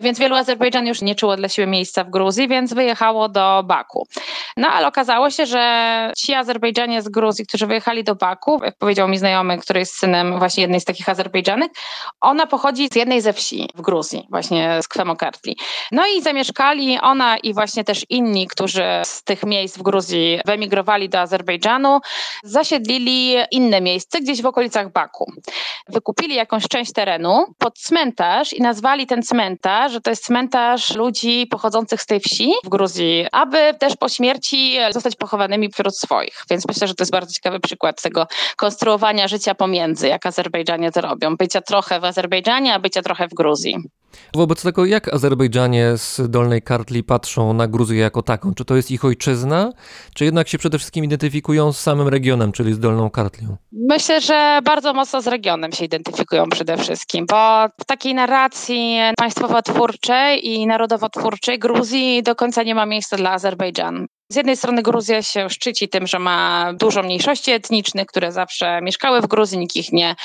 Więc 0.00 0.18
wielu 0.18 0.36
Azerbejdżan 0.36 0.86
już 0.86 1.02
nie 1.02 1.14
czuło 1.14 1.36
dla 1.36 1.48
siebie 1.48 1.66
miejsca 1.66 2.04
w 2.04 2.10
Gruzji, 2.10 2.48
więc 2.48 2.74
wyjechało 2.74 3.28
do 3.28 3.62
Baku. 3.66 4.06
No 4.56 4.68
ale 4.68 4.86
okazało 4.86 5.30
się, 5.30 5.46
że 5.46 6.12
ci 6.16 6.34
Azerbejdżanie 6.34 7.02
z 7.02 7.08
Gruzji, 7.08 7.46
którzy 7.46 7.66
wyjechali 7.66 8.04
do 8.04 8.14
Baku, 8.14 8.60
jak 8.64 8.78
powiedział 8.78 9.08
mi 9.08 9.18
znajomy, 9.18 9.58
który 9.58 9.80
jest 9.80 9.94
synem 9.98 10.38
właśnie 10.38 10.60
jednej 10.60 10.80
z 10.80 10.84
takich 10.84 11.08
Azerbejdżanek, 11.08 11.72
ona 12.20 12.46
pochodzi 12.46 12.88
z 12.92 12.96
jednej 12.96 13.20
ze 13.20 13.32
wsi 13.32 13.68
w 13.74 13.80
Gruzji, 13.80 14.26
właśnie 14.30 14.82
z 14.82 14.88
Kwemokartli. 14.88 15.56
No 15.92 16.06
i 16.06 16.22
zamieszkali 16.22 16.98
ona 17.00 17.38
i 17.38 17.54
właśnie 17.54 17.84
też 17.84 18.06
inni, 18.08 18.46
którzy 18.46 18.84
z 19.04 19.22
tych 19.24 19.42
miejsc 19.42 19.78
w 19.78 19.82
Gruzji 19.82 20.40
wyemigrowali 20.46 21.08
do 21.08 21.20
Azerbejdżanu, 21.20 22.00
zasiedlili 22.44 23.36
inne 23.50 23.80
miejsce 23.80 24.20
gdzieś 24.20 24.42
w 24.42 24.46
okolicach 24.46 24.92
Baku. 24.92 25.32
Wykupili 25.88 26.34
jakąś 26.34 26.68
część 26.68 26.92
terenu 26.92 27.44
pod 27.58 27.78
cmentarz 27.78 28.52
i 28.52 28.62
nazwali 28.62 29.06
ten 29.06 29.22
cmentarz, 29.22 29.92
że 29.92 30.00
to 30.00 30.10
jest 30.10 30.24
cmentarz 30.24 30.94
ludzi 30.94 31.46
pochodzących 31.50 32.02
z 32.02 32.06
tej 32.06 32.20
wsi 32.20 32.52
w 32.64 32.68
Gruzji, 32.68 33.26
aby 33.32 33.74
też 33.80 33.96
po 33.96 34.08
śmierci 34.08 34.76
zostać 34.90 35.16
pochowanymi 35.16 35.72
wśród 35.72 35.98
swoich. 35.98 36.44
Więc 36.50 36.68
myślę, 36.68 36.88
że 36.88 36.94
to 36.94 37.02
jest 37.02 37.12
bardzo 37.12 37.32
ciekawy 37.32 37.60
przykład 37.60 38.02
tego 38.02 38.26
konstruowania 38.56 39.28
życia 39.28 39.54
pomiędzy, 39.54 40.08
jak 40.08 40.26
Azerbejdżanie 40.26 40.92
to 40.92 41.00
robią. 41.00 41.36
Bycia 41.36 41.60
trochę 41.60 41.97
w 42.00 42.04
Azerbejdżanie, 42.04 42.74
a 42.74 42.78
bycia 42.78 43.02
trochę 43.02 43.28
w 43.28 43.34
Gruzji. 43.34 43.76
Wobec 44.34 44.62
tego, 44.62 44.84
jak 44.84 45.14
Azerbejdżanie 45.14 45.92
z 45.96 46.20
Dolnej 46.30 46.62
Kartli 46.62 47.04
patrzą 47.04 47.52
na 47.52 47.68
Gruzję 47.68 47.98
jako 47.98 48.22
taką? 48.22 48.54
Czy 48.54 48.64
to 48.64 48.76
jest 48.76 48.90
ich 48.90 49.04
ojczyzna, 49.04 49.72
czy 50.14 50.24
jednak 50.24 50.48
się 50.48 50.58
przede 50.58 50.78
wszystkim 50.78 51.04
identyfikują 51.04 51.72
z 51.72 51.80
samym 51.80 52.08
regionem, 52.08 52.52
czyli 52.52 52.74
z 52.74 52.78
Dolną 52.78 53.10
Kartlią? 53.10 53.56
Myślę, 53.72 54.20
że 54.20 54.60
bardzo 54.64 54.94
mocno 54.94 55.22
z 55.22 55.26
regionem 55.26 55.72
się 55.72 55.84
identyfikują 55.84 56.48
przede 56.48 56.76
wszystkim, 56.76 57.26
bo 57.26 57.66
w 57.80 57.84
takiej 57.84 58.14
narracji 58.14 58.98
państwowo-twórczej 59.18 60.46
i 60.46 60.66
narodowo-twórczej 60.66 61.58
Gruzji 61.58 62.22
do 62.22 62.34
końca 62.34 62.62
nie 62.62 62.74
ma 62.74 62.86
miejsca 62.86 63.16
dla 63.16 63.30
Azerbejdżanu. 63.32 64.06
Z 64.32 64.36
jednej 64.36 64.56
strony 64.56 64.82
Gruzja 64.82 65.22
się 65.22 65.50
szczyci 65.50 65.88
tym, 65.88 66.06
że 66.06 66.18
ma 66.18 66.70
dużo 66.74 67.02
mniejszości 67.02 67.50
etnicznych, 67.50 68.06
które 68.06 68.32
zawsze 68.32 68.80
mieszkały 68.82 69.20
w 69.20 69.26
Gruzji, 69.26 69.58
nikt 69.58 69.76
ich 69.76 69.92
nie 69.92 70.16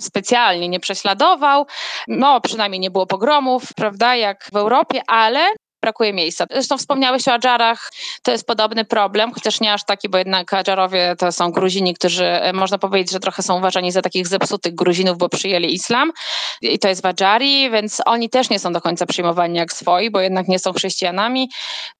specjalnie 0.00 0.68
nie 0.68 0.80
prześladował. 0.80 1.66
No, 2.08 2.40
przynajmniej 2.40 2.80
nie 2.80 2.90
było 2.90 3.06
pogromów, 3.06 3.74
prawda, 3.76 4.16
jak 4.16 4.48
w 4.52 4.56
Europie, 4.56 5.02
ale 5.06 5.46
brakuje 5.82 6.12
miejsca. 6.12 6.46
Zresztą 6.50 6.78
wspomniałeś 6.78 7.28
o 7.28 7.32
Adżarach, 7.32 7.92
to 8.22 8.30
jest 8.30 8.46
podobny 8.46 8.84
problem, 8.84 9.32
chociaż 9.32 9.60
nie 9.60 9.72
aż 9.72 9.84
taki, 9.84 10.08
bo 10.08 10.18
jednak 10.18 10.54
Adżarowie 10.54 11.14
to 11.18 11.32
są 11.32 11.52
Gruzini, 11.52 11.94
którzy 11.94 12.26
e, 12.26 12.52
można 12.52 12.78
powiedzieć, 12.78 13.12
że 13.12 13.20
trochę 13.20 13.42
są 13.42 13.58
uważani 13.58 13.92
za 13.92 14.02
takich 14.02 14.26
zepsutych 14.28 14.74
Gruzinów, 14.74 15.18
bo 15.18 15.28
przyjęli 15.28 15.74
islam. 15.74 16.12
I 16.62 16.78
to 16.78 16.88
jest 16.88 17.02
w 17.02 17.06
Adżari, 17.06 17.70
więc 17.70 18.02
oni 18.06 18.30
też 18.30 18.50
nie 18.50 18.58
są 18.58 18.72
do 18.72 18.80
końca 18.80 19.06
przyjmowani 19.06 19.58
jak 19.58 19.72
swoi, 19.72 20.10
bo 20.10 20.20
jednak 20.20 20.48
nie 20.48 20.58
są 20.58 20.72
chrześcijanami. 20.72 21.50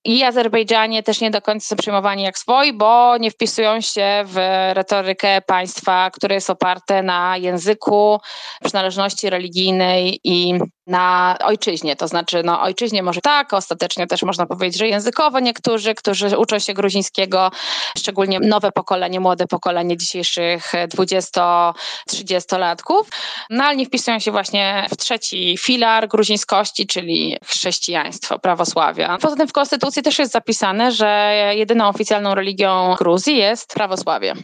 I 0.05 0.25
Azerbejdżanie 0.25 1.03
też 1.03 1.21
nie 1.21 1.31
do 1.31 1.43
końca 1.43 1.67
są 1.67 1.77
przyjmowani 1.77 2.23
jak 2.23 2.39
swoi, 2.39 2.73
bo 2.73 3.17
nie 3.19 3.31
wpisują 3.31 3.81
się 3.81 4.25
w 4.27 4.37
retorykę 4.73 5.41
państwa, 5.47 6.11
które 6.11 6.35
jest 6.35 6.51
oparte 6.51 7.03
na 7.03 7.37
języku, 7.37 8.19
przynależności 8.65 9.31
religijnej 9.31 10.21
i 10.25 10.59
na 10.87 11.37
ojczyźnie, 11.45 11.97
to 11.97 12.09
znaczy 12.09 12.43
no 12.45 12.63
ojczyźnie 12.63 13.03
może 13.03 13.21
tak, 13.21 13.53
ostatecznie 13.53 14.07
też 14.07 14.23
można 14.23 14.47
powiedzieć, 14.47 14.79
że 14.79 14.89
językowo 14.89 15.41
niektórzy, 15.41 15.95
którzy 15.95 16.39
uczą 16.39 16.59
się 16.59 16.75
gruzińskiego, 16.75 17.51
szczególnie 17.99 18.41
nowe 18.41 18.73
pokolenie, 18.73 19.21
młode 19.21 19.47
pokolenie 19.47 19.97
dzisiejszych 19.97 20.73
20-30-latków, 20.73 23.03
no 23.51 23.65
ale 23.65 23.77
nie 23.77 23.87
wpisują 23.87 24.19
się 24.19 24.31
właśnie 24.31 24.87
w 24.91 24.97
trzeci 24.97 25.59
filar 25.59 26.09
gruzińskości, 26.09 26.87
czyli 26.87 27.37
chrześcijaństwo, 27.45 28.39
prawosławia. 28.39 29.19
Poza 29.21 29.37
tym 29.37 29.49
w 29.49 29.53
konstytucji 29.53 30.03
też 30.03 30.19
jest 30.19 30.33
zapisane, 30.33 30.93
że 30.93 31.33
jedyną 31.55 31.89
oficjalną 31.89 32.35
religią 32.35 32.95
Gruzji 32.99 33.37
jest 33.37 33.75
prawosławie. 33.75 34.35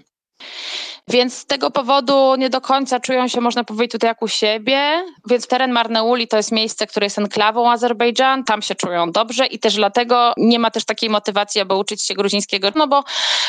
Więc 1.08 1.34
z 1.34 1.46
tego 1.46 1.70
powodu 1.70 2.34
nie 2.36 2.50
do 2.50 2.60
końca 2.60 3.00
czują 3.00 3.28
się, 3.28 3.40
można 3.40 3.64
powiedzieć, 3.64 3.92
tutaj 3.92 4.08
jak 4.08 4.22
u 4.22 4.28
siebie. 4.28 5.04
Więc 5.30 5.46
teren 5.46 5.72
Marneuli 5.72 6.28
to 6.28 6.36
jest 6.36 6.52
miejsce, 6.52 6.86
które 6.86 7.06
jest 7.06 7.18
enklawą 7.18 7.70
Azerbejdżan, 7.70 8.44
tam 8.44 8.62
się 8.62 8.74
czują 8.74 9.12
dobrze 9.12 9.46
i 9.46 9.58
też 9.58 9.74
dlatego 9.74 10.32
nie 10.36 10.58
ma 10.58 10.70
też 10.70 10.84
takiej 10.84 11.10
motywacji, 11.10 11.60
aby 11.60 11.74
uczyć 11.74 12.02
się 12.02 12.14
gruzińskiego, 12.14 12.68
no 12.74 12.88
bo 12.88 13.04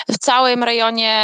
w 0.09 0.17
całym 0.17 0.63
rejonie 0.63 1.15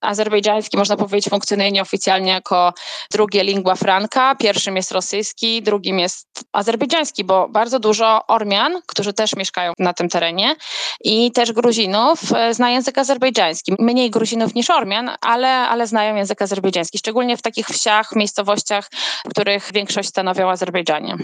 azerbejdżańskim, 0.00 0.78
można 0.78 0.96
powiedzieć, 0.96 1.30
funkcjonuje 1.30 1.72
nieoficjalnie 1.72 2.32
jako 2.32 2.74
drugie 3.10 3.44
lingua 3.44 3.74
franca. 3.74 4.34
Pierwszym 4.34 4.76
jest 4.76 4.92
rosyjski, 4.92 5.62
drugim 5.62 5.98
jest 5.98 6.44
azerbejdżański, 6.52 7.24
bo 7.24 7.48
bardzo 7.48 7.78
dużo 7.78 8.26
Ormian, 8.26 8.80
którzy 8.86 9.12
też 9.12 9.36
mieszkają 9.36 9.72
na 9.78 9.92
tym 9.92 10.08
terenie 10.08 10.56
i 11.00 11.32
też 11.32 11.52
Gruzinów 11.52 12.20
e, 12.32 12.54
zna 12.54 12.70
język 12.70 12.98
azerbejdżański. 12.98 13.74
Mniej 13.78 14.10
Gruzinów 14.10 14.54
niż 14.54 14.70
Ormian, 14.70 15.10
ale 15.20 15.73
ale 15.74 15.86
znają 15.86 16.14
język 16.14 16.42
azerbejdżański, 16.42 16.98
szczególnie 16.98 17.36
w 17.36 17.42
takich 17.42 17.66
wsiach, 17.66 18.16
miejscowościach, 18.16 18.90
w 19.26 19.30
których 19.30 19.72
większość 19.72 20.08
stanowią 20.08 20.50
Azerbejdżanie. 20.50 21.16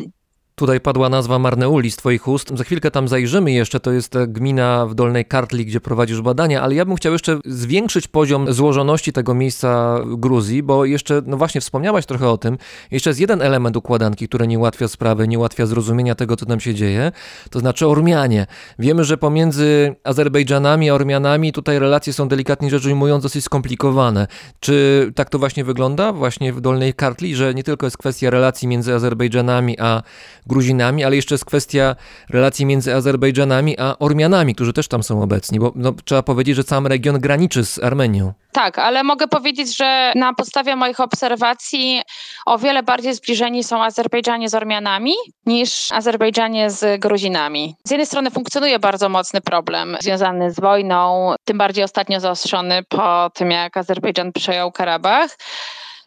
Tutaj 0.61 0.81
padła 0.81 1.09
nazwa 1.09 1.39
Marneuli 1.39 1.91
z 1.91 1.97
Twoich 1.97 2.29
ust. 2.29 2.59
Za 2.59 2.65
chwilkę 2.65 2.91
tam 2.91 3.09
zajrzymy 3.09 3.53
jeszcze. 3.53 3.81
To 3.81 3.93
jest 3.93 4.19
gmina 4.29 4.87
w 4.87 4.95
Dolnej 4.95 5.25
Kartli, 5.25 5.67
gdzie 5.67 5.81
prowadzisz 5.81 6.21
badania, 6.21 6.63
ale 6.63 6.75
ja 6.75 6.85
bym 6.85 6.97
chciał 6.97 7.13
jeszcze 7.13 7.39
zwiększyć 7.45 8.09
poziom 8.09 8.53
złożoności 8.53 9.13
tego 9.13 9.35
miejsca 9.35 10.01
Gruzji, 10.07 10.63
bo 10.63 10.85
jeszcze, 10.85 11.23
no 11.27 11.37
właśnie, 11.37 11.61
wspomniałaś 11.61 12.07
trochę 12.07 12.29
o 12.29 12.39
tym. 12.39 12.59
Jeszcze 12.91 13.11
jest 13.11 13.21
jeden 13.21 13.43
element 13.43 13.77
układanki, 13.77 14.29
który 14.29 14.47
nie 14.47 14.59
ułatwia 14.59 14.89
sprawy, 14.89 15.29
nie 15.29 15.39
ułatwia 15.39 15.67
zrozumienia 15.67 16.15
tego, 16.15 16.37
co 16.37 16.47
tam 16.47 16.61
się 16.61 16.75
dzieje, 16.75 17.13
to 17.51 17.61
znaczy 17.61 17.87
Ormianie. 17.87 18.47
Wiemy, 18.79 19.05
że 19.05 19.19
pomiędzy 19.19 19.95
Azerbejdżanami 20.05 20.91
a 20.91 20.95
Ormianami 20.95 21.53
tutaj 21.53 21.79
relacje 21.79 22.13
są 22.13 22.29
delikatnie 22.29 22.71
rzecz 22.71 22.87
ujmując 22.87 23.23
dosyć 23.23 23.45
skomplikowane. 23.45 24.27
Czy 24.61 25.07
tak 25.15 25.31
to 25.31 25.39
właśnie 25.39 25.65
wygląda, 25.65 26.13
właśnie 26.13 26.53
w 26.53 26.61
Dolnej 26.61 26.95
Kartli, 26.95 27.37
że 27.37 27.55
nie 27.55 27.65
tylko 27.65 27.87
jest 27.87 27.99
kwestia 27.99 28.31
relacji 28.31 28.69
między 28.69 28.95
Azerbejdżanami 28.95 29.81
a 29.81 30.03
Gruzinami, 30.51 31.05
ale 31.05 31.17
jeszcze 31.17 31.35
jest 31.35 31.45
kwestia 31.45 31.97
relacji 32.31 32.67
między 32.67 32.95
Azerbejdżanami 32.95 33.79
a 33.79 33.99
Ormianami, 33.99 34.55
którzy 34.55 34.73
też 34.73 34.89
tam 34.89 35.03
są 35.03 35.23
obecni, 35.23 35.61
bo 35.61 35.73
no, 35.75 35.93
trzeba 36.05 36.23
powiedzieć, 36.23 36.57
że 36.57 36.65
cały 36.65 36.89
region 36.89 37.21
graniczy 37.21 37.65
z 37.65 37.79
Armenią. 37.79 38.33
Tak, 38.53 38.79
ale 38.79 39.05
mogę 39.05 39.29
powiedzieć, 39.29 39.77
że 39.77 40.13
na 40.17 40.35
podstawie 40.35 40.77
moich 40.77 41.01
obserwacji 41.01 42.03
o 42.47 42.59
wiele 42.59 42.83
bardziej 42.83 43.15
zbliżeni 43.15 43.65
są 43.65 43.83
Azerbejdżanie 43.83 44.49
z 44.49 44.55
Ormianami 44.55 45.15
niż 45.47 45.93
Azerbejdżanie 45.93 46.71
z 46.71 47.01
Gruzinami. 47.01 47.75
Z 47.85 47.91
jednej 47.91 48.07
strony 48.07 48.31
funkcjonuje 48.31 48.79
bardzo 48.79 49.09
mocny 49.09 49.41
problem 49.41 49.97
związany 50.01 50.51
z 50.51 50.61
wojną, 50.61 51.35
tym 51.45 51.59
bardziej 51.59 51.85
ostatnio 51.85 52.21
zaostrzony 52.21 52.83
po 52.89 53.31
tym, 53.35 53.51
jak 53.51 53.77
Azerbejdżan 53.77 54.33
przejął 54.33 54.73
Karabach. 54.73 55.37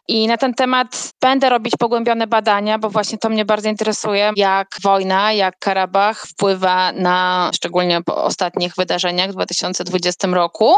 I 0.08 0.28
na 0.28 0.38
ten 0.38 0.54
temat 0.54 1.14
będę 1.22 1.50
robić 1.50 1.74
pogłębione 1.80 2.28
badania, 2.28 2.80
bo 2.80 2.90
właśnie 2.90 3.18
to 3.18 3.30
mnie 3.30 3.46
bardzo 3.46 3.70
interesuje, 3.70 4.32
jak 4.36 4.68
wojna, 4.84 5.34
jak 5.34 5.60
Karabach 5.60 6.28
wpływa 6.28 6.92
na, 6.92 7.52
szczególnie 7.56 8.02
po 8.02 8.24
ostatnich 8.24 8.74
wydarzeniach 8.78 9.30
w 9.30 9.34
2020 9.34 10.28
roku, 10.28 10.76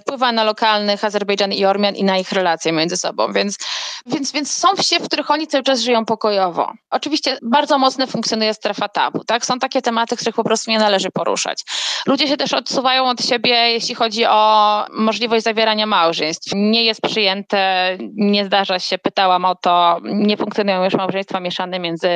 wpływa 0.00 0.32
na 0.32 0.44
lokalnych 0.44 1.04
Azerbejdżan 1.04 1.52
i 1.52 1.64
Ormian 1.64 1.94
i 1.94 2.04
na 2.04 2.18
ich 2.18 2.32
relacje 2.32 2.72
między 2.72 2.96
sobą. 2.96 3.32
Więc, 3.32 3.56
więc, 4.06 4.32
więc 4.32 4.52
są 4.52 4.68
wsie, 4.76 4.98
w 4.98 5.06
których 5.06 5.30
oni 5.30 5.46
cały 5.46 5.64
czas 5.64 5.80
żyją 5.80 6.04
pokojowo. 6.04 6.72
Oczywiście 6.90 7.38
bardzo 7.42 7.78
mocno 7.78 8.06
funkcjonuje 8.06 8.54
strefa 8.54 8.88
tabu. 8.88 9.24
Tak? 9.24 9.46
Są 9.46 9.58
takie 9.58 9.82
tematy, 9.82 10.16
których 10.16 10.34
po 10.34 10.44
prostu 10.44 10.70
nie 10.70 10.78
należy 10.78 11.10
poruszać. 11.10 11.62
Ludzie 12.06 12.28
się 12.28 12.36
też 12.36 12.52
odsuwają 12.52 13.08
od 13.08 13.24
siebie, 13.24 13.54
jeśli 13.54 13.94
chodzi 13.94 14.26
o 14.26 14.84
możliwość 14.90 15.44
zawierania 15.44 15.86
małżeństw. 15.86 16.52
Nie 16.54 16.84
jest 16.84 17.00
przyjęte, 17.00 17.90
nie 18.14 18.49
zdarza 18.50 18.78
się, 18.78 18.98
pytałam 18.98 19.44
o 19.44 19.54
to, 19.54 19.98
nie 20.04 20.36
funkcjonują 20.36 20.84
już 20.84 20.94
małżeństwa 20.94 21.40
mieszane 21.40 21.78
między 21.78 22.08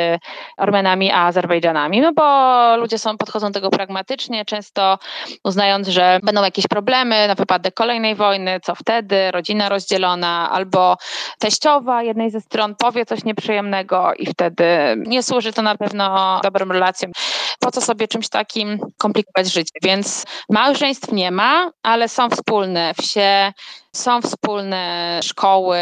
Ormenami 0.56 1.10
a 1.10 1.26
Azerbejdżanami, 1.26 2.00
no 2.00 2.12
bo 2.12 2.76
ludzie 2.76 2.98
są, 2.98 3.18
podchodzą 3.18 3.46
do 3.46 3.52
tego 3.54 3.70
pragmatycznie, 3.70 4.44
często 4.44 4.98
uznając, 5.44 5.88
że 5.88 6.20
będą 6.22 6.44
jakieś 6.44 6.66
problemy 6.66 7.28
na 7.28 7.34
wypadek 7.34 7.74
kolejnej 7.74 8.14
wojny, 8.14 8.60
co 8.62 8.74
wtedy, 8.74 9.30
rodzina 9.30 9.68
rozdzielona, 9.68 10.50
albo 10.50 10.96
teściowa 11.38 12.02
jednej 12.02 12.30
ze 12.30 12.40
stron 12.40 12.74
powie 12.74 13.06
coś 13.06 13.24
nieprzyjemnego 13.24 14.12
i 14.18 14.26
wtedy 14.26 14.66
nie 14.96 15.22
służy 15.22 15.52
to 15.52 15.62
na 15.62 15.76
pewno 15.76 16.40
dobrym 16.42 16.72
relacjom. 16.72 17.12
Po 17.60 17.70
co 17.70 17.80
sobie 17.80 18.08
czymś 18.08 18.28
takim 18.28 18.78
komplikować 18.98 19.52
życie? 19.52 19.72
Więc 19.82 20.24
małżeństw 20.50 21.12
nie 21.12 21.30
ma, 21.30 21.70
ale 21.82 22.08
są 22.08 22.30
wspólne 22.30 22.94
wsie, 22.94 23.52
Są 23.94 24.22
wspólne 24.22 25.20
szkoły, 25.22 25.78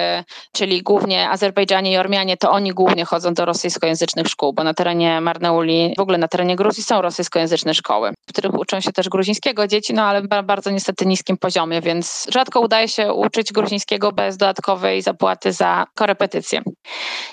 czyli 0.52 0.82
głównie 0.82 1.30
Azerbejdżanie 1.30 1.92
i 1.92 1.96
Ormianie, 1.96 2.36
to 2.36 2.50
oni 2.50 2.70
głównie 2.70 3.04
chodzą 3.04 3.34
do 3.34 3.44
rosyjskojęzycznych 3.44 4.26
szkół, 4.26 4.52
bo 4.52 4.64
na 4.64 4.74
terenie 4.74 5.20
Marneuli, 5.20 5.94
w 5.98 6.00
ogóle 6.00 6.18
na 6.18 6.28
terenie 6.28 6.56
Gruzji 6.56 6.82
są 6.82 7.02
rosyjskojęzyczne 7.02 7.74
szkoły, 7.74 8.12
w 8.28 8.32
których 8.32 8.54
uczą 8.54 8.80
się 8.80 8.92
też 8.92 9.08
gruzińskiego 9.08 9.66
dzieci, 9.66 9.94
no 9.94 10.02
ale 10.02 10.22
na 10.22 10.42
bardzo 10.42 10.70
niestety 10.70 11.06
niskim 11.06 11.36
poziomie, 11.36 11.80
więc 11.80 12.26
rzadko 12.32 12.60
udaje 12.60 12.88
się 12.88 13.12
uczyć 13.12 13.52
gruzińskiego 13.52 14.12
bez 14.12 14.36
dodatkowej 14.36 15.02
zapłaty 15.02 15.52
za 15.52 15.86
korepetycje 15.94 16.62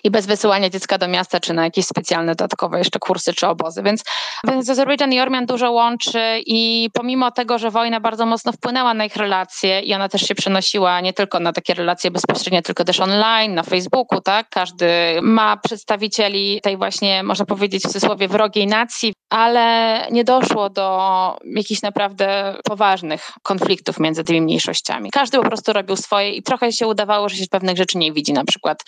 i 0.03 0.11
bez 0.11 0.25
wysyłania 0.25 0.69
dziecka 0.69 0.97
do 0.97 1.07
miasta, 1.07 1.39
czy 1.39 1.53
na 1.53 1.63
jakieś 1.63 1.85
specjalne 1.85 2.35
dodatkowe 2.35 2.77
jeszcze 2.77 2.99
kursy 2.99 3.33
czy 3.33 3.47
obozy. 3.47 3.83
Więc, 3.83 4.03
więc 4.47 4.69
Azerbejdżan 4.69 5.13
i 5.13 5.19
Ormian 5.19 5.45
dużo 5.45 5.71
łączy 5.71 6.21
i 6.45 6.89
pomimo 6.93 7.31
tego, 7.31 7.57
że 7.57 7.71
wojna 7.71 7.99
bardzo 7.99 8.25
mocno 8.25 8.51
wpłynęła 8.51 8.93
na 8.93 9.05
ich 9.05 9.15
relacje 9.15 9.81
i 9.81 9.93
ona 9.93 10.09
też 10.09 10.21
się 10.21 10.35
przenosiła 10.35 11.01
nie 11.01 11.13
tylko 11.13 11.39
na 11.39 11.53
takie 11.53 11.73
relacje 11.73 12.11
bezpośrednie, 12.11 12.61
tylko 12.61 12.83
też 12.83 12.99
online, 12.99 13.53
na 13.53 13.63
Facebooku, 13.63 14.21
tak? 14.21 14.49
Każdy 14.49 14.87
ma 15.21 15.57
przedstawicieli 15.57 16.61
tej 16.61 16.77
właśnie, 16.77 17.23
można 17.23 17.45
powiedzieć 17.45 17.83
w 17.83 17.87
cudzysłowie, 17.87 18.27
wrogiej 18.27 18.67
nacji, 18.67 19.13
ale 19.29 20.07
nie 20.11 20.23
doszło 20.23 20.69
do 20.69 20.99
jakichś 21.45 21.81
naprawdę 21.81 22.55
poważnych 22.63 23.31
konfliktów 23.43 23.99
między 23.99 24.23
tymi 24.23 24.41
mniejszościami. 24.41 25.11
Każdy 25.11 25.37
po 25.37 25.43
prostu 25.43 25.73
robił 25.73 25.95
swoje 25.95 26.31
i 26.31 26.43
trochę 26.43 26.71
się 26.71 26.87
udawało, 26.87 27.29
że 27.29 27.35
się 27.35 27.45
pewnych 27.51 27.77
rzeczy 27.77 27.97
nie 27.97 28.13
widzi, 28.13 28.33
na 28.33 28.45
przykład 28.45 28.83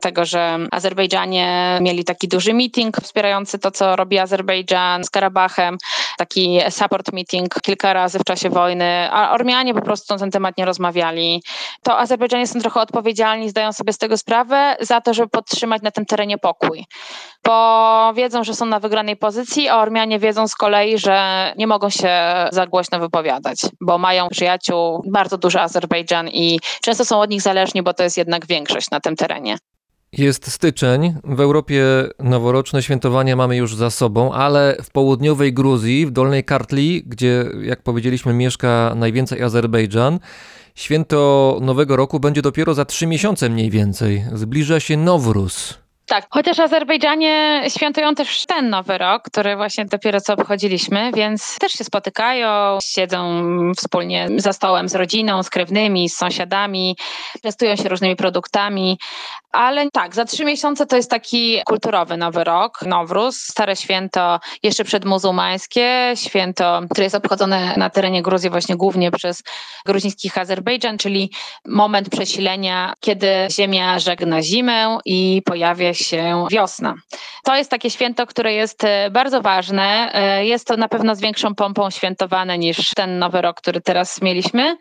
tego, 0.00 0.24
że 0.24 0.58
Azerbejdżanie 0.70 1.78
mieli 1.80 2.04
taki 2.04 2.28
duży 2.28 2.54
meeting 2.54 2.96
wspierający 2.96 3.58
to, 3.58 3.70
co 3.70 3.96
robi 3.96 4.18
Azerbejdżan 4.18 5.04
z 5.04 5.10
Karabachem, 5.10 5.78
taki 6.18 6.60
support 6.70 7.12
meeting 7.12 7.60
kilka 7.60 7.92
razy 7.92 8.18
w 8.18 8.24
czasie 8.24 8.50
wojny, 8.50 9.08
a 9.10 9.32
Ormianie 9.32 9.74
po 9.74 9.82
prostu 9.82 10.14
na 10.14 10.20
ten 10.20 10.30
temat 10.30 10.58
nie 10.58 10.64
rozmawiali. 10.64 11.42
To 11.82 11.98
Azerbejdżanie 11.98 12.46
są 12.46 12.60
trochę 12.60 12.80
odpowiedzialni, 12.80 13.50
zdają 13.50 13.72
sobie 13.72 13.92
z 13.92 13.98
tego 13.98 14.18
sprawę, 14.18 14.76
za 14.80 15.00
to, 15.00 15.14
żeby 15.14 15.28
podtrzymać 15.28 15.82
na 15.82 15.90
tym 15.90 16.06
terenie 16.06 16.38
pokój. 16.38 16.86
Bo 17.44 18.12
wiedzą, 18.14 18.44
że 18.44 18.54
są 18.54 18.66
na 18.66 18.80
wygranej 18.80 19.16
pozycji, 19.16 19.68
a 19.68 19.83
Ormianie 19.84 20.18
wiedzą 20.18 20.48
z 20.48 20.54
kolei, 20.54 20.98
że 20.98 21.52
nie 21.58 21.66
mogą 21.66 21.90
się 21.90 22.10
za 22.52 22.66
głośno 22.66 23.00
wypowiadać, 23.00 23.58
bo 23.80 23.98
mają 23.98 24.28
przyjaciół, 24.28 25.02
bardzo 25.12 25.38
duży 25.38 25.60
Azerbejdżan 25.60 26.28
i 26.28 26.60
często 26.82 27.04
są 27.04 27.20
od 27.20 27.30
nich 27.30 27.42
zależni, 27.42 27.82
bo 27.82 27.94
to 27.94 28.02
jest 28.02 28.16
jednak 28.16 28.46
większość 28.46 28.90
na 28.90 29.00
tym 29.00 29.16
terenie. 29.16 29.58
Jest 30.12 30.50
styczeń. 30.52 31.14
W 31.24 31.40
Europie 31.40 31.84
noworoczne 32.18 32.82
świętowania 32.82 33.36
mamy 33.36 33.56
już 33.56 33.74
za 33.74 33.90
sobą, 33.90 34.32
ale 34.32 34.76
w 34.82 34.90
południowej 34.90 35.52
Gruzji, 35.52 36.06
w 36.06 36.10
Dolnej 36.10 36.44
Kartli, 36.44 37.02
gdzie, 37.06 37.44
jak 37.62 37.82
powiedzieliśmy, 37.82 38.32
mieszka 38.32 38.92
najwięcej 38.96 39.42
Azerbejdżan, 39.42 40.18
święto 40.74 41.58
Nowego 41.62 41.96
Roku 41.96 42.20
będzie 42.20 42.42
dopiero 42.42 42.74
za 42.74 42.84
trzy 42.84 43.06
miesiące 43.06 43.50
mniej 43.50 43.70
więcej. 43.70 44.24
Zbliża 44.32 44.80
się 44.80 44.96
Nowruz. 44.96 45.83
Tak, 46.06 46.26
chociaż 46.30 46.58
Azerbejdżanie 46.58 47.62
świętują 47.68 48.14
też 48.14 48.46
ten 48.46 48.70
nowy 48.70 48.98
rok, 48.98 49.22
który 49.22 49.56
właśnie 49.56 49.84
dopiero 49.84 50.20
co 50.20 50.34
obchodziliśmy, 50.34 51.10
więc 51.14 51.58
też 51.58 51.72
się 51.72 51.84
spotykają, 51.84 52.78
siedzą 52.82 53.42
wspólnie 53.76 54.28
za 54.36 54.52
stołem 54.52 54.88
z 54.88 54.94
rodziną, 54.94 55.42
z 55.42 55.50
krewnymi, 55.50 56.08
z 56.08 56.16
sąsiadami, 56.16 56.96
testują 57.42 57.76
się 57.76 57.88
różnymi 57.88 58.16
produktami, 58.16 58.98
ale 59.54 59.90
tak, 59.90 60.14
za 60.14 60.24
trzy 60.24 60.44
miesiące 60.44 60.86
to 60.86 60.96
jest 60.96 61.10
taki 61.10 61.60
kulturowy 61.66 62.16
nowy 62.16 62.44
rok, 62.44 62.82
Nowruz, 62.82 63.36
stare 63.36 63.76
święto 63.76 64.40
jeszcze 64.62 64.84
przedmuzułmańskie, 64.84 66.12
święto, 66.14 66.80
które 66.90 67.04
jest 67.04 67.16
obchodzone 67.16 67.74
na 67.76 67.90
terenie 67.90 68.22
Gruzji 68.22 68.50
właśnie 68.50 68.76
głównie 68.76 69.10
przez 69.10 69.42
gruzińskich 69.86 70.38
Azerbejdżan, 70.38 70.98
czyli 70.98 71.30
moment 71.66 72.08
przesilenia, 72.10 72.92
kiedy 73.00 73.28
ziemia 73.50 73.98
żegna 73.98 74.42
zimę 74.42 74.98
i 75.04 75.42
pojawia 75.44 75.93
się 75.94 76.46
wiosna. 76.50 76.94
To 77.44 77.56
jest 77.56 77.70
takie 77.70 77.90
święto, 77.90 78.26
które 78.26 78.52
jest 78.52 78.84
e, 78.84 79.10
bardzo 79.10 79.42
ważne. 79.42 80.10
E, 80.12 80.46
jest 80.46 80.66
to 80.66 80.76
na 80.76 80.88
pewno 80.88 81.14
z 81.14 81.20
większą 81.20 81.54
pompą 81.54 81.90
świętowane 81.90 82.58
niż 82.58 82.90
ten 82.96 83.18
nowy 83.18 83.40
rok, 83.42 83.60
który 83.60 83.80
teraz 83.80 84.22
mieliśmy. 84.22 84.76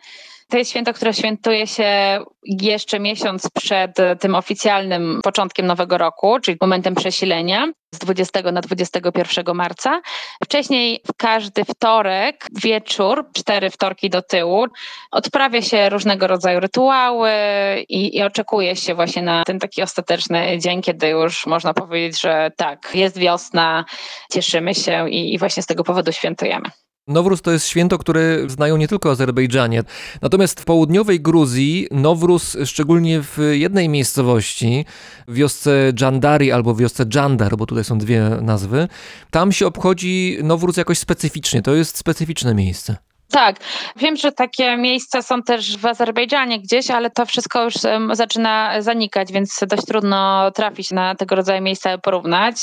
To 0.50 0.58
jest 0.58 0.72
święto, 0.72 0.94
które 0.94 1.14
świętuje 1.14 1.68
się 1.68 2.20
jeszcze 2.44 3.00
miesiąc 3.00 3.50
przed 3.54 3.98
tym 4.20 4.36
oficjalnym 4.36 5.20
początkiem 5.24 5.66
nowego 5.66 5.98
roku, 5.98 6.39
czyli 6.39 6.58
momentem 6.62 6.96
przesilenia 6.96 7.68
z 7.94 8.00
20 8.00 8.52
na 8.52 8.62
21 8.62 9.56
marca. 9.56 10.02
Wcześniej 10.44 11.02
w 11.08 11.14
każdy 11.18 11.66
wtorek, 11.66 12.48
wieczór, 12.64 13.26
cztery 13.34 13.70
wtorki 13.70 14.10
do 14.10 14.22
tyłu, 14.22 14.66
odprawia 15.12 15.62
się 15.62 15.89
różnego 15.89 16.28
rodzaju 16.28 16.60
rytuały 16.60 17.32
i, 17.89 18.18
i 18.18 18.24
oczekuje 18.24 18.76
się 18.76 18.96
właśnie 18.96 19.22
na 19.22 19.44
ten 19.44 19.60
taki 19.60 19.82
ostateczny 19.82 20.58
dzień, 20.60 20.82
kiedy 20.82 21.08
już 21.08 21.46
można 21.46 21.74
powiedzieć, 21.74 22.22
że 22.22 22.52
tak, 22.58 22.91
jest 22.94 23.18
wiosna, 23.18 23.86
cieszymy 24.32 24.76
się 24.76 25.10
i, 25.10 25.34
i 25.34 25.38
właśnie 25.38 25.64
z 25.64 25.66
tego 25.66 25.84
powodu 25.84 26.12
świętujemy. 26.12 26.82
Nowruz 27.08 27.41
to 27.41 27.51
jest 27.51 27.68
święto, 27.68 27.97
które 27.97 28.49
znają 28.49 28.78
nie 28.78 28.88
tylko 28.88 29.12
Azerbejdżanie. 29.12 29.84
Natomiast 30.22 30.62
w 30.62 30.66
południowej 30.66 31.22
Gruzji 31.22 31.88
Nowruz, 31.91 32.58
szczególnie 32.66 33.22
w 33.22 33.38
jednej 33.51 33.89
miejscowości, 33.89 34.86
w 35.28 35.34
wiosce 35.34 35.93
Dżandari 35.93 36.51
albo 36.51 36.76
wiosce 36.76 37.06
Dżandar, 37.06 37.58
bo 37.58 37.66
tutaj 37.66 37.84
są 37.84 37.97
dwie 37.97 38.30
nazwy, 38.41 38.88
tam 39.32 39.51
się 39.51 39.68
obchodzi 39.68 40.38
Nowruz 40.43 40.78
jakoś 40.78 40.99
specyficznie. 40.99 41.62
To 41.62 41.76
jest 41.76 41.97
specyficzne 41.97 42.56
miejsce. 42.56 42.97
Tak, 43.34 43.55
wiem, 43.95 44.15
że 44.15 44.31
takie 44.31 44.77
miejsca 44.77 45.21
są 45.21 45.43
też 45.43 45.77
w 45.77 45.86
Azerbejdżanie 45.86 46.59
gdzieś, 46.59 46.91
ale 46.91 47.09
to 47.09 47.25
wszystko 47.25 47.63
już 47.63 47.73
zaczyna 48.11 48.81
zanikać, 48.81 49.31
więc 49.31 49.59
dość 49.67 49.86
trudno 49.86 50.51
trafić 50.51 50.91
na 50.91 51.15
tego 51.15 51.36
rodzaju 51.36 51.61
miejsca 51.61 51.93
i 51.93 52.01
porównać. 52.01 52.55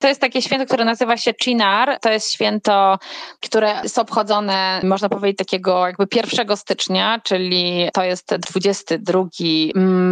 To 0.00 0.08
jest 0.08 0.20
takie 0.20 0.42
święto, 0.42 0.66
które 0.66 0.84
nazywa 0.84 1.16
się 1.16 1.32
Chinar. 1.42 1.98
To 2.00 2.10
jest 2.10 2.32
święto, 2.32 2.98
które 3.42 3.80
jest 3.82 3.98
obchodzone, 3.98 4.80
można 4.84 5.08
powiedzieć, 5.08 5.38
takiego 5.38 5.86
jakby 5.86 6.06
1 6.14 6.56
stycznia, 6.56 7.20
czyli 7.24 7.88
to 7.94 8.02
jest 8.02 8.34
22 8.34 9.24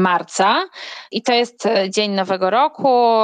marca 0.02 0.64
i 1.10 1.22
to 1.22 1.32
jest 1.32 1.68
Dzień 1.88 2.12
Nowego 2.12 2.50
Roku. 2.50 3.20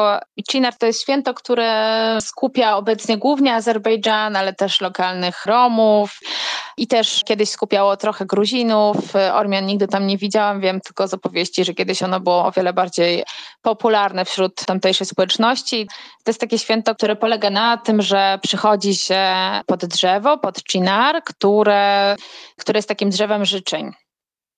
Chinar 0.51 0.75
to 0.79 0.87
jest 0.87 1.03
święto, 1.03 1.35
które 1.35 2.19
skupia 2.21 2.77
obecnie 2.77 3.19
głównie 3.19 3.55
Azerbejdżan, 3.55 4.37
ale 4.37 4.55
też 4.55 4.81
lokalnych 4.81 5.47
Romów 5.47 6.21
i 6.81 6.87
też 6.87 7.25
kiedyś 7.25 7.51
skupiało 7.51 7.97
trochę 7.97 8.27
Gruzinów. 8.27 8.97
Ormian 9.33 9.67
nigdy 9.67 9.89
tam 9.89 10.07
nie 10.07 10.19
widziałam, 10.19 10.61
wiem 10.61 10.81
tylko 10.81 11.09
z 11.09 11.15
opowieści, 11.15 11.65
że 11.65 11.75
kiedyś 11.75 12.03
ono 12.03 12.21
było 12.21 12.47
o 12.47 12.53
wiele 12.53 12.73
bardziej 12.73 13.25
popularne 13.63 14.25
wśród 14.25 14.65
tamtejszej 14.67 15.07
społeczności. 15.07 15.89
To 16.25 16.31
jest 16.31 16.41
takie 16.41 16.59
święto, 16.59 16.95
które 16.95 17.17
polega 17.17 17.51
na 17.51 17.77
tym, 17.77 18.03
że 18.03 18.39
przychodzi 18.43 18.95
się 18.95 19.25
pod 19.67 19.85
drzewo, 19.85 20.39
pod 20.39 20.63
chinar, 20.71 21.23
które, 21.25 22.17
które 22.57 22.79
jest 22.79 22.89
takim 22.89 23.11
drzewem 23.11 23.45
życzeń. 23.45 23.93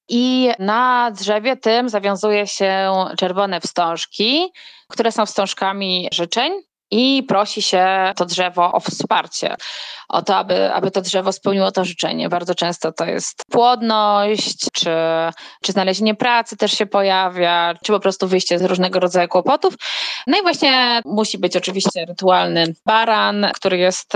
I 0.08 0.50
na 0.58 1.10
drzewie 1.10 1.56
tym 1.56 1.88
zawiązuje 1.88 2.46
się 2.46 2.90
czerwone 3.18 3.60
wstążki, 3.60 4.52
które 4.88 5.12
są 5.12 5.26
wstążkami 5.26 6.08
życzeń 6.12 6.52
i 6.92 7.22
prosi 7.22 7.62
się 7.62 8.12
to 8.16 8.26
drzewo 8.26 8.72
o 8.72 8.80
wsparcie, 8.80 9.56
o 10.08 10.22
to, 10.22 10.36
aby, 10.36 10.72
aby 10.72 10.90
to 10.90 11.00
drzewo 11.00 11.32
spełniło 11.32 11.72
to 11.72 11.84
życzenie. 11.84 12.28
Bardzo 12.28 12.54
często 12.54 12.92
to 12.92 13.04
jest 13.04 13.42
płodność, 13.50 14.66
czy, 14.72 14.90
czy 15.62 15.72
znalezienie 15.72 16.14
pracy 16.14 16.56
też 16.56 16.72
się 16.72 16.86
pojawia, 16.86 17.74
czy 17.84 17.92
po 17.92 18.00
prostu 18.00 18.28
wyjście 18.28 18.58
z 18.58 18.64
różnego 18.64 19.00
rodzaju 19.00 19.28
kłopotów. 19.28 19.74
No 20.26 20.38
i 20.38 20.42
właśnie 20.42 21.00
musi 21.04 21.38
być 21.38 21.56
oczywiście 21.56 22.04
rytualny 22.08 22.74
baran, 22.86 23.46
który 23.54 23.78
jest 23.78 24.12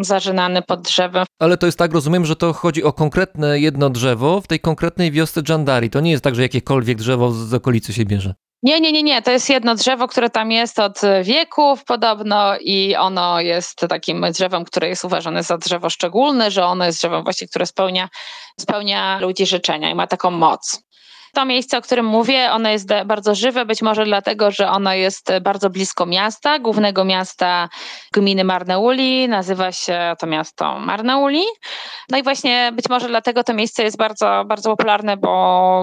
zarzynany 0.00 0.62
pod 0.62 0.80
drzewem. 0.80 1.24
Ale 1.38 1.56
to 1.56 1.66
jest 1.66 1.78
tak, 1.78 1.92
rozumiem, 1.92 2.26
że 2.26 2.36
to 2.36 2.52
chodzi 2.52 2.84
o 2.84 2.92
konkretne 2.92 3.60
jedno 3.60 3.90
drzewo 3.90 4.40
w 4.40 4.46
tej 4.46 4.60
konkretnej 4.60 5.12
wiosce 5.12 5.42
Dżandari. 5.42 5.90
To 5.90 6.00
nie 6.00 6.10
jest 6.10 6.24
tak, 6.24 6.34
że 6.34 6.42
jakiekolwiek 6.42 6.98
drzewo 6.98 7.32
z 7.32 7.54
okolicy 7.54 7.92
się 7.92 8.04
bierze. 8.04 8.34
Nie, 8.66 8.80
nie, 8.80 8.92
nie, 8.92 9.02
nie. 9.02 9.22
To 9.22 9.30
jest 9.30 9.50
jedno 9.50 9.74
drzewo, 9.74 10.08
które 10.08 10.30
tam 10.30 10.52
jest 10.52 10.78
od 10.78 11.00
wieków 11.22 11.84
podobno 11.84 12.58
i 12.60 12.96
ono 12.96 13.40
jest 13.40 13.80
takim 13.88 14.26
drzewem, 14.32 14.64
które 14.64 14.88
jest 14.88 15.04
uważane 15.04 15.42
za 15.42 15.58
drzewo 15.58 15.90
szczególne, 15.90 16.50
że 16.50 16.64
ono 16.64 16.84
jest 16.84 16.98
drzewem 16.98 17.24
właśnie, 17.24 17.48
które 17.48 17.66
spełnia, 17.66 18.08
spełnia 18.60 19.18
ludzi 19.18 19.46
życzenia 19.46 19.90
i 19.90 19.94
ma 19.94 20.06
taką 20.06 20.30
moc. 20.30 20.82
To 21.36 21.44
miejsce, 21.44 21.78
o 21.78 21.82
którym 21.82 22.06
mówię, 22.06 22.52
ono 22.52 22.68
jest 22.68 22.88
bardzo 23.06 23.34
żywe, 23.34 23.64
być 23.64 23.82
może 23.82 24.04
dlatego, 24.04 24.50
że 24.50 24.68
ono 24.68 24.94
jest 24.94 25.32
bardzo 25.40 25.70
blisko 25.70 26.06
miasta, 26.06 26.58
głównego 26.58 27.04
miasta 27.04 27.68
gminy 28.12 28.44
Marneuli, 28.44 29.28
nazywa 29.28 29.72
się 29.72 30.14
to 30.18 30.26
miasto 30.26 30.78
Marneuli. 30.78 31.42
No 32.10 32.18
i 32.18 32.22
właśnie 32.22 32.72
być 32.72 32.88
może 32.88 33.08
dlatego 33.08 33.44
to 33.44 33.54
miejsce 33.54 33.82
jest 33.82 33.96
bardzo, 33.96 34.44
bardzo 34.46 34.70
popularne, 34.70 35.16
bo 35.16 35.30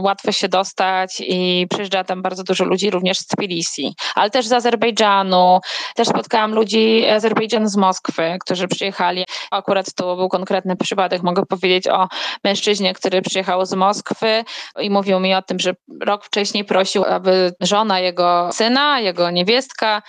łatwo 0.04 0.32
się 0.32 0.49
dostać 0.49 1.22
i 1.28 1.68
przyjeżdża 1.70 2.04
tam 2.04 2.22
bardzo 2.22 2.43
dużo 2.43 2.66
ludzi, 2.66 2.89
również 2.89 3.18
z 3.18 3.28
Tbilisi, 3.28 3.95
ale 4.16 4.30
też 4.30 4.47
z 4.47 4.54
Azerbejdżanu. 4.54 5.60
Też 5.95 6.08
spotkałam 6.08 6.54
ludzi 6.54 7.10
Azerbejdżanu 7.10 7.68
z 7.68 7.78
Moskwy, 7.78 8.38
którzy 8.39 8.68
przyjechali. 8.68 9.26
Akurat 9.51 9.93
to 9.93 10.16
był 10.16 10.30
konkretny 10.30 10.76
przypadek, 10.76 11.24
mogę 11.24 11.45
powiedzieć 11.45 11.88
o 11.88 12.08
mężczyźnie, 12.43 12.93
który 12.93 13.22
przyjechał 13.22 13.66
z 13.66 13.74
Moskwy 13.74 14.43
i 14.80 14.89
mówił 14.89 15.20
mi 15.20 15.36
o 15.36 15.43
tym, 15.44 15.60
że 15.60 15.74
rok 16.02 16.26
wcześniej 16.26 16.66
prosił, 16.66 17.04
aby 17.04 17.54
żona 17.62 18.00
jego 18.00 18.50
syna, 18.54 19.00
jego 19.00 19.32
niewiestka 19.32 20.02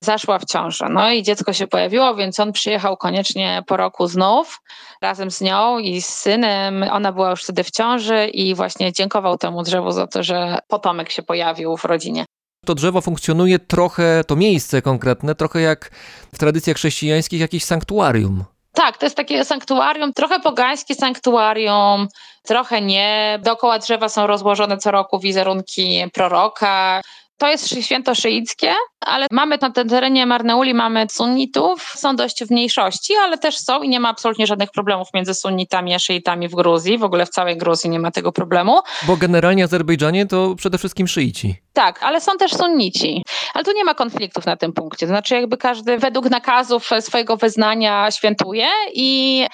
zaszła 0.00 0.38
w 0.38 0.44
ciążę. 0.44 0.86
No 0.90 1.10
i 1.10 1.22
dziecko 1.22 1.52
się 1.52 1.66
pojawiło, 1.66 2.14
więc 2.14 2.40
on 2.40 2.52
przyjechał 2.52 2.96
koniecznie 2.96 3.62
po 3.66 3.76
roku 3.76 4.06
znów 4.06 4.60
razem 5.02 5.30
z 5.30 5.40
nią 5.40 5.78
i 5.78 6.02
z 6.02 6.08
synem. 6.08 6.82
Ona 6.82 7.12
była 7.12 7.30
już 7.30 7.42
wtedy 7.42 7.64
w 7.64 7.70
ciąży 7.70 8.26
i 8.26 8.54
właśnie 8.54 8.92
dziękował 8.92 9.38
temu 9.38 9.62
drzewu 9.62 9.90
za 9.90 10.06
to, 10.06 10.22
że 10.22 10.58
potomek 10.68 11.10
się 11.10 11.22
pojawił 11.22 11.76
w 11.76 11.84
rodzinie. 11.84 12.24
To 12.64 12.74
drzewo 12.74 13.00
funkcjonuje 13.00 13.58
trochę, 13.58 14.24
to 14.26 14.36
miejsce 14.36 14.82
konkretne, 14.82 15.34
trochę 15.34 15.60
jak 15.60 15.90
w 16.34 16.38
tradycjach 16.38 16.76
chrześcijańskich 16.76 17.40
jakieś 17.40 17.64
sanktuarium. 17.64 18.44
Tak, 18.74 18.98
to 18.98 19.06
jest 19.06 19.16
takie 19.16 19.44
sanktuarium, 19.44 20.12
trochę 20.12 20.40
pogańskie 20.40 20.94
sanktuarium, 20.94 22.08
trochę 22.42 22.80
nie. 22.80 23.38
Dookoła 23.42 23.78
drzewa 23.78 24.08
są 24.08 24.26
rozłożone 24.26 24.78
co 24.78 24.90
roku 24.90 25.18
wizerunki 25.18 26.04
proroka. 26.12 27.00
To 27.38 27.48
jest 27.48 27.84
święto 27.84 28.14
szyickie, 28.14 28.74
ale 29.00 29.26
mamy 29.30 29.58
na 29.60 29.70
tym 29.70 29.88
terenie 29.88 30.26
Marneuli 30.26 30.74
mamy 30.74 31.06
sunnitów, 31.10 31.92
są 31.96 32.16
dość 32.16 32.44
w 32.44 32.50
mniejszości, 32.50 33.14
ale 33.16 33.38
też 33.38 33.58
są 33.58 33.82
i 33.82 33.88
nie 33.88 34.00
ma 34.00 34.08
absolutnie 34.08 34.46
żadnych 34.46 34.70
problemów 34.70 35.08
między 35.14 35.34
sunnitami 35.34 35.94
a 35.94 35.98
szyitami 35.98 36.48
w 36.48 36.54
Gruzji. 36.54 36.98
W 36.98 37.04
ogóle 37.04 37.26
w 37.26 37.30
całej 37.30 37.56
Gruzji 37.56 37.90
nie 37.90 37.98
ma 37.98 38.10
tego 38.10 38.32
problemu. 38.32 38.80
Bo 39.02 39.16
generalnie 39.16 39.64
Azerbejdżanie 39.64 40.26
to 40.26 40.54
przede 40.54 40.78
wszystkim 40.78 41.08
szyici. 41.08 41.54
Tak, 41.72 42.02
ale 42.02 42.20
są 42.20 42.36
też 42.36 42.52
sunnici. 42.52 43.24
Ale 43.54 43.64
tu 43.64 43.72
nie 43.72 43.84
ma 43.84 43.94
konfliktów 43.94 44.46
na 44.46 44.56
tym 44.56 44.72
punkcie. 44.72 45.06
To 45.06 45.10
znaczy 45.10 45.34
jakby 45.34 45.56
każdy 45.56 45.98
według 45.98 46.30
nakazów 46.30 46.90
swojego 47.00 47.36
wyznania 47.36 48.10
świętuje 48.10 48.66
i 48.94 49.46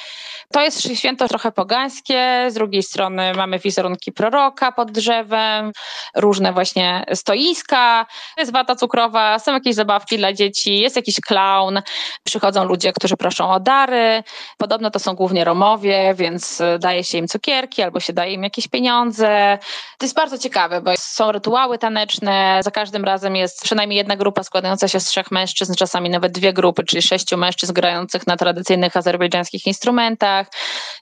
to 0.52 0.60
jest 0.60 0.98
święto 0.98 1.28
trochę 1.28 1.52
pogańskie. 1.52 2.46
Z 2.48 2.54
drugiej 2.54 2.82
strony 2.82 3.32
mamy 3.34 3.58
wizerunki 3.58 4.12
proroka 4.12 4.72
pod 4.72 4.90
drzewem, 4.90 5.72
różne 6.16 6.52
właśnie 6.52 7.04
stoiska, 7.14 8.06
jest 8.38 8.52
wata 8.52 8.76
cukrowa, 8.76 9.38
są 9.38 9.52
jakieś 9.52 9.74
zabawki 9.74 10.18
dla 10.18 10.32
dzieci, 10.32 10.78
jest 10.78 10.96
jakiś 10.96 11.20
clown, 11.20 11.82
przychodzą 12.24 12.64
ludzie, 12.64 12.92
którzy 12.92 13.16
proszą 13.16 13.50
o 13.50 13.60
dary. 13.60 14.22
Podobno 14.58 14.90
to 14.90 14.98
są 14.98 15.14
głównie 15.14 15.44
Romowie, 15.44 16.14
więc 16.14 16.62
daje 16.78 17.04
się 17.04 17.18
im 17.18 17.28
cukierki 17.28 17.82
albo 17.82 18.00
się 18.00 18.12
daje 18.12 18.32
im 18.32 18.42
jakieś 18.42 18.68
pieniądze. 18.68 19.58
To 19.98 20.06
jest 20.06 20.16
bardzo 20.16 20.38
ciekawe, 20.38 20.80
bo 20.80 20.90
są 20.98 21.32
rytuały 21.32 21.78
taneczne. 21.78 22.60
Za 22.64 22.70
każdym 22.70 23.04
razem 23.04 23.36
jest 23.36 23.62
przynajmniej 23.62 23.96
jedna 23.96 24.16
grupa 24.16 24.42
składająca 24.42 24.88
się 24.88 25.00
z 25.00 25.04
trzech 25.04 25.30
mężczyzn, 25.30 25.74
czasami 25.74 26.10
nawet 26.10 26.32
dwie 26.32 26.52
grupy, 26.52 26.84
czyli 26.84 27.02
sześciu 27.02 27.36
mężczyzn 27.36 27.72
grających 27.72 28.26
na 28.26 28.36
tradycyjnych 28.36 28.96
azerbejdżańskich 28.96 29.66
instrumentach. 29.66 30.39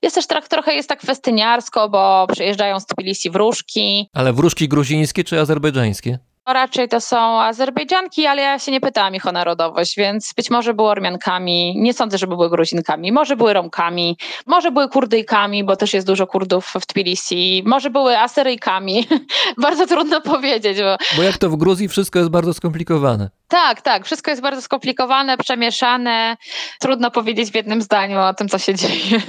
Jest 0.03 0.15
też 0.15 0.27
tak, 0.27 0.49
trochę 0.49 0.75
jest 0.75 0.89
tak 0.89 1.03
festyniarsko, 1.03 1.89
bo 1.89 2.27
przyjeżdżają 2.33 2.81
z 2.81 2.87
Tbilisi 2.87 3.31
wróżki. 3.31 4.11
Ale 4.15 4.33
wróżki 4.33 4.69
gruzińskie 4.69 5.25
czy 5.25 5.41
azerbejdżańskie? 5.41 6.19
No 6.49 6.55
raczej 6.55 6.89
to 6.89 7.01
są 7.01 7.41
Azerbejdżanki, 7.41 8.27
ale 8.27 8.43
ja 8.43 8.59
się 8.59 8.73
nie 8.73 8.81
pytałam 8.81 9.15
ich 9.15 9.27
o 9.27 9.33
narodowość, 9.33 9.97
więc 9.97 10.33
być 10.37 10.51
może 10.51 10.75
były 10.75 10.89
Ormiankami, 10.89 11.75
nie 11.77 11.95
sądzę, 11.95 12.19
żeby 12.19 12.37
były 12.37 12.51
Gruzinkami, 12.51 13.13
może 13.13 13.37
były 13.37 13.53
Romkami, 13.53 14.19
może 14.47 14.71
były 14.71 14.89
Kurdyjkami, 14.89 15.65
bo 15.65 15.77
też 15.77 15.95
jest 15.95 16.07
dużo 16.07 16.27
Kurdów 16.27 16.75
w 16.81 16.87
Tbilisi, 16.87 17.63
może 17.67 17.91
były 17.91 18.19
Asyryjkami. 18.19 19.07
bardzo 19.63 19.87
trudno 19.87 20.21
powiedzieć. 20.21 20.79
Bo... 20.79 20.97
bo 21.17 21.23
jak 21.23 21.39
to 21.39 21.51
w 21.51 21.57
Gruzji 21.57 21.89
wszystko 21.89 22.19
jest 22.19 22.31
bardzo 22.31 22.55
skomplikowane. 22.55 23.31
Tak, 23.49 23.83
tak, 23.83 24.05
wszystko 24.05 24.31
jest 24.31 24.43
bardzo 24.43 24.63
skomplikowane, 24.63 25.37
przemieszane. 25.37 26.37
Trudno 26.81 27.11
powiedzieć 27.11 27.51
w 27.51 27.55
jednym 27.55 27.83
zdaniu 27.83 28.21
o 28.21 28.35
tym, 28.35 28.49
co 28.49 28.59
się 28.59 28.75
dzieje. 28.75 29.23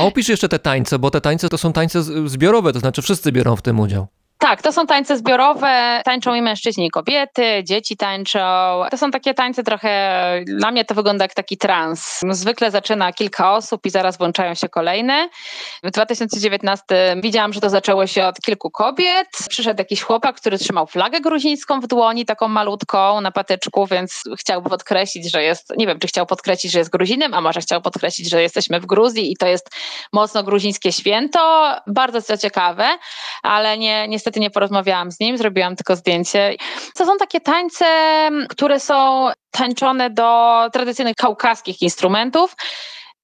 A 0.00 0.04
opisz 0.04 0.28
jeszcze 0.28 0.48
te 0.48 0.58
tańce, 0.58 0.98
bo 0.98 1.10
te 1.10 1.20
tańce 1.20 1.48
to 1.48 1.58
są 1.58 1.72
tańce 1.72 2.02
zbiorowe, 2.28 2.72
to 2.72 2.80
znaczy 2.80 3.02
wszyscy 3.02 3.32
biorą 3.32 3.56
w 3.56 3.62
tym 3.62 3.80
udział. 3.80 4.06
Tak, 4.40 4.62
to 4.62 4.72
są 4.72 4.86
tańce 4.86 5.16
zbiorowe, 5.16 6.02
tańczą 6.04 6.34
i 6.34 6.42
mężczyźni, 6.42 6.86
i 6.86 6.90
kobiety, 6.90 7.62
dzieci 7.64 7.96
tańczą. 7.96 8.38
To 8.90 8.98
są 8.98 9.10
takie 9.10 9.34
tańce 9.34 9.62
trochę, 9.62 10.20
dla 10.46 10.70
mnie 10.70 10.84
to 10.84 10.94
wygląda 10.94 11.24
jak 11.24 11.34
taki 11.34 11.56
trans. 11.56 12.20
Zwykle 12.30 12.70
zaczyna 12.70 13.12
kilka 13.12 13.54
osób 13.54 13.86
i 13.86 13.90
zaraz 13.90 14.18
włączają 14.18 14.54
się 14.54 14.68
kolejne. 14.68 15.28
W 15.82 15.90
2019 15.90 16.84
widziałam, 17.22 17.52
że 17.52 17.60
to 17.60 17.70
zaczęło 17.70 18.06
się 18.06 18.26
od 18.26 18.40
kilku 18.40 18.70
kobiet. 18.70 19.28
Przyszedł 19.48 19.80
jakiś 19.80 20.02
chłopak, 20.02 20.36
który 20.36 20.58
trzymał 20.58 20.86
flagę 20.86 21.20
gruzińską 21.20 21.80
w 21.80 21.86
dłoni, 21.86 22.26
taką 22.26 22.48
malutką 22.48 23.20
na 23.20 23.32
patyczku, 23.32 23.86
więc 23.86 24.22
chciałby 24.38 24.70
podkreślić, 24.70 25.32
że 25.32 25.42
jest, 25.42 25.72
nie 25.76 25.86
wiem, 25.86 25.98
czy 25.98 26.08
chciał 26.08 26.26
podkreślić, 26.26 26.72
że 26.72 26.78
jest 26.78 26.90
Gruzinem, 26.90 27.34
a 27.34 27.40
może 27.40 27.60
chciał 27.60 27.82
podkreślić, 27.82 28.30
że 28.30 28.42
jesteśmy 28.42 28.80
w 28.80 28.86
Gruzji 28.86 29.32
i 29.32 29.36
to 29.36 29.46
jest 29.46 29.70
mocno 30.12 30.42
gruzińskie 30.42 30.92
święto. 30.92 31.70
Bardzo 31.86 32.22
to 32.22 32.36
ciekawe, 32.36 32.88
ale 33.42 33.78
nie, 33.78 34.08
niestety 34.08 34.29
niestety 34.30 34.40
nie 34.40 34.50
porozmawiałam 34.50 35.12
z 35.12 35.20
nim, 35.20 35.38
zrobiłam 35.38 35.76
tylko 35.76 35.96
zdjęcie. 35.96 36.56
To 36.96 37.06
są 37.06 37.16
takie 37.18 37.40
tańce, 37.40 37.86
które 38.48 38.80
są 38.80 39.28
tańczone 39.50 40.10
do 40.10 40.60
tradycyjnych 40.72 41.16
kaukaskich 41.16 41.82
instrumentów 41.82 42.56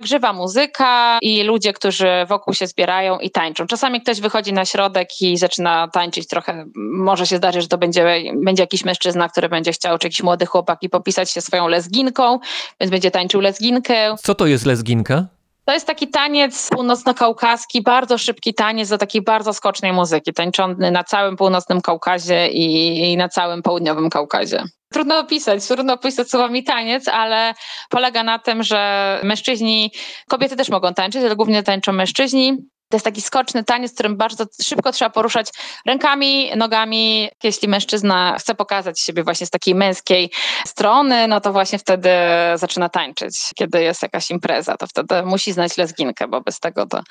żywa 0.00 0.32
muzyka 0.32 1.18
i 1.22 1.42
ludzie, 1.42 1.72
którzy 1.72 2.08
wokół 2.28 2.54
się 2.54 2.66
zbierają 2.66 3.18
i 3.18 3.30
tańczą. 3.30 3.66
Czasami 3.66 4.00
ktoś 4.00 4.20
wychodzi 4.20 4.52
na 4.52 4.64
środek 4.64 5.08
i 5.20 5.36
zaczyna 5.36 5.88
tańczyć 5.88 6.28
trochę. 6.28 6.64
Może 6.76 7.26
się 7.26 7.36
zdarzyć, 7.36 7.62
że 7.62 7.68
to 7.68 7.78
będzie, 7.78 8.22
będzie 8.44 8.62
jakiś 8.62 8.84
mężczyzna, 8.84 9.28
który 9.28 9.48
będzie 9.48 9.72
chciał, 9.72 9.98
czy 9.98 10.06
jakiś 10.06 10.22
młody 10.22 10.46
chłopak 10.46 10.78
i 10.82 10.88
popisać 10.88 11.30
się 11.30 11.40
swoją 11.40 11.68
lesginką, 11.68 12.38
więc 12.80 12.90
będzie 12.90 13.10
tańczył 13.10 13.40
lesginkę. 13.40 14.14
Co 14.22 14.34
to 14.34 14.46
jest 14.46 14.66
lesginka? 14.66 15.26
To 15.66 15.72
jest 15.72 15.86
taki 15.86 16.08
taniec 16.08 16.70
północno-kaukaski, 16.70 17.82
bardzo 17.82 18.18
szybki 18.18 18.54
taniec 18.54 18.88
do 18.88 18.98
takiej 18.98 19.22
bardzo 19.22 19.52
skocznej 19.52 19.92
muzyki, 19.92 20.32
tańczony 20.32 20.90
na 20.90 21.04
całym 21.04 21.36
północnym 21.36 21.80
Kaukazie 21.80 22.48
i, 22.48 23.12
i 23.12 23.16
na 23.16 23.28
całym 23.28 23.62
południowym 23.62 24.10
Kaukazie. 24.10 24.64
Trudno 24.92 25.18
opisać, 25.18 25.66
trudno 25.66 25.92
opisać 25.92 26.30
słowami 26.30 26.64
taniec, 26.64 27.08
ale 27.08 27.54
polega 27.90 28.22
na 28.22 28.38
tym, 28.38 28.62
że 28.62 29.20
mężczyźni, 29.24 29.90
kobiety 30.28 30.56
też 30.56 30.68
mogą 30.68 30.94
tańczyć, 30.94 31.22
ale 31.24 31.36
głównie 31.36 31.62
tańczą 31.62 31.92
mężczyźni. 31.92 32.56
To 32.88 32.96
jest 32.96 33.04
taki 33.04 33.20
skoczny 33.20 33.64
taniec, 33.64 33.94
którym 33.94 34.16
bardzo 34.16 34.44
szybko 34.62 34.92
trzeba 34.92 35.10
poruszać 35.10 35.50
rękami, 35.86 36.50
nogami. 36.56 37.28
Jeśli 37.42 37.68
mężczyzna 37.68 38.36
chce 38.38 38.54
pokazać 38.54 39.00
siebie 39.00 39.24
właśnie 39.24 39.46
z 39.46 39.50
takiej 39.50 39.74
męskiej 39.74 40.30
strony, 40.66 41.28
no 41.28 41.40
to 41.40 41.52
właśnie 41.52 41.78
wtedy 41.78 42.10
zaczyna 42.54 42.88
tańczyć. 42.88 43.50
Kiedy 43.54 43.82
jest 43.82 44.02
jakaś 44.02 44.30
impreza, 44.30 44.76
to 44.76 44.86
wtedy 44.86 45.22
musi 45.22 45.52
znać 45.52 45.76
lesginkę, 45.76 46.28
bo 46.28 46.40
bez 46.40 46.60
tego 46.60 46.86
to 46.86 47.02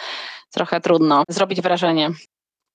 trochę 0.52 0.82
trudno 0.82 1.24
zrobić 1.30 1.62
wrażenie. 1.62 2.12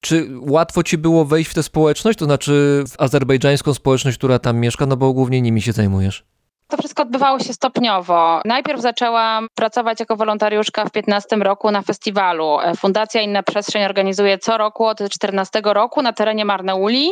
Czy 0.00 0.28
łatwo 0.40 0.82
ci 0.82 0.98
było 0.98 1.24
wejść 1.24 1.50
w 1.50 1.54
tę 1.54 1.62
społeczność, 1.62 2.18
to 2.18 2.24
znaczy 2.24 2.84
w 2.88 3.00
azerbejdżańską 3.00 3.74
społeczność, 3.74 4.18
która 4.18 4.38
tam 4.38 4.58
mieszka, 4.58 4.86
no 4.86 4.96
bo 4.96 5.12
głównie 5.12 5.42
nimi 5.42 5.62
się 5.62 5.72
zajmujesz? 5.72 6.24
To 6.70 6.76
wszystko 6.76 7.02
odbywało 7.02 7.38
się 7.38 7.52
stopniowo. 7.52 8.40
Najpierw 8.44 8.80
zaczęłam 8.80 9.46
pracować 9.54 10.00
jako 10.00 10.16
wolontariuszka 10.16 10.84
w 10.84 10.90
15 10.90 11.36
roku 11.36 11.70
na 11.70 11.82
festiwalu. 11.82 12.58
Fundacja 12.76 13.20
Inna 13.20 13.42
Przestrzeń 13.42 13.84
organizuje 13.84 14.38
co 14.38 14.58
roku 14.58 14.84
od 14.86 14.98
14 15.10 15.60
roku 15.64 16.02
na 16.02 16.12
terenie 16.12 16.44
Marneuli. 16.44 17.10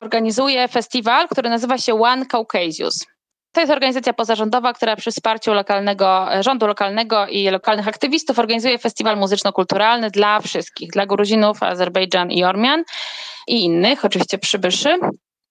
Organizuje 0.00 0.68
festiwal, 0.68 1.28
który 1.28 1.50
nazywa 1.50 1.78
się 1.78 2.02
One 2.02 2.26
Caucasus. 2.26 3.06
To 3.52 3.60
jest 3.60 3.72
organizacja 3.72 4.12
pozarządowa, 4.12 4.72
która 4.72 4.96
przy 4.96 5.10
wsparciu 5.10 5.52
lokalnego, 5.52 6.26
rządu 6.40 6.66
lokalnego 6.66 7.26
i 7.26 7.50
lokalnych 7.50 7.88
aktywistów 7.88 8.38
organizuje 8.38 8.78
festiwal 8.78 9.16
muzyczno-kulturalny 9.16 10.10
dla 10.10 10.40
wszystkich, 10.40 10.90
dla 10.90 11.06
Gruzinów, 11.06 11.62
Azerbejdżan 11.62 12.30
i 12.30 12.44
Ormian 12.44 12.84
i 13.46 13.64
innych, 13.64 14.04
oczywiście 14.04 14.38
przybyszy. 14.38 14.98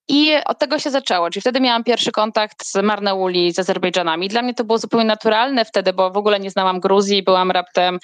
I 0.08 0.32
od 0.46 0.58
tego 0.58 0.78
się 0.78 0.90
zaczęło, 0.90 1.30
czyli 1.30 1.40
wtedy 1.40 1.60
miałam 1.60 1.84
pierwszy 1.84 2.12
kontakt 2.12 2.66
z 2.66 2.76
Marneuli, 2.82 3.52
z 3.52 3.58
Azerbejdżanami. 3.58 4.28
Dla 4.28 4.42
mnie 4.42 4.54
to 4.54 4.64
było 4.64 4.78
zupełnie 4.78 5.06
naturalne 5.06 5.64
wtedy, 5.64 5.92
bo 5.92 6.10
w 6.10 6.16
ogóle 6.16 6.40
nie 6.40 6.50
znałam 6.50 6.80
Gruzji, 6.80 7.22
byłam 7.22 7.50
raptem 7.50 7.98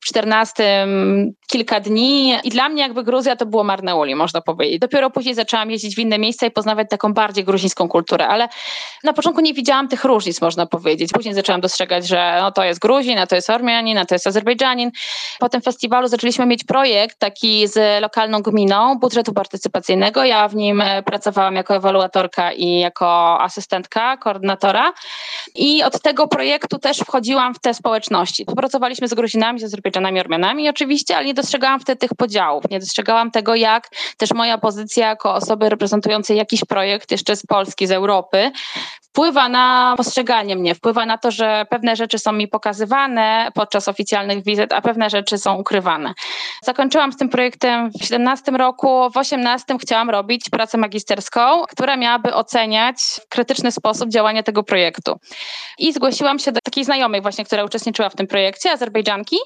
w 0.00 0.06
14 0.06 0.86
kilka 1.46 1.80
dni 1.80 2.34
i 2.44 2.50
dla 2.50 2.68
mnie 2.68 2.82
jakby 2.82 3.04
Gruzja 3.04 3.36
to 3.36 3.46
było 3.46 3.64
Marneuli, 3.64 4.14
można 4.14 4.40
powiedzieć. 4.40 4.78
Dopiero 4.78 5.10
później 5.10 5.34
zaczęłam 5.34 5.70
jeździć 5.70 5.96
w 5.96 5.98
inne 5.98 6.18
miejsca 6.18 6.46
i 6.46 6.50
poznawać 6.50 6.86
taką 6.90 7.12
bardziej 7.12 7.44
gruzińską 7.44 7.88
kulturę, 7.88 8.28
ale 8.28 8.48
na 9.04 9.12
początku 9.12 9.40
nie 9.40 9.54
widziałam 9.54 9.88
tych 9.88 10.04
różnic, 10.04 10.40
można 10.40 10.66
powiedzieć. 10.66 11.12
Później 11.12 11.34
zaczęłam 11.34 11.60
dostrzegać, 11.60 12.06
że 12.06 12.38
no 12.40 12.52
to 12.52 12.64
jest 12.64 12.80
Gruzin, 12.80 13.18
a 13.18 13.26
to 13.26 13.34
jest 13.36 13.50
Ormianin, 13.50 13.98
a 13.98 14.04
to 14.04 14.14
jest 14.14 14.26
Azerbejdżanin. 14.26 14.90
Po 15.38 15.48
tym 15.48 15.62
festiwalu 15.62 16.08
zaczęliśmy 16.08 16.46
mieć 16.46 16.64
projekt 16.64 17.18
taki 17.18 17.68
z 17.68 18.02
lokalną 18.02 18.42
gminą 18.42 18.98
budżetu 18.98 19.32
partycypacyjnego. 19.32 20.24
Ja 20.24 20.48
w 20.48 20.54
nim 20.54 20.80
e, 20.80 21.02
pracowałam 21.38 21.54
jako 21.54 21.76
ewaluatorka 21.76 22.52
i 22.52 22.78
jako 22.78 23.40
asystentka, 23.40 24.16
koordynatora. 24.16 24.92
I 25.54 25.82
od 25.82 26.02
tego 26.02 26.28
projektu 26.28 26.78
też 26.78 26.98
wchodziłam 26.98 27.54
w 27.54 27.58
te 27.58 27.74
społeczności. 27.74 28.42
Współpracowaliśmy 28.42 29.08
z 29.08 29.14
Gruzinami, 29.14 29.60
z 29.60 29.64
Azerbejdżanami, 29.64 30.20
Ormianami 30.20 30.68
oczywiście, 30.68 31.16
ale 31.16 31.26
nie 31.26 31.34
dostrzegałam 31.34 31.80
wtedy 31.80 31.98
tych 31.98 32.14
podziałów. 32.14 32.64
Nie 32.70 32.80
dostrzegałam 32.80 33.30
tego, 33.30 33.54
jak 33.54 33.88
też 34.16 34.32
moja 34.32 34.58
pozycja 34.58 35.08
jako 35.08 35.34
osoby 35.34 35.68
reprezentującej 35.68 36.36
jakiś 36.36 36.64
projekt 36.64 37.10
jeszcze 37.10 37.36
z 37.36 37.46
Polski, 37.46 37.86
z 37.86 37.90
Europy, 37.90 38.50
wpływa 39.18 39.48
na 39.48 39.94
postrzeganie 39.96 40.56
mnie, 40.56 40.74
wpływa 40.74 41.06
na 41.06 41.18
to, 41.18 41.30
że 41.30 41.66
pewne 41.70 41.96
rzeczy 41.96 42.18
są 42.18 42.32
mi 42.32 42.48
pokazywane 42.48 43.48
podczas 43.54 43.88
oficjalnych 43.88 44.44
wizyt, 44.44 44.72
a 44.72 44.80
pewne 44.80 45.10
rzeczy 45.10 45.38
są 45.38 45.54
ukrywane. 45.54 46.14
Zakończyłam 46.62 47.12
z 47.12 47.16
tym 47.16 47.28
projektem 47.28 47.90
w 48.00 48.04
17 48.04 48.52
roku, 48.52 49.10
w 49.10 49.16
18 49.16 49.78
chciałam 49.78 50.10
robić 50.10 50.50
pracę 50.50 50.78
magisterską, 50.78 51.27
która 51.70 51.96
miałaby 51.96 52.34
oceniać 52.34 52.96
w 53.24 53.28
krytyczny 53.28 53.72
sposób 53.72 54.10
działanie 54.10 54.42
tego 54.42 54.62
projektu. 54.62 55.20
I 55.78 55.92
zgłosiłam 55.92 56.38
się 56.38 56.52
do 56.52 56.60
takiej 56.60 56.84
znajomej 56.84 57.22
właśnie, 57.22 57.44
która 57.44 57.64
uczestniczyła 57.64 58.08
w 58.08 58.14
tym 58.14 58.26
projekcie, 58.26 58.72
Azerbejdżanki, 58.72 59.36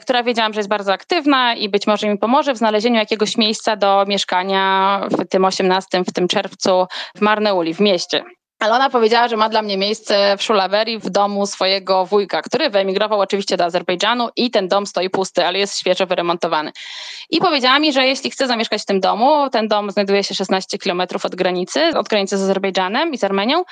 która 0.00 0.22
wiedziałam, 0.22 0.52
że 0.52 0.60
jest 0.60 0.70
bardzo 0.70 0.92
aktywna 0.92 1.54
i 1.54 1.68
być 1.68 1.86
może 1.86 2.08
mi 2.08 2.18
pomoże 2.18 2.54
w 2.54 2.58
znalezieniu 2.58 2.96
jakiegoś 2.96 3.36
miejsca 3.36 3.76
do 3.76 4.04
mieszkania 4.08 5.00
w 5.10 5.28
tym 5.28 5.44
18, 5.44 6.04
w 6.04 6.12
tym 6.12 6.28
czerwcu 6.28 6.86
w 7.16 7.20
Marneuli, 7.20 7.74
w 7.74 7.80
mieście. 7.80 8.24
Ale 8.62 8.74
ona 8.74 8.90
powiedziała, 8.90 9.28
że 9.28 9.36
ma 9.36 9.48
dla 9.48 9.62
mnie 9.62 9.78
miejsce 9.78 10.36
w 10.36 10.42
Szulawerii 10.42 10.98
w 10.98 11.10
domu 11.10 11.46
swojego 11.46 12.06
wujka, 12.06 12.42
który 12.42 12.70
wyemigrował 12.70 13.20
oczywiście 13.20 13.56
do 13.56 13.64
Azerbejdżanu 13.64 14.28
i 14.36 14.50
ten 14.50 14.68
dom 14.68 14.86
stoi 14.86 15.10
pusty, 15.10 15.46
ale 15.46 15.58
jest 15.58 15.78
świeżo 15.78 16.06
wyremontowany. 16.06 16.72
I 17.30 17.40
powiedziała 17.40 17.78
mi, 17.78 17.92
że 17.92 18.06
jeśli 18.06 18.30
chcę 18.30 18.46
zamieszkać 18.46 18.82
w 18.82 18.86
tym 18.86 19.00
domu, 19.00 19.50
ten 19.50 19.68
dom 19.68 19.90
znajduje 19.90 20.24
się 20.24 20.34
16 20.34 20.78
kilometrów 20.78 21.24
od 21.24 21.34
granicy, 21.34 21.80
od 21.98 22.08
granicy 22.08 22.38
z 22.38 22.42
Azerbejdżanem 22.42 23.12
i 23.12 23.18
z 23.18 23.24
Armenią, 23.24 23.64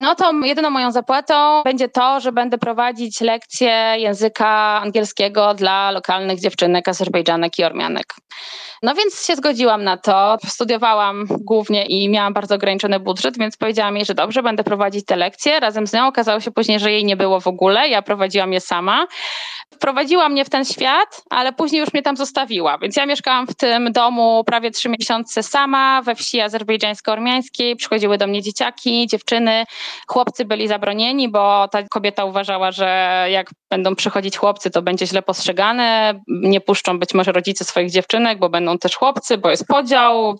no 0.00 0.14
to 0.14 0.32
jedyną 0.44 0.70
moją 0.70 0.92
zapłatą 0.92 1.62
będzie 1.62 1.88
to, 1.88 2.20
że 2.20 2.32
będę 2.32 2.58
prowadzić 2.58 3.20
lekcje 3.20 3.94
języka 3.96 4.80
angielskiego 4.82 5.54
dla 5.54 5.90
lokalnych 5.90 6.40
dziewczynek, 6.40 6.88
Azerbejdżanek 6.88 7.58
i 7.58 7.64
Ormianek. 7.64 8.14
No 8.82 8.94
więc 8.94 9.26
się 9.26 9.36
zgodziłam 9.36 9.84
na 9.84 9.96
to. 9.96 10.36
Studiowałam 10.46 11.26
głównie 11.28 11.86
i 11.86 12.08
miałam 12.08 12.32
bardzo 12.32 12.54
ograniczony 12.54 13.00
budżet, 13.00 13.38
więc 13.38 13.56
powiedziałam 13.56 13.96
jej, 13.96 14.04
że 14.04 14.14
dobrze, 14.14 14.29
będę 14.42 14.64
prowadzić 14.64 15.04
te 15.04 15.16
lekcje. 15.16 15.60
Razem 15.60 15.86
z 15.86 15.92
nią 15.92 16.06
okazało 16.06 16.40
się 16.40 16.50
później, 16.50 16.80
że 16.80 16.92
jej 16.92 17.04
nie 17.04 17.16
było 17.16 17.40
w 17.40 17.46
ogóle. 17.46 17.88
Ja 17.88 18.02
prowadziłam 18.02 18.52
je 18.52 18.60
sama. 18.60 19.06
Wprowadziła 19.74 20.28
mnie 20.28 20.44
w 20.44 20.50
ten 20.50 20.64
świat, 20.64 21.22
ale 21.30 21.52
później 21.52 21.80
już 21.80 21.92
mnie 21.92 22.02
tam 22.02 22.16
zostawiła. 22.16 22.78
Więc 22.78 22.96
ja 22.96 23.06
mieszkałam 23.06 23.46
w 23.46 23.54
tym 23.54 23.92
domu 23.92 24.44
prawie 24.44 24.70
trzy 24.70 24.88
miesiące 24.88 25.42
sama 25.42 26.02
we 26.02 26.14
wsi 26.14 26.40
azerbejdżańsko-ormiańskiej. 26.40 27.76
Przychodziły 27.76 28.18
do 28.18 28.26
mnie 28.26 28.42
dzieciaki, 28.42 29.06
dziewczyny. 29.06 29.64
Chłopcy 30.06 30.44
byli 30.44 30.68
zabronieni, 30.68 31.28
bo 31.28 31.68
ta 31.68 31.82
kobieta 31.82 32.24
uważała, 32.24 32.72
że 32.72 33.26
jak 33.30 33.50
będą 33.70 33.94
przychodzić 33.94 34.36
chłopcy, 34.36 34.70
to 34.70 34.82
będzie 34.82 35.06
źle 35.06 35.22
postrzegane. 35.22 36.14
Nie 36.28 36.60
puszczą 36.60 36.98
być 36.98 37.14
może 37.14 37.32
rodzice 37.32 37.64
swoich 37.64 37.90
dziewczynek, 37.90 38.38
bo 38.38 38.48
będą 38.48 38.78
też 38.78 38.96
chłopcy, 38.96 39.38
bo 39.38 39.50
jest 39.50 39.66
podział. 39.66 40.38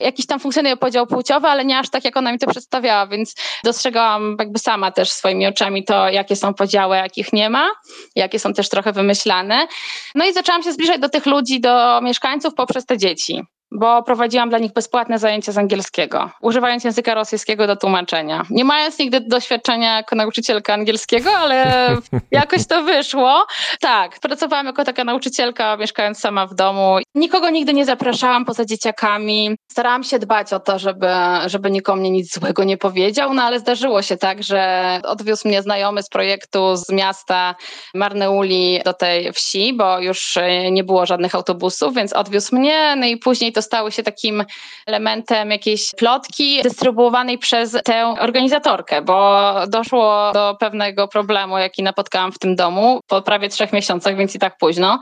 Jakiś 0.00 0.26
tam 0.26 0.40
funkcjonuje 0.40 0.76
podział 0.76 1.06
płciowy, 1.06 1.48
ale 1.48 1.64
nie 1.64 1.78
aż 1.78 1.90
tak, 1.90 2.04
jak 2.04 2.16
ona 2.16 2.32
mi 2.32 2.38
to 2.38 2.46
przedstawiała, 2.46 3.06
więc 3.06 3.31
dostrzegałam 3.64 4.36
jakby 4.38 4.58
sama 4.58 4.92
też 4.92 5.12
swoimi 5.12 5.46
oczami 5.46 5.84
to, 5.84 6.08
jakie 6.08 6.36
są 6.36 6.54
podziały, 6.54 6.96
jakich 6.96 7.32
nie 7.32 7.50
ma, 7.50 7.70
jakie 8.16 8.38
są 8.38 8.52
też 8.52 8.68
trochę 8.68 8.92
wymyślane. 8.92 9.66
No 10.14 10.24
i 10.24 10.32
zaczęłam 10.32 10.62
się 10.62 10.72
zbliżać 10.72 11.00
do 11.00 11.08
tych 11.08 11.26
ludzi, 11.26 11.60
do 11.60 12.00
mieszkańców 12.00 12.54
poprzez 12.54 12.86
te 12.86 12.98
dzieci 12.98 13.42
bo 13.74 14.02
prowadziłam 14.02 14.48
dla 14.48 14.58
nich 14.58 14.72
bezpłatne 14.72 15.18
zajęcia 15.18 15.52
z 15.52 15.58
angielskiego, 15.58 16.30
używając 16.40 16.84
języka 16.84 17.14
rosyjskiego 17.14 17.66
do 17.66 17.76
tłumaczenia. 17.76 18.46
Nie 18.50 18.64
mając 18.64 18.98
nigdy 18.98 19.20
doświadczenia 19.20 19.96
jako 19.96 20.16
nauczycielka 20.16 20.74
angielskiego, 20.74 21.30
ale 21.30 21.88
jakoś 22.30 22.66
to 22.66 22.82
wyszło. 22.82 23.46
Tak, 23.80 24.20
pracowałam 24.20 24.66
jako 24.66 24.84
taka 24.84 25.04
nauczycielka, 25.04 25.76
mieszkając 25.76 26.18
sama 26.18 26.46
w 26.46 26.54
domu. 26.54 26.96
Nikogo 27.14 27.50
nigdy 27.50 27.74
nie 27.74 27.84
zapraszałam 27.84 28.44
poza 28.44 28.64
dzieciakami. 28.64 29.56
Starałam 29.70 30.04
się 30.04 30.18
dbać 30.18 30.52
o 30.52 30.60
to, 30.60 30.78
żeby, 30.78 31.08
żeby 31.46 31.70
nikomu 31.70 32.02
mnie 32.02 32.10
nic 32.10 32.34
złego 32.34 32.64
nie 32.64 32.76
powiedział, 32.76 33.34
no 33.34 33.42
ale 33.42 33.60
zdarzyło 33.60 34.02
się 34.02 34.16
tak, 34.16 34.42
że 34.42 35.00
odwiózł 35.04 35.48
mnie 35.48 35.62
znajomy 35.62 36.02
z 36.02 36.08
projektu 36.08 36.76
z 36.76 36.88
miasta 36.92 37.54
Marneuli 37.94 38.80
do 38.84 38.92
tej 38.92 39.32
wsi, 39.32 39.72
bo 39.72 39.98
już 39.98 40.38
nie 40.70 40.84
było 40.84 41.06
żadnych 41.06 41.34
autobusów, 41.34 41.94
więc 41.94 42.12
odwiózł 42.12 42.56
mnie, 42.56 42.96
no 42.96 43.06
i 43.06 43.16
później 43.16 43.52
to 43.52 43.61
stały 43.62 43.92
się 43.92 44.02
takim 44.02 44.44
elementem 44.86 45.50
jakiejś 45.50 45.90
plotki 45.96 46.62
dystrybuowanej 46.62 47.38
przez 47.38 47.76
tę 47.84 48.14
organizatorkę, 48.20 49.02
bo 49.02 49.52
doszło 49.68 50.30
do 50.34 50.56
pewnego 50.60 51.08
problemu, 51.08 51.58
jaki 51.58 51.82
napotkałam 51.82 52.32
w 52.32 52.38
tym 52.38 52.56
domu 52.56 53.00
po 53.08 53.22
prawie 53.22 53.48
trzech 53.48 53.72
miesiącach, 53.72 54.16
więc 54.16 54.34
i 54.34 54.38
tak 54.38 54.58
późno. 54.58 55.00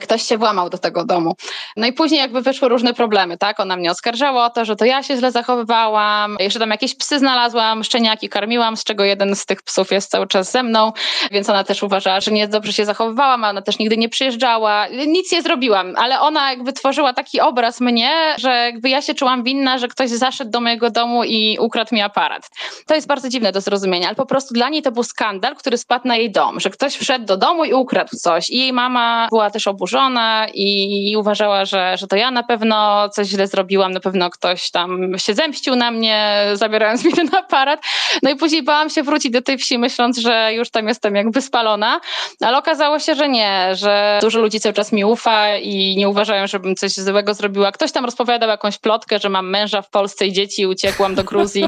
Ktoś 0.00 0.22
się 0.22 0.38
włamał 0.38 0.70
do 0.70 0.78
tego 0.78 1.04
domu. 1.04 1.34
No 1.76 1.86
i 1.86 1.92
później 1.92 2.20
jakby 2.20 2.42
wyszły 2.42 2.68
różne 2.68 2.94
problemy, 2.94 3.38
tak? 3.38 3.60
Ona 3.60 3.76
mnie 3.76 3.90
oskarżała 3.90 4.46
o 4.46 4.50
to, 4.50 4.64
że 4.64 4.76
to 4.76 4.84
ja 4.84 5.02
się 5.02 5.16
źle 5.16 5.32
zachowywałam, 5.32 6.36
jeszcze 6.40 6.58
tam 6.58 6.70
jakieś 6.70 6.94
psy 6.94 7.18
znalazłam, 7.18 7.84
szczeniaki 7.84 8.28
karmiłam, 8.28 8.76
z 8.76 8.84
czego 8.84 9.04
jeden 9.04 9.36
z 9.36 9.46
tych 9.46 9.62
psów 9.62 9.90
jest 9.90 10.10
cały 10.10 10.26
czas 10.26 10.52
ze 10.52 10.62
mną, 10.62 10.92
więc 11.30 11.48
ona 11.48 11.64
też 11.64 11.82
uważała, 11.82 12.20
że 12.20 12.30
nie 12.30 12.48
dobrze 12.48 12.72
się 12.72 12.84
zachowywałam, 12.84 13.44
a 13.44 13.50
ona 13.50 13.62
też 13.62 13.78
nigdy 13.78 13.96
nie 13.96 14.08
przyjeżdżała. 14.08 14.86
Nic 15.06 15.32
nie 15.32 15.42
zrobiłam, 15.42 15.94
ale 15.96 16.20
ona 16.20 16.50
jakby 16.50 16.72
tworzyła 16.72 17.12
taki 17.12 17.40
obraz 17.40 17.80
mnie, 17.80 17.99
mnie, 18.00 18.34
że 18.38 18.50
jakby 18.50 18.88
ja 18.88 19.02
się 19.02 19.14
czułam 19.14 19.44
winna, 19.44 19.78
że 19.78 19.88
ktoś 19.88 20.10
zaszedł 20.10 20.50
do 20.50 20.60
mojego 20.60 20.90
domu 20.90 21.24
i 21.24 21.58
ukradł 21.60 21.94
mi 21.94 22.00
aparat. 22.00 22.50
To 22.86 22.94
jest 22.94 23.06
bardzo 23.06 23.28
dziwne 23.28 23.52
do 23.52 23.60
zrozumienia, 23.60 24.06
ale 24.06 24.16
po 24.16 24.26
prostu 24.26 24.54
dla 24.54 24.68
niej 24.68 24.82
to 24.82 24.92
był 24.92 25.02
skandal, 25.02 25.56
który 25.56 25.78
spadł 25.78 26.08
na 26.08 26.16
jej 26.16 26.32
dom, 26.32 26.60
że 26.60 26.70
ktoś 26.70 26.96
wszedł 26.96 27.24
do 27.24 27.36
domu 27.36 27.64
i 27.64 27.72
ukradł 27.72 28.16
coś. 28.16 28.50
I 28.50 28.58
jej 28.58 28.72
mama 28.72 29.28
była 29.30 29.50
też 29.50 29.66
oburzona 29.66 30.46
i, 30.54 31.10
i 31.10 31.16
uważała, 31.16 31.64
że, 31.64 31.96
że 31.98 32.06
to 32.06 32.16
ja 32.16 32.30
na 32.30 32.42
pewno 32.42 33.08
coś 33.08 33.26
źle 33.26 33.46
zrobiłam, 33.46 33.92
na 33.92 34.00
pewno 34.00 34.30
ktoś 34.30 34.70
tam 34.70 35.18
się 35.18 35.34
zemścił 35.34 35.76
na 35.76 35.90
mnie, 35.90 36.44
zabierając 36.54 37.04
mi 37.04 37.12
ten 37.12 37.28
aparat. 37.38 37.80
No 38.22 38.30
i 38.30 38.36
później 38.36 38.62
bałam 38.62 38.90
się 38.90 39.02
wrócić 39.02 39.32
do 39.32 39.42
tej 39.42 39.58
wsi, 39.58 39.78
myśląc, 39.78 40.18
że 40.18 40.54
już 40.54 40.70
tam 40.70 40.88
jestem 40.88 41.14
jakby 41.14 41.42
spalona, 41.42 42.00
ale 42.40 42.58
okazało 42.58 42.98
się, 42.98 43.14
że 43.14 43.28
nie, 43.28 43.70
że 43.74 44.18
dużo 44.22 44.40
ludzi 44.40 44.60
cały 44.60 44.72
czas 44.72 44.92
mi 44.92 45.04
ufa 45.04 45.56
i 45.56 45.96
nie 45.96 46.08
uważają, 46.08 46.46
żebym 46.46 46.76
coś 46.76 46.92
złego 46.92 47.34
zrobiła. 47.34 47.72
Ktoś 47.72 47.89
tam 47.92 48.04
rozpowiadał 48.04 48.48
jakąś 48.48 48.78
plotkę, 48.78 49.18
że 49.18 49.28
mam 49.28 49.50
męża 49.50 49.82
w 49.82 49.90
Polsce 49.90 50.26
i 50.26 50.32
dzieci 50.32 50.62
i 50.62 50.66
uciekłam 50.66 51.14
do 51.14 51.24
Gruzji. 51.24 51.64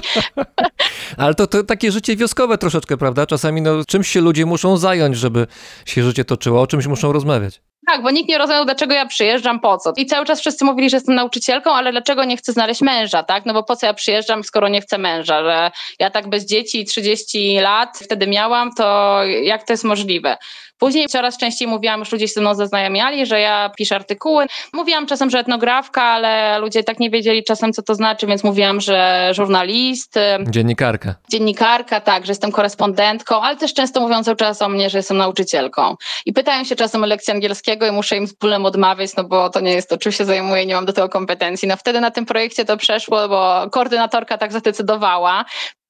Ale 1.16 1.34
to, 1.34 1.46
to 1.46 1.64
takie 1.64 1.92
życie 1.92 2.16
wioskowe 2.16 2.58
troszeczkę, 2.58 2.96
prawda? 2.96 3.26
Czasami 3.26 3.62
no, 3.62 3.84
czymś 3.84 4.08
się 4.08 4.20
ludzie 4.20 4.46
muszą 4.46 4.76
zająć, 4.76 5.16
żeby 5.16 5.46
się 5.86 6.02
życie 6.02 6.24
toczyło, 6.24 6.60
o 6.60 6.66
czymś 6.66 6.86
muszą 6.86 7.12
rozmawiać. 7.12 7.60
Tak, 7.86 8.02
bo 8.02 8.10
nikt 8.10 8.28
nie 8.28 8.38
rozumiał, 8.38 8.64
dlaczego 8.64 8.94
ja 8.94 9.06
przyjeżdżam, 9.06 9.60
po 9.60 9.78
co. 9.78 9.92
I 9.96 10.06
cały 10.06 10.26
czas 10.26 10.40
wszyscy 10.40 10.64
mówili, 10.64 10.90
że 10.90 10.96
jestem 10.96 11.14
nauczycielką, 11.14 11.70
ale 11.70 11.92
dlaczego 11.92 12.24
nie 12.24 12.36
chcę 12.36 12.52
znaleźć 12.52 12.80
męża, 12.80 13.22
tak? 13.22 13.46
No 13.46 13.54
bo 13.54 13.62
po 13.62 13.76
co 13.76 13.86
ja 13.86 13.94
przyjeżdżam, 13.94 14.44
skoro 14.44 14.68
nie 14.68 14.80
chcę 14.80 14.98
męża, 14.98 15.42
że 15.42 15.70
ja 15.98 16.10
tak 16.10 16.28
bez 16.28 16.46
dzieci 16.46 16.84
30 16.84 17.58
lat 17.60 17.98
wtedy 18.02 18.26
miałam, 18.26 18.74
to 18.74 19.18
jak 19.24 19.62
to 19.62 19.72
jest 19.72 19.84
możliwe? 19.84 20.36
Później 20.82 21.06
coraz 21.08 21.38
częściej 21.38 21.68
mówiłam, 21.68 22.00
już 22.00 22.12
ludzie 22.12 22.28
się 22.28 22.34
ze 22.34 22.40
mną 22.40 22.54
zaznajamiali, 22.54 23.26
że 23.26 23.40
ja 23.40 23.70
piszę 23.76 23.94
artykuły. 23.94 24.46
Mówiłam 24.72 25.06
czasem, 25.06 25.30
że 25.30 25.38
etnografka, 25.38 26.02
ale 26.02 26.58
ludzie 26.58 26.84
tak 26.84 27.00
nie 27.00 27.10
wiedzieli 27.10 27.44
czasem, 27.44 27.72
co 27.72 27.82
to 27.82 27.94
znaczy, 27.94 28.26
więc 28.26 28.44
mówiłam, 28.44 28.80
że 28.80 29.28
żurnalist. 29.32 30.14
Dziennikarka. 30.50 31.14
Dziennikarka, 31.30 32.00
tak, 32.00 32.26
że 32.26 32.30
jestem 32.30 32.52
korespondentką, 32.52 33.40
ale 33.40 33.56
też 33.56 33.74
często 33.74 34.00
mówią 34.00 34.24
cały 34.24 34.36
czas 34.36 34.62
o 34.62 34.68
mnie, 34.68 34.90
że 34.90 34.98
jestem 34.98 35.16
nauczycielką. 35.16 35.96
I 36.26 36.32
pytają 36.32 36.64
się 36.64 36.76
czasem 36.76 37.04
o 37.04 37.06
lekcję 37.06 37.34
angielskiego 37.34 37.86
i 37.86 37.90
muszę 37.90 38.16
im 38.16 38.26
z 38.26 38.32
bólem 38.32 38.66
odmawiać, 38.66 39.16
no 39.16 39.24
bo 39.24 39.50
to 39.50 39.60
nie 39.60 39.72
jest 39.72 39.88
to, 39.88 39.98
czym 39.98 40.12
się 40.12 40.24
zajmuję, 40.24 40.66
nie 40.66 40.74
mam 40.74 40.86
do 40.86 40.92
tego 40.92 41.08
kompetencji. 41.08 41.68
No 41.68 41.76
wtedy 41.76 42.00
na 42.00 42.10
tym 42.10 42.26
projekcie 42.26 42.64
to 42.64 42.76
przeszło, 42.76 43.28
bo 43.28 43.70
koordynatorka 43.70 44.38
tak 44.38 44.52
zadecydowała 44.52 45.44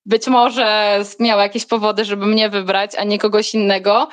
być 0.06 0.26
może 0.26 0.98
miała 1.20 1.42
jakieś 1.42 1.66
powody, 1.66 2.04
żeby 2.04 2.26
mnie 2.26 2.48
wybrać, 2.48 2.90
a 2.98 3.04
nie 3.04 3.18
kogoś 3.18 3.54
innego. 3.54 4.08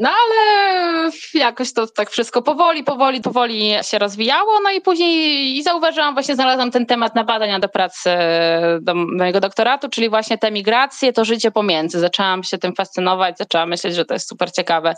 No 0.00 0.08
ale 0.08 1.10
jakoś 1.34 1.72
to 1.72 1.86
tak 1.86 2.10
wszystko 2.10 2.42
powoli, 2.42 2.84
powoli, 2.84 3.20
powoli 3.20 3.72
się 3.82 3.98
rozwijało. 3.98 4.60
No 4.64 4.70
i 4.70 4.80
później 4.80 5.56
i 5.56 5.62
zauważyłam, 5.62 6.14
właśnie 6.14 6.34
znalazłam 6.34 6.70
ten 6.70 6.86
temat 6.86 7.14
na 7.14 7.24
badania 7.24 7.60
do 7.60 7.68
pracy 7.68 8.10
do 8.80 8.94
mojego 8.94 9.40
doktoratu, 9.40 9.88
czyli 9.88 10.08
właśnie 10.08 10.38
te 10.38 10.50
migracje, 10.50 11.12
to 11.12 11.24
życie 11.24 11.50
pomiędzy. 11.50 12.00
Zaczęłam 12.00 12.44
się 12.44 12.58
tym 12.58 12.74
fascynować, 12.74 13.38
zaczęłam 13.38 13.68
myśleć, 13.68 13.94
że 13.94 14.04
to 14.04 14.14
jest 14.14 14.28
super 14.28 14.52
ciekawe, 14.52 14.94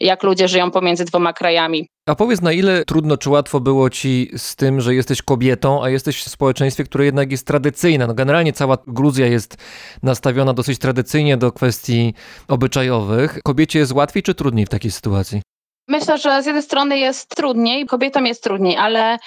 jak 0.00 0.22
ludzie 0.22 0.48
żyją 0.48 0.70
pomiędzy 0.70 1.04
dwoma 1.04 1.32
krajami. 1.32 1.88
A 2.06 2.14
powiedz, 2.14 2.42
na 2.42 2.52
ile 2.52 2.84
trudno 2.84 3.16
czy 3.16 3.30
łatwo 3.30 3.60
było 3.60 3.90
ci 3.90 4.30
z 4.36 4.56
tym, 4.56 4.80
że 4.80 4.94
jesteś 4.94 5.22
kobietą, 5.22 5.84
a 5.84 5.90
jesteś 5.90 6.22
w 6.22 6.28
społeczeństwie, 6.28 6.84
które 6.84 7.04
jednak 7.04 7.30
jest 7.30 7.46
tradycyjne? 7.46 8.06
No 8.06 8.14
generalnie 8.14 8.52
cała 8.52 8.78
Gruzja 8.86 9.26
jest 9.26 9.56
nastawiona 10.02 10.52
dosyć 10.52 10.78
tradycyjnie 10.78 11.36
do 11.36 11.52
kwestii 11.52 12.14
obyczajowych. 12.48 13.38
Kobiecie 13.44 13.78
jest 13.78 13.92
łatwiej 13.92 14.22
czy 14.22 14.34
trudniej 14.40 14.66
w 14.66 14.68
takiej 14.68 14.90
sytuacji? 14.90 15.42
Myślę, 15.88 16.18
że 16.18 16.42
z 16.42 16.46
jednej 16.46 16.62
strony 16.62 16.98
jest 16.98 17.36
trudniej, 17.36 17.86
kobietom 17.86 18.26
jest 18.26 18.42
trudniej, 18.42 18.76
ale 18.76 19.18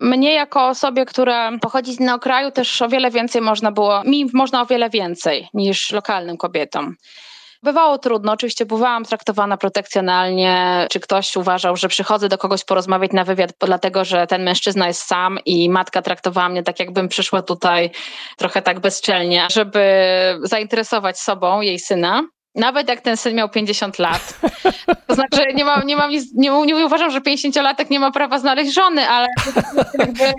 mnie 0.00 0.34
jako 0.34 0.68
osobie, 0.68 1.04
która 1.04 1.58
pochodzi 1.58 1.94
z 1.94 2.00
innego 2.00 2.18
kraju, 2.18 2.50
też 2.50 2.82
o 2.82 2.88
wiele 2.88 3.10
więcej 3.10 3.42
można 3.42 3.72
było, 3.72 4.02
mi 4.04 4.26
można 4.32 4.62
o 4.62 4.66
wiele 4.66 4.90
więcej 4.90 5.48
niż 5.54 5.90
lokalnym 5.92 6.36
kobietom. 6.36 6.94
Bywało 7.62 7.98
trudno, 7.98 8.32
oczywiście 8.32 8.66
bywałam 8.66 9.04
traktowana 9.04 9.56
protekcjonalnie, 9.56 10.86
czy 10.90 11.00
ktoś 11.00 11.36
uważał, 11.36 11.76
że 11.76 11.88
przychodzę 11.88 12.28
do 12.28 12.38
kogoś 12.38 12.64
porozmawiać 12.64 13.12
na 13.12 13.24
wywiad, 13.24 13.50
dlatego 13.60 14.04
że 14.04 14.26
ten 14.26 14.42
mężczyzna 14.42 14.88
jest 14.88 15.02
sam 15.02 15.38
i 15.46 15.70
matka 15.70 16.02
traktowała 16.02 16.48
mnie 16.48 16.62
tak, 16.62 16.80
jakbym 16.80 17.08
przyszła 17.08 17.42
tutaj 17.42 17.90
trochę 18.36 18.62
tak 18.62 18.80
bezczelnie, 18.80 19.46
żeby 19.50 19.80
zainteresować 20.42 21.18
sobą 21.18 21.60
jej 21.60 21.78
syna. 21.78 22.22
Nawet 22.54 22.88
jak 22.88 23.00
ten 23.00 23.16
syn 23.16 23.34
miał 23.34 23.48
50 23.48 23.98
lat. 23.98 24.40
To 25.06 25.14
znaczy, 25.14 25.54
nie, 25.54 25.64
mam, 25.64 25.86
nie, 25.86 25.96
mam, 25.96 26.10
nie, 26.34 26.50
nie 26.66 26.86
uważam, 26.86 27.10
że 27.10 27.20
50-latek 27.20 27.90
nie 27.90 28.00
ma 28.00 28.10
prawa 28.10 28.38
znaleźć 28.38 28.74
żony, 28.74 29.08
ale. 29.08 29.28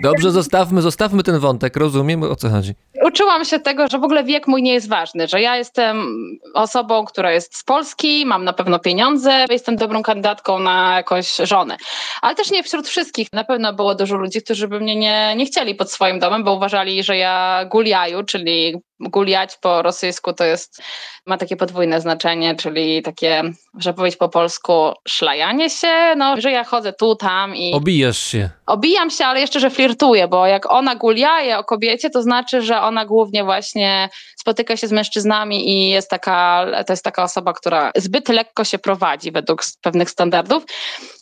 Dobrze, 0.02 0.30
zostawmy, 0.30 0.82
zostawmy 0.82 1.22
ten 1.22 1.38
wątek, 1.38 1.76
rozumiem 1.76 2.22
o 2.22 2.36
co 2.36 2.48
chodzi. 2.50 2.74
Uczyłam 3.02 3.44
się 3.44 3.60
tego, 3.60 3.88
że 3.88 3.98
w 3.98 4.04
ogóle 4.04 4.24
wiek 4.24 4.46
mój 4.46 4.62
nie 4.62 4.72
jest 4.72 4.88
ważny, 4.88 5.28
że 5.28 5.40
ja 5.40 5.56
jestem 5.56 6.16
osobą, 6.54 7.04
która 7.04 7.32
jest 7.32 7.56
z 7.56 7.64
Polski, 7.64 8.26
mam 8.26 8.44
na 8.44 8.52
pewno 8.52 8.78
pieniądze, 8.78 9.46
jestem 9.50 9.76
dobrą 9.76 10.02
kandydatką 10.02 10.58
na 10.58 10.96
jakąś 10.96 11.36
żonę. 11.36 11.76
Ale 12.22 12.34
też 12.34 12.50
nie 12.50 12.62
wśród 12.62 12.88
wszystkich. 12.88 13.28
Na 13.32 13.44
pewno 13.44 13.72
było 13.72 13.94
dużo 13.94 14.16
ludzi, 14.16 14.42
którzy 14.42 14.68
by 14.68 14.80
mnie 14.80 14.96
nie, 14.96 15.34
nie 15.36 15.46
chcieli 15.46 15.74
pod 15.74 15.92
swoim 15.92 16.18
domem, 16.18 16.44
bo 16.44 16.54
uważali, 16.54 17.02
że 17.02 17.16
ja 17.16 17.64
guliaju, 17.70 18.22
czyli 18.22 18.74
guliać 19.00 19.56
po 19.56 19.82
rosyjsku 19.82 20.32
to 20.32 20.44
jest, 20.44 20.82
ma 21.26 21.38
takie 21.38 21.56
podwójne 21.56 22.00
znaczenie, 22.00 22.54
czyli 22.54 23.02
takie, 23.02 23.42
że 23.78 23.94
powiedzieć 23.94 24.18
po 24.18 24.28
polsku, 24.28 24.92
szlajanie 25.08 25.70
się, 25.70 26.14
no, 26.16 26.40
że 26.40 26.50
ja 26.50 26.64
chodzę 26.64 26.92
tu, 26.92 27.16
tam 27.16 27.56
i... 27.56 27.72
Obijasz 27.72 28.18
się. 28.18 28.50
Obijam 28.72 29.10
się, 29.10 29.24
ale 29.26 29.40
jeszcze, 29.40 29.60
że 29.60 29.70
flirtuję, 29.70 30.28
bo 30.28 30.46
jak 30.46 30.72
ona 30.72 30.94
guliaje 30.96 31.58
o 31.58 31.64
kobiecie, 31.64 32.10
to 32.10 32.22
znaczy, 32.22 32.62
że 32.62 32.80
ona 32.80 33.06
głównie 33.06 33.44
właśnie 33.44 34.08
spotyka 34.42 34.76
się 34.76 34.88
z 34.88 34.92
mężczyznami 34.92 35.70
i 35.70 35.88
jest 35.90 36.10
taka, 36.10 36.66
to 36.86 36.92
jest 36.92 37.04
taka 37.04 37.22
osoba, 37.22 37.52
która 37.52 37.92
zbyt 37.96 38.28
lekko 38.28 38.64
się 38.64 38.78
prowadzi 38.78 39.32
według 39.32 39.62
pewnych 39.82 40.10
standardów. 40.10 40.64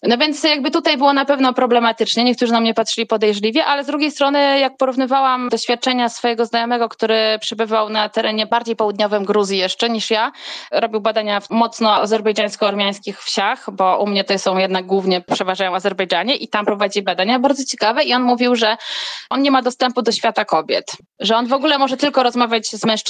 No 0.03 0.18
więc 0.18 0.43
jakby 0.45 0.71
tutaj 0.71 0.97
było 0.97 1.12
na 1.12 1.25
pewno 1.25 1.53
problematycznie, 1.53 2.25
niektórzy 2.25 2.53
na 2.53 2.61
mnie 2.61 2.75
patrzyli 2.75 3.07
podejrzliwie, 3.07 3.64
ale 3.64 3.85
z 3.85 3.87
drugiej 3.87 4.11
strony 4.11 4.59
jak 4.59 4.77
porównywałam 4.77 5.49
doświadczenia 5.49 6.09
swojego 6.09 6.47
znajomego, 6.47 6.89
który 6.89 7.39
przybywał 7.41 7.89
na 7.89 8.09
terenie 8.09 8.47
bardziej 8.47 8.77
południowym 8.77 9.25
Gruzji 9.25 9.59
jeszcze 9.59 9.91
niż 9.91 10.11
ja, 10.11 10.33
robił 10.73 11.01
badania 11.01 11.41
mocno 11.51 11.95
azerbejdżańsko-ormiańskich 11.95 13.23
wsiach, 13.23 13.71
bo 13.73 13.99
u 13.99 14.07
mnie 14.07 14.25
to 14.25 14.39
są 14.39 14.59
jednak 14.59 14.87
głównie 14.87 15.21
przeważają 15.21 15.75
Azerbejdżanie 15.75 16.37
i 16.37 16.49
tam 16.49 16.66
prowadzi 16.66 17.03
badania 17.03 17.39
bardzo 17.39 17.64
ciekawe 17.64 18.03
i 18.05 18.14
on 18.14 18.23
mówił, 18.23 18.57
że 18.57 18.77
on 19.31 19.43
nie 19.43 19.51
ma 19.51 19.62
dostępu 19.62 20.03
do 20.03 20.12
świata 20.12 20.45
kobiet, 20.45 20.85
że 21.21 21.37
on 21.37 21.47
w 21.47 21.53
ogóle 21.53 21.79
może 21.79 21.97
tylko 21.97 22.23
rozmawiać 22.23 22.66
z 22.66 22.85
mężczyznami. 22.85 23.09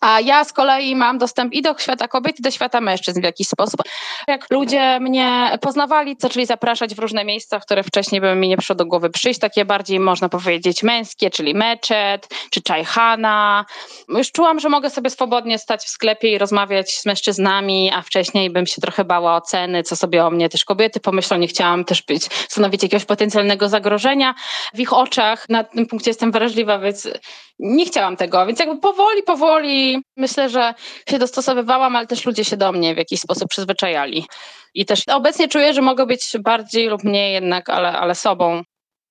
A 0.00 0.20
ja 0.20 0.44
z 0.44 0.52
kolei 0.52 0.96
mam 0.96 1.18
dostęp 1.18 1.52
i 1.52 1.62
do 1.62 1.78
świata 1.78 2.08
kobiet, 2.08 2.38
i 2.38 2.42
do 2.42 2.50
świata 2.50 2.80
mężczyzn 2.80 3.20
w 3.20 3.24
jakiś 3.24 3.48
sposób. 3.48 3.80
Jak 4.28 4.46
ludzie 4.50 5.00
mnie 5.00 5.58
poznawali, 5.60 6.16
zaczęli 6.18 6.46
zapraszać 6.46 6.94
w 6.94 6.98
różne 6.98 7.24
miejsca, 7.24 7.60
które 7.60 7.82
wcześniej 7.82 8.20
by 8.20 8.34
mi 8.34 8.48
nie 8.48 8.56
przyszło 8.56 8.74
do 8.74 8.86
głowy 8.86 9.10
przyjść, 9.10 9.40
takie 9.40 9.64
bardziej 9.64 10.00
można 10.00 10.28
powiedzieć 10.28 10.82
męskie, 10.82 11.30
czyli 11.30 11.54
meczet, 11.54 12.28
czy 12.50 12.62
czajhana. 12.62 13.64
Już 14.08 14.32
czułam, 14.32 14.60
że 14.60 14.68
mogę 14.68 14.90
sobie 14.90 15.10
swobodnie 15.10 15.58
stać 15.58 15.84
w 15.84 15.88
sklepie 15.88 16.32
i 16.32 16.38
rozmawiać 16.38 16.94
z 16.94 17.06
mężczyznami, 17.06 17.92
a 17.94 18.02
wcześniej 18.02 18.50
bym 18.50 18.66
się 18.66 18.80
trochę 18.80 19.04
bała 19.04 19.36
oceny, 19.36 19.82
co 19.82 19.96
sobie 19.96 20.24
o 20.24 20.30
mnie 20.30 20.48
też 20.48 20.64
kobiety 20.64 21.00
pomyślą. 21.00 21.36
Nie 21.36 21.48
chciałam 21.48 21.84
też 21.84 22.02
być, 22.02 22.24
stanowić 22.24 22.82
jakiegoś 22.82 23.04
potencjalnego 23.04 23.68
zagrożenia 23.68 24.34
w 24.74 24.80
ich 24.80 24.92
oczach. 24.92 25.48
Na 25.48 25.64
tym 25.64 25.86
punkcie 25.86 26.10
jestem 26.10 26.32
wrażliwa, 26.32 26.78
więc 26.78 27.08
nie 27.58 27.86
chciałam 27.86 28.16
tego. 28.16 28.46
Więc 28.46 28.58
jakby 28.58 28.78
powoli, 28.94 29.22
powoli 29.22 30.02
myślę, 30.16 30.48
że 30.48 30.74
się 31.08 31.18
dostosowywałam, 31.18 31.96
ale 31.96 32.06
też 32.06 32.26
ludzie 32.26 32.44
się 32.44 32.56
do 32.56 32.72
mnie 32.72 32.94
w 32.94 32.98
jakiś 32.98 33.20
sposób 33.20 33.48
przyzwyczajali. 33.48 34.26
I 34.74 34.86
też 34.86 35.02
obecnie 35.08 35.48
czuję, 35.48 35.74
że 35.74 35.82
mogę 35.82 36.06
być 36.06 36.36
bardziej 36.40 36.88
lub 36.88 37.04
mniej 37.04 37.32
jednak, 37.32 37.70
ale, 37.70 37.92
ale 37.92 38.14
sobą. 38.14 38.62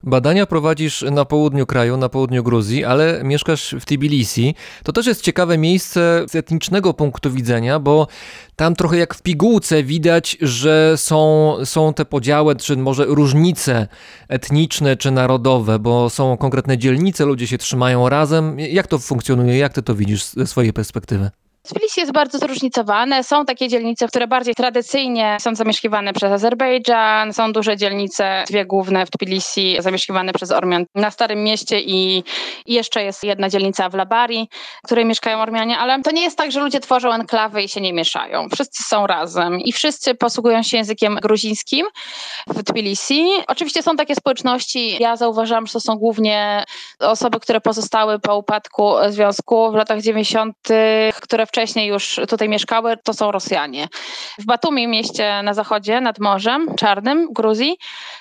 Badania 0.04 0.45
prowadzisz 0.45 1.06
na 1.12 1.26
południu 1.26 1.66
kraju, 1.66 1.97
na 1.97 2.10
południu 2.10 2.43
Gruzji, 2.43 2.86
ale 2.86 3.22
mieszkasz 3.24 3.76
w 3.80 3.86
Tbilisi. 3.86 4.56
To 4.84 4.93
też 4.93 5.06
jest 5.06 5.22
ciekawe 5.22 5.58
miejsce 5.58 6.26
z 6.30 6.36
etnicznego 6.36 6.93
punktu 6.93 7.32
widzenia, 7.32 7.80
bo 7.80 8.08
tam 8.56 8.76
trochę 8.76 8.97
jak 8.97 9.14
w 9.14 9.22
pigułce 9.22 9.84
widać, 9.84 10.38
że 10.41 10.93
są, 10.97 11.56
są 11.66 11.93
te 11.93 12.06
podziały, 12.06 12.56
czy 12.56 12.78
może 12.78 13.06
różnice 13.06 13.88
etniczne 14.28 14.97
czy 14.97 15.12
narodowe, 15.12 15.80
bo 15.80 16.10
są 16.10 16.38
konkretne 16.38 16.78
dzielnice, 16.78 17.26
ludzie 17.26 17.47
się 17.47 17.58
trzymają 17.58 18.10
razem. 18.10 18.60
Jak 18.60 18.88
to 18.88 18.99
funkcjonuje? 18.99 19.58
Jak 19.58 19.74
ty 19.74 19.82
to 19.82 19.95
widzisz 19.95 20.26
ze 20.26 20.47
swojej 20.47 20.74
perspektywy? 20.74 21.42
Tbilisi 21.68 21.99
jest 21.99 22.11
bardzo 22.11 22.38
zróżnicowane. 22.38 23.24
Są 23.24 23.45
takie 23.45 23.68
dzielnice, 23.68 24.07
które 24.07 24.28
bardziej 24.28 24.55
tradycyjnie 24.55 25.38
są 25.39 25.55
zamieszkiwane 25.55 26.14
przez 26.14 26.32
Azerbejdżan. 26.32 27.34
Są 27.34 27.53
duże 27.53 27.78
dzielnice, 27.78 28.43
dwie 28.47 28.66
główne 28.66 29.05
w 29.05 29.09
Tbilisi, 29.11 29.78
zamieszkiwane 29.80 30.34
przez 30.34 30.51
Ormian 30.51 30.86
na 30.95 31.11
Starym 31.11 31.43
Mieście 31.43 31.80
i, 31.82 32.24
jeszcze 32.66 33.03
jest 33.03 33.24
jedna 33.24 33.49
dzielnica 33.49 33.89
w 33.89 33.93
Labari, 33.93 34.49
w 34.84 34.86
której 34.86 35.05
mieszkają 35.05 35.41
Ormianie, 35.41 35.78
ale 35.78 36.01
to 36.01 36.11
nie 36.11 36.22
jest 36.22 36.38
tak, 36.38 36.51
że 36.51 36.59
ludzie 36.59 36.80
tworzą 36.80 37.11
enklawy 37.11 37.64
i 37.64 37.70
się 37.70 37.82
nie 37.82 37.93
mieszają. 37.93 38.49
Wszyscy 38.53 38.84
są 38.84 39.07
razem 39.07 39.59
i 39.59 39.72
wszyscy 39.72 40.16
posługują 40.16 40.64
się 40.64 40.78
językiem 40.78 41.16
gruzińskim 41.16 41.86
w 42.47 42.64
Tbilisi. 42.64 43.28
Oczywiście 43.47 43.84
są 43.84 43.95
takie 43.95 44.16
społeczności, 44.16 44.97
ja 44.99 45.16
zauważam, 45.16 45.68
że 45.68 45.74
to 45.74 45.80
są 45.80 45.95
głównie 45.95 46.64
osoby, 46.99 47.39
które 47.39 47.61
pozostały 47.61 48.20
po 48.20 48.38
upadku 48.38 48.93
związku 49.09 49.72
w 49.72 49.76
latach 49.76 50.01
90., 50.01 50.57
które 51.22 51.45
wcześniej 51.54 51.88
już 51.88 52.20
tutaj 52.30 52.49
mieszkały, 52.49 52.97
to 53.04 53.14
są 53.14 53.32
Rosjanie. 53.32 53.88
W 54.39 54.45
Batumi, 54.45 54.88
mieście 54.88 55.41
na 55.43 55.54
zachodzie, 55.54 56.01
nad 56.01 56.20
Morzem 56.20 56.76
Czarnym, 56.76 57.28
Gruzji, 57.34 57.76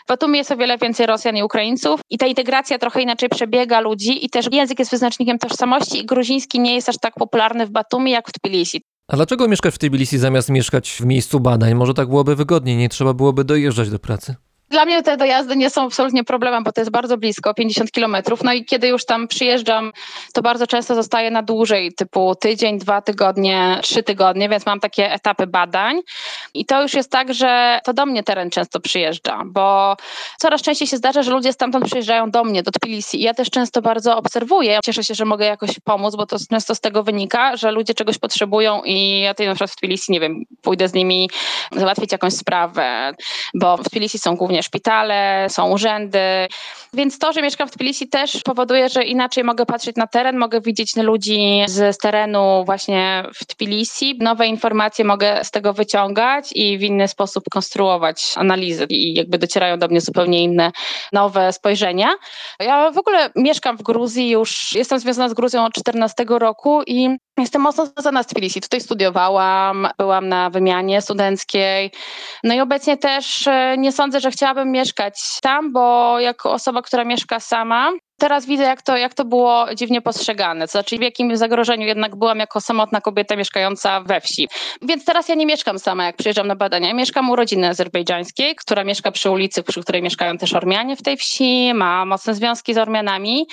w 0.04 0.08
Batumi 0.08 0.38
jest 0.38 0.50
o 0.50 0.56
wiele 0.56 0.78
więcej 0.78 1.06
Rosjan 1.06 1.36
i 1.36 1.42
Ukraińców 1.42 2.00
i 2.10 2.18
ta 2.18 2.26
integracja 2.26 2.78
trochę 2.78 3.02
inaczej 3.02 3.28
przebiega 3.28 3.80
ludzi 3.80 4.24
i 4.24 4.30
też 4.30 4.46
język 4.52 4.78
jest 4.78 4.90
wyznacznikiem 4.90 5.38
tożsamości 5.38 5.98
i 5.98 6.06
gruziński 6.06 6.60
nie 6.60 6.74
jest 6.74 6.88
aż 6.88 6.98
tak 6.98 7.14
popularny 7.14 7.66
w 7.66 7.70
Batumi 7.70 8.10
jak 8.10 8.28
w 8.28 8.32
Tbilisi. 8.32 8.82
A 9.08 9.16
dlaczego 9.16 9.48
mieszkasz 9.48 9.74
w 9.74 9.78
Tbilisi 9.78 10.18
zamiast 10.18 10.48
mieszkać 10.48 10.90
w 10.90 11.04
miejscu 11.04 11.40
badań? 11.40 11.74
Może 11.74 11.94
tak 11.94 12.08
byłoby 12.08 12.36
wygodniej, 12.36 12.76
nie 12.76 12.88
trzeba 12.88 13.14
byłoby 13.14 13.44
dojeżdżać 13.44 13.90
do 13.90 13.98
pracy? 13.98 14.36
Dla 14.72 14.84
mnie 14.84 15.02
te 15.02 15.16
dojazdy 15.16 15.56
nie 15.56 15.70
są 15.70 15.84
absolutnie 15.84 16.24
problemem, 16.24 16.64
bo 16.64 16.72
to 16.72 16.80
jest 16.80 16.90
bardzo 16.90 17.18
blisko, 17.18 17.54
50 17.54 17.92
kilometrów. 17.92 18.44
No 18.44 18.52
i 18.52 18.64
kiedy 18.64 18.88
już 18.88 19.04
tam 19.04 19.28
przyjeżdżam, 19.28 19.92
to 20.34 20.42
bardzo 20.42 20.66
często 20.66 20.94
zostaję 20.94 21.30
na 21.30 21.42
dłużej, 21.42 21.92
typu 21.92 22.34
tydzień, 22.34 22.78
dwa 22.78 23.02
tygodnie, 23.02 23.78
trzy 23.82 24.02
tygodnie, 24.02 24.48
więc 24.48 24.66
mam 24.66 24.80
takie 24.80 25.12
etapy 25.12 25.46
badań. 25.46 26.00
I 26.54 26.66
to 26.66 26.82
już 26.82 26.94
jest 26.94 27.10
tak, 27.10 27.34
że 27.34 27.80
to 27.84 27.92
do 27.92 28.06
mnie 28.06 28.22
teren 28.22 28.50
często 28.50 28.80
przyjeżdża, 28.80 29.42
bo 29.46 29.96
coraz 30.38 30.62
częściej 30.62 30.88
się 30.88 30.96
zdarza, 30.96 31.22
że 31.22 31.30
ludzie 31.30 31.52
stamtąd 31.52 31.84
przyjeżdżają 31.84 32.30
do 32.30 32.44
mnie, 32.44 32.62
do 32.62 32.70
Tbilisi. 32.70 33.20
I 33.20 33.22
ja 33.22 33.34
też 33.34 33.50
często 33.50 33.82
bardzo 33.82 34.16
obserwuję. 34.16 34.80
Cieszę 34.84 35.04
się, 35.04 35.14
że 35.14 35.24
mogę 35.24 35.46
jakoś 35.46 35.70
pomóc, 35.84 36.16
bo 36.16 36.26
to 36.26 36.36
często 36.50 36.74
z 36.74 36.80
tego 36.80 37.02
wynika, 37.02 37.56
że 37.56 37.70
ludzie 37.70 37.94
czegoś 37.94 38.18
potrzebują 38.18 38.82
i 38.84 39.20
ja 39.20 39.34
tutaj 39.34 39.46
na 39.46 39.54
przykład 39.54 39.70
w 39.70 39.76
Tbilisi, 39.76 40.12
nie 40.12 40.20
wiem, 40.20 40.44
pójdę 40.62 40.88
z 40.88 40.94
nimi 40.94 41.30
załatwić 41.72 42.12
jakąś 42.12 42.32
sprawę, 42.32 43.14
bo 43.54 43.76
w 43.76 43.84
Tbilisi 43.84 44.18
są 44.18 44.36
głównie 44.36 44.61
szpitale, 44.62 45.46
są 45.50 45.70
urzędy. 45.70 46.48
Więc 46.94 47.18
to, 47.18 47.32
że 47.32 47.42
mieszkam 47.42 47.68
w 47.68 47.70
Tbilisi 47.70 48.08
też 48.08 48.42
powoduje, 48.44 48.88
że 48.88 49.04
inaczej 49.04 49.44
mogę 49.44 49.66
patrzeć 49.66 49.96
na 49.96 50.06
teren, 50.06 50.36
mogę 50.36 50.60
widzieć 50.60 50.96
ludzi 50.96 51.64
z 51.68 51.98
terenu 51.98 52.62
właśnie 52.64 53.24
w 53.34 53.46
Tbilisi. 53.46 54.18
Nowe 54.20 54.46
informacje 54.46 55.04
mogę 55.04 55.44
z 55.44 55.50
tego 55.50 55.72
wyciągać 55.72 56.50
i 56.54 56.78
w 56.78 56.82
inny 56.82 57.08
sposób 57.08 57.44
konstruować 57.50 58.34
analizy 58.36 58.86
i 58.88 59.14
jakby 59.14 59.38
docierają 59.38 59.78
do 59.78 59.88
mnie 59.88 60.00
zupełnie 60.00 60.42
inne, 60.42 60.72
nowe 61.12 61.52
spojrzenia. 61.52 62.08
Ja 62.60 62.90
w 62.90 62.98
ogóle 62.98 63.30
mieszkam 63.36 63.76
w 63.76 63.82
Gruzji 63.82 64.30
już, 64.30 64.72
jestem 64.74 64.98
związana 64.98 65.28
z 65.28 65.34
Gruzją 65.34 65.64
od 65.64 65.72
14 65.72 66.24
roku 66.28 66.82
i 66.86 67.16
Jestem 67.38 67.62
mocno 67.62 67.86
związana 67.86 68.22
z 68.22 68.26
Tbilisi. 68.26 68.60
Tutaj 68.60 68.80
studiowałam, 68.80 69.88
byłam 69.98 70.28
na 70.28 70.50
wymianie 70.50 71.02
studenckiej. 71.02 71.90
No 72.44 72.54
i 72.54 72.60
obecnie 72.60 72.96
też 72.96 73.46
e, 73.46 73.74
nie 73.78 73.92
sądzę, 73.92 74.20
że 74.20 74.30
chciałabym 74.30 74.70
mieszkać 74.70 75.20
tam, 75.42 75.72
bo 75.72 76.18
jako 76.20 76.52
osoba, 76.52 76.82
która 76.82 77.04
mieszka 77.04 77.40
sama, 77.40 77.92
teraz 78.22 78.46
widzę, 78.46 78.62
jak 78.62 78.82
to, 78.82 78.96
jak 78.96 79.14
to 79.14 79.24
było 79.24 79.66
dziwnie 79.74 80.02
postrzegane. 80.02 80.66
To 80.66 80.72
znaczy, 80.72 80.98
w 80.98 81.00
jakim 81.00 81.36
zagrożeniu 81.36 81.86
jednak 81.86 82.16
byłam 82.16 82.38
jako 82.38 82.60
samotna 82.60 83.00
kobieta 83.00 83.36
mieszkająca 83.36 84.00
we 84.00 84.20
wsi. 84.20 84.48
Więc 84.82 85.04
teraz 85.04 85.28
ja 85.28 85.34
nie 85.34 85.46
mieszkam 85.46 85.78
sama, 85.78 86.04
jak 86.04 86.16
przyjeżdżam 86.16 86.46
na 86.46 86.56
badania. 86.56 86.94
Mieszkam 86.94 87.30
u 87.30 87.36
rodziny 87.36 87.68
azerbejdżańskiej, 87.68 88.56
która 88.56 88.84
mieszka 88.84 89.12
przy 89.12 89.30
ulicy, 89.30 89.62
przy 89.62 89.82
której 89.82 90.02
mieszkają 90.02 90.38
też 90.38 90.54
Ormianie 90.54 90.96
w 90.96 91.02
tej 91.02 91.16
wsi, 91.16 91.74
ma 91.74 92.04
mocne 92.04 92.34
związki 92.34 92.74
z 92.74 92.78
Ormianami, 92.78 93.46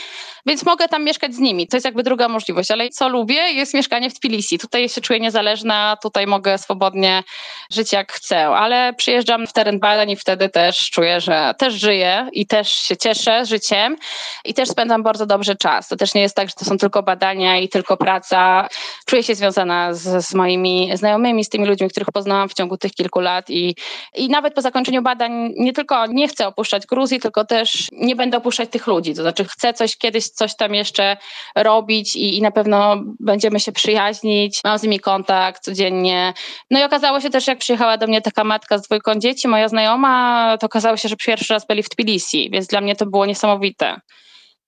więc 0.45 0.65
mogę 0.65 0.87
tam 0.87 1.03
mieszkać 1.03 1.35
z 1.35 1.39
nimi. 1.39 1.67
To 1.67 1.77
jest 1.77 1.85
jakby 1.85 2.03
druga 2.03 2.27
możliwość. 2.27 2.71
Ale 2.71 2.89
co 2.89 3.09
lubię, 3.09 3.41
jest 3.51 3.73
mieszkanie 3.73 4.09
w 4.09 4.13
Tbilisi. 4.13 4.59
Tutaj 4.59 4.89
się 4.89 5.01
czuję 5.01 5.19
niezależna, 5.19 5.97
tutaj 6.01 6.27
mogę 6.27 6.57
swobodnie 6.57 7.23
żyć 7.71 7.93
jak 7.93 8.11
chcę. 8.11 8.47
Ale 8.47 8.93
przyjeżdżam 8.93 9.47
w 9.47 9.53
teren 9.53 9.79
badań 9.79 10.09
i 10.09 10.15
wtedy 10.15 10.49
też 10.49 10.89
czuję, 10.89 11.21
że 11.21 11.53
też 11.57 11.73
żyję 11.73 12.29
i 12.31 12.47
też 12.47 12.73
się 12.73 12.97
cieszę 12.97 13.45
życiem. 13.45 13.95
I 14.45 14.58
też 14.59 14.69
spędzam 14.69 15.03
bardzo 15.03 15.25
dobrze 15.25 15.55
czas. 15.55 15.87
To 15.87 15.95
też 15.95 16.13
nie 16.13 16.21
jest 16.21 16.35
tak, 16.35 16.49
że 16.49 16.55
to 16.55 16.65
są 16.65 16.77
tylko 16.77 17.03
badania 17.03 17.57
i 17.57 17.69
tylko 17.69 17.97
praca. 17.97 18.69
Czuję 19.05 19.23
się 19.23 19.35
związana 19.35 19.93
z, 19.93 20.25
z 20.25 20.33
moimi 20.33 20.91
znajomymi, 20.93 21.43
z 21.43 21.49
tymi 21.49 21.65
ludźmi, 21.65 21.89
których 21.89 22.11
poznałam 22.11 22.49
w 22.49 22.53
ciągu 22.53 22.77
tych 22.77 22.91
kilku 22.91 23.19
lat 23.19 23.49
i, 23.49 23.75
i 24.15 24.29
nawet 24.29 24.53
po 24.53 24.61
zakończeniu 24.61 25.01
badań 25.01 25.53
nie 25.57 25.73
tylko 25.73 26.05
nie 26.05 26.27
chcę 26.27 26.47
opuszczać 26.47 26.85
Gruzji, 26.85 27.19
tylko 27.19 27.45
też 27.45 27.87
nie 27.91 28.15
będę 28.15 28.37
opuszczać 28.37 28.69
tych 28.69 28.87
ludzi. 28.87 29.15
To 29.15 29.21
znaczy 29.21 29.45
chcę 29.45 29.73
coś 29.73 29.97
kiedyś, 29.97 30.29
coś 30.29 30.55
tam 30.55 30.75
jeszcze 30.75 31.17
robić 31.55 32.15
i, 32.15 32.37
i 32.37 32.41
na 32.41 32.51
pewno 32.51 32.95
będziemy 33.19 33.59
się 33.59 33.71
przyjaźnić. 33.71 34.59
Mam 34.63 34.79
z 34.79 34.83
nimi 34.83 34.99
kontakt 34.99 35.63
codziennie. 35.63 36.33
No 36.71 36.79
i 36.79 36.83
okazało 36.83 37.21
się 37.21 37.29
też, 37.29 37.47
jak 37.47 37.57
przyjechała 37.57 37.97
do 37.97 38.07
mnie 38.07 38.21
taka 38.21 38.43
matka 38.43 38.77
z 38.77 38.81
dwójką 38.81 39.15
dzieci, 39.15 39.47
moja 39.47 39.67
znajoma, 39.67 40.57
to 40.59 40.65
okazało 40.65 40.97
się, 40.97 41.09
że 41.09 41.15
pierwszy 41.15 41.53
raz 41.53 41.65
byli 41.67 41.83
w 41.83 41.89
Tbilisi, 41.89 42.49
więc 42.53 42.67
dla 42.67 42.81
mnie 42.81 42.95
to 42.95 43.05
było 43.05 43.25
niesamowite 43.25 43.99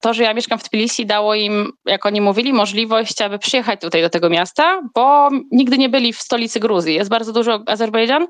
to, 0.01 0.13
że 0.13 0.23
ja 0.23 0.33
mieszkam 0.33 0.59
w 0.59 0.63
Tbilisi, 0.63 1.05
dało 1.05 1.35
im, 1.35 1.71
jak 1.85 2.05
oni 2.05 2.21
mówili, 2.21 2.53
możliwość, 2.53 3.21
aby 3.21 3.39
przyjechać 3.39 3.81
tutaj 3.81 4.01
do 4.01 4.09
tego 4.09 4.29
miasta, 4.29 4.81
bo 4.95 5.29
nigdy 5.51 5.77
nie 5.77 5.89
byli 5.89 6.13
w 6.13 6.21
stolicy 6.21 6.59
Gruzji. 6.59 6.95
Jest 6.95 7.09
bardzo 7.09 7.33
dużo 7.33 7.63
Azerbejdżan 7.67 8.27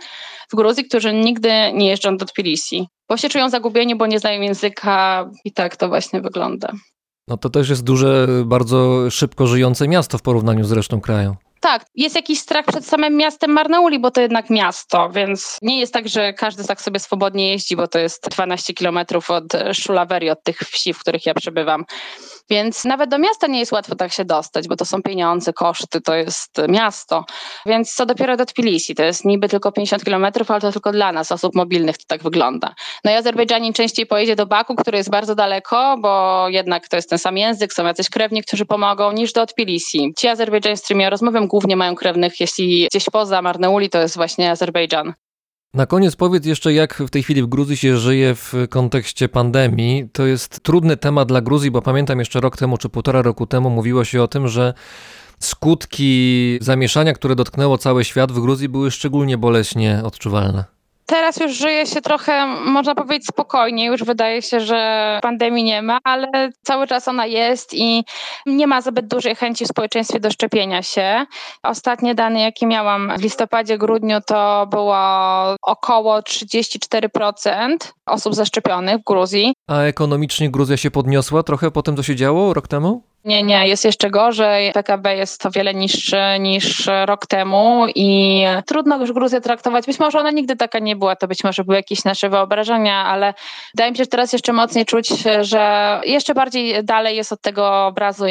w 0.52 0.56
Gruzji, 0.56 0.86
którzy 0.86 1.14
nigdy 1.14 1.50
nie 1.74 1.88
jeżdżą 1.88 2.18
do 2.18 2.26
Tbilisi, 2.26 2.88
bo 3.10 3.18
się 3.18 3.30
czują 3.30 3.50
zagubieni, 3.50 3.96
bo 3.96 4.06
nie 4.06 4.20
znają 4.20 4.42
języka 4.42 5.30
i 5.46 5.54
tak 5.54 5.76
to 5.76 5.88
właśnie 5.88 6.22
wygląda. 6.22 6.72
No 7.28 7.38
to 7.38 7.50
też 7.50 7.70
jest 7.70 7.84
duże, 7.84 8.28
bardzo 8.46 9.10
szybko 9.12 9.48
żyjące 9.48 9.88
miasto 9.88 10.18
w 10.18 10.22
porównaniu 10.22 10.64
z 10.64 10.72
resztą 10.72 11.02
kraju. 11.02 11.36
Tak, 11.62 11.86
jest 11.96 12.16
jakiś 12.16 12.40
strach 12.40 12.66
przed 12.66 12.86
samym 12.88 13.18
miastem 13.18 13.52
Marneuli, 13.52 14.00
bo 14.00 14.12
to 14.12 14.22
jednak 14.22 14.50
miasto, 14.50 15.10
więc 15.10 15.58
nie 15.62 15.80
jest 15.80 15.94
tak, 15.94 16.10
że 16.10 16.34
każdy 16.34 16.64
tak 16.64 16.82
sobie 16.82 17.00
swobodnie 17.00 17.50
jeździ, 17.52 17.76
bo 17.76 17.88
to 17.88 18.00
jest 18.00 18.30
12 18.30 18.74
kilometrów 18.74 19.32
od 19.32 19.44
Szulawerii, 19.74 20.30
od 20.30 20.44
tych 20.44 20.58
wsi, 20.58 20.94
w 20.94 21.00
których 21.00 21.26
ja 21.26 21.34
przebywam. 21.34 21.86
Więc 22.50 22.86
nawet 22.86 23.10
do 23.10 23.20
miasta 23.20 23.48
nie 23.48 23.60
jest 23.60 23.72
łatwo 23.72 23.96
tak 23.96 24.12
się 24.12 24.26
dostać, 24.26 24.68
bo 24.68 24.76
to 24.76 24.86
są 24.86 25.02
pieniądze, 25.02 25.54
koszty, 25.54 26.02
to 26.02 26.16
jest 26.16 26.52
miasto. 26.70 27.26
Więc 27.66 27.94
co 27.94 28.06
dopiero 28.06 28.38
do 28.38 28.46
Tbilisi, 28.46 28.96
to 28.96 29.04
jest 29.04 29.26
niby 29.26 29.50
tylko 29.50 29.72
50 29.72 30.04
kilometrów, 30.04 30.52
ale 30.52 30.62
to 30.62 30.72
tylko 30.72 30.92
dla 30.92 31.12
nas, 31.12 31.32
osób 31.32 31.56
mobilnych, 31.56 31.98
to 31.98 32.04
tak 32.08 32.24
wygląda. 32.24 32.74
No 33.06 33.12
i 33.12 33.14
Azerbejdżanin 33.14 33.74
częściej 33.74 34.06
pojedzie 34.06 34.36
do 34.36 34.46
Baku, 34.46 34.76
który 34.76 34.98
jest 34.98 35.10
bardzo 35.10 35.36
daleko, 35.36 35.98
bo 36.02 36.46
jednak 36.50 36.88
to 36.88 36.96
jest 36.96 37.10
ten 37.10 37.20
sam 37.20 37.38
język, 37.38 37.74
są 37.74 37.86
jacyś 37.86 38.10
krewni, 38.10 38.44
którzy 38.44 38.66
pomogą, 38.66 39.12
niż 39.12 39.34
do 39.34 39.46
Tbilisi. 39.46 40.14
Ci 40.18 40.28
Azerbejdżanie, 40.28 40.78
z 40.78 40.84
którymi 40.84 41.04
ja 41.04 41.10
rozmawiam, 41.10 41.48
głównie 41.48 41.76
mają 41.76 41.96
krewnych, 41.96 42.40
jeśli 42.40 42.88
gdzieś 42.92 43.06
poza 43.06 43.42
Marneuli, 43.42 43.90
to 43.90 44.02
jest 44.02 44.16
właśnie 44.16 44.52
Azerbejdżan. 44.52 45.14
Na 45.74 45.86
koniec 45.86 46.16
powiedz 46.16 46.46
jeszcze, 46.46 46.74
jak 46.74 46.94
w 46.94 47.10
tej 47.10 47.24
chwili 47.24 47.44
w 47.44 47.48
Gruzji 47.48 47.78
się 47.78 47.98
żyje 47.98 48.36
w 48.36 48.54
kontekście 48.70 49.30
pandemii. 49.30 50.10
To 50.14 50.26
jest 50.26 50.60
trudny 50.60 50.98
temat 50.98 51.28
dla 51.28 51.42
Gruzji, 51.42 51.72
bo 51.72 51.82
pamiętam 51.82 52.20
jeszcze 52.20 52.40
rok 52.40 52.58
temu 52.58 52.78
czy 52.78 52.90
półtora 52.90 53.22
roku 53.22 53.48
temu 53.48 53.70
mówiło 53.70 54.06
się 54.06 54.24
o 54.24 54.28
tym, 54.28 54.48
że 54.48 54.74
skutki 55.40 56.58
zamieszania, 56.62 57.14
które 57.14 57.36
dotknęło 57.36 57.78
cały 57.78 58.04
świat 58.04 58.32
w 58.32 58.40
Gruzji, 58.40 58.70
były 58.70 58.92
szczególnie 58.92 59.38
boleśnie 59.38 60.02
odczuwalne. 60.04 60.81
Teraz 61.12 61.40
już 61.40 61.58
żyje 61.58 61.86
się 61.86 62.02
trochę, 62.02 62.46
można 62.48 62.96
powiedzieć, 62.96 63.28
spokojnie. 63.28 63.86
Już 63.86 64.04
wydaje 64.04 64.42
się, 64.42 64.60
że 64.60 65.20
pandemii 65.22 65.64
nie 65.64 65.82
ma, 65.82 66.00
ale 66.04 66.50
cały 66.64 66.88
czas 66.88 67.08
ona 67.08 67.26
jest 67.26 67.74
i 67.74 68.04
nie 68.46 68.68
ma 68.68 68.82
zbyt 68.82 69.08
dużej 69.08 69.36
chęci 69.36 69.66
w 69.66 69.68
społeczeństwie 69.68 70.20
do 70.20 70.32
szczepienia 70.32 70.84
się. 70.84 71.26
Ostatnie 71.64 72.16
dane, 72.16 72.42
jakie 72.42 72.68
miałam 72.68 73.14
w 73.18 73.22
listopadzie, 73.22 73.78
grudniu, 73.78 74.18
to 74.28 74.68
było 74.68 74.98
około 75.62 76.20
34% 76.20 77.76
osób 78.06 78.36
zaszczepionych 78.36 78.98
w 78.98 79.04
Gruzji. 79.04 79.54
A 79.68 79.82
ekonomicznie 79.82 80.52
Gruzja 80.52 80.78
się 80.78 80.92
podniosła 80.92 81.44
trochę 81.44 81.72
po 81.72 81.84
tym, 81.84 81.98
co 81.98 82.04
się 82.04 82.16
działo 82.16 82.54
rok 82.54 82.68
temu? 82.68 83.11
Nie, 83.26 83.44
nie, 83.44 83.68
jest 83.68 83.86
jeszcze 83.86 84.10
gorzej. 84.10 84.74
PKB 84.74 85.16
jest 85.16 85.46
o 85.46 85.52
wiele 85.52 85.74
niższy 85.74 86.22
niż 86.40 86.90
rok 87.06 87.26
temu 87.28 87.86
i 87.96 88.44
trudno 88.66 88.98
już 88.98 89.12
Gruzję 89.12 89.42
traktować. 89.42 89.86
Być 89.86 90.00
może 90.00 90.20
ona 90.20 90.32
nigdy 90.32 90.56
taka 90.56 90.80
nie 90.80 90.96
była, 90.96 91.16
to 91.16 91.28
być 91.28 91.44
może 91.44 91.64
były 91.64 91.76
jakieś 91.76 92.04
nasze 92.04 92.30
wyobrażenia, 92.30 93.06
ale 93.06 93.34
wydaje 93.74 93.92
mi 93.92 93.98
się, 93.98 94.04
że 94.04 94.08
teraz 94.08 94.34
jeszcze 94.34 94.54
mocniej 94.54 94.86
czuć, 94.86 95.10
że 95.42 96.02
jeszcze 96.06 96.34
bardziej 96.34 96.84
dalej 96.84 97.18
jest 97.18 97.32
od 97.32 97.42
tego 97.42 97.86
obrazu 97.86 98.26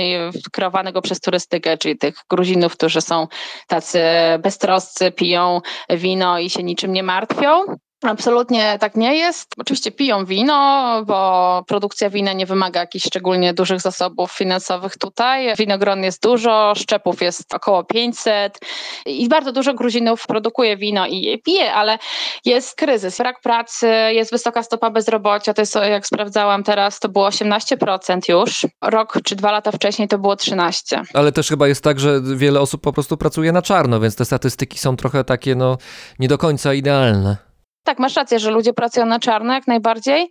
kreowanego 0.53 1.03
przez 1.03 1.21
turystykę, 1.21 1.79
czyli 1.79 1.99
tych 1.99 2.15
Gruzinów, 2.31 2.73
którzy 2.73 3.01
są 3.01 3.27
tacy 3.67 4.01
beztroscy, 4.39 5.13
piją 5.13 5.61
wino 5.91 6.39
i 6.39 6.51
się 6.51 6.63
niczym 6.63 6.93
nie 6.93 7.03
martwią. 7.03 7.65
Absolutnie 8.03 8.79
tak 8.79 8.97
nie 8.97 9.17
jest. 9.17 9.55
Oczywiście 9.59 9.93
piją 9.93 10.25
wino, 10.25 11.03
bo 11.07 11.65
produkcja 11.67 12.11
wina 12.11 12.33
nie 12.33 12.47
wymaga 12.47 12.81
jakichś 12.81 13.07
szczególnie 13.07 13.55
dużych 13.55 13.81
zasobów 13.81 14.33
finansowych 14.33 14.99
tutaj. 14.99 15.57
Winogron 15.57 16.05
jest 16.05 16.23
dużo, 16.23 16.73
szczepów 16.77 17.23
jest 17.23 17.55
około 17.55 17.85
500 17.85 18.59
i 19.07 19.29
bardzo 19.29 19.53
dużo 19.53 19.75
Gruzinów 19.75 20.27
produkuje 20.27 20.77
wino 20.77 21.07
i 21.07 21.23
je 21.23 21.39
pije, 21.39 21.73
ale 21.73 21.99
jest 22.45 22.77
kryzys, 22.77 23.19
brak 23.19 23.41
pracy, 23.41 23.87
jest 24.11 24.31
wysoka 24.31 24.63
stopa 24.63 24.91
bezrobocia. 24.91 25.55
To 25.55 25.63
jest, 25.63 25.75
jak 25.75 26.07
sprawdzałam 26.07 26.65
teraz, 26.65 27.01
to 27.01 27.09
było 27.09 27.29
18% 27.29 28.19
już. 28.29 28.67
Rok 28.83 29.19
czy 29.25 29.37
dwa 29.37 29.53
lata 29.53 29.73
wcześniej 29.73 30.09
to 30.09 30.19
było 30.19 30.35
13%. 30.35 31.05
Ale 31.15 31.33
też 31.33 31.49
chyba 31.49 31.69
jest 31.69 31.85
tak, 31.85 32.01
że 32.01 32.21
wiele 32.37 32.61
osób 32.61 32.83
po 32.83 32.93
prostu 32.93 33.17
pracuje 33.17 33.53
na 33.53 33.63
czarno, 33.63 34.01
więc 34.01 34.17
te 34.17 34.25
statystyki 34.25 34.79
są 34.79 34.97
trochę 34.97 35.25
takie, 35.25 35.55
no, 35.55 35.79
nie 36.19 36.29
do 36.29 36.39
końca 36.39 36.75
idealne. 36.75 37.50
Tak, 37.85 37.99
masz 37.99 38.17
rację, 38.17 38.39
że 38.39 38.51
ludzie 38.51 38.73
pracują 38.73 39.07
na 39.07 39.19
czarno 39.19 39.53
jak 39.55 39.67
najbardziej, 39.67 40.29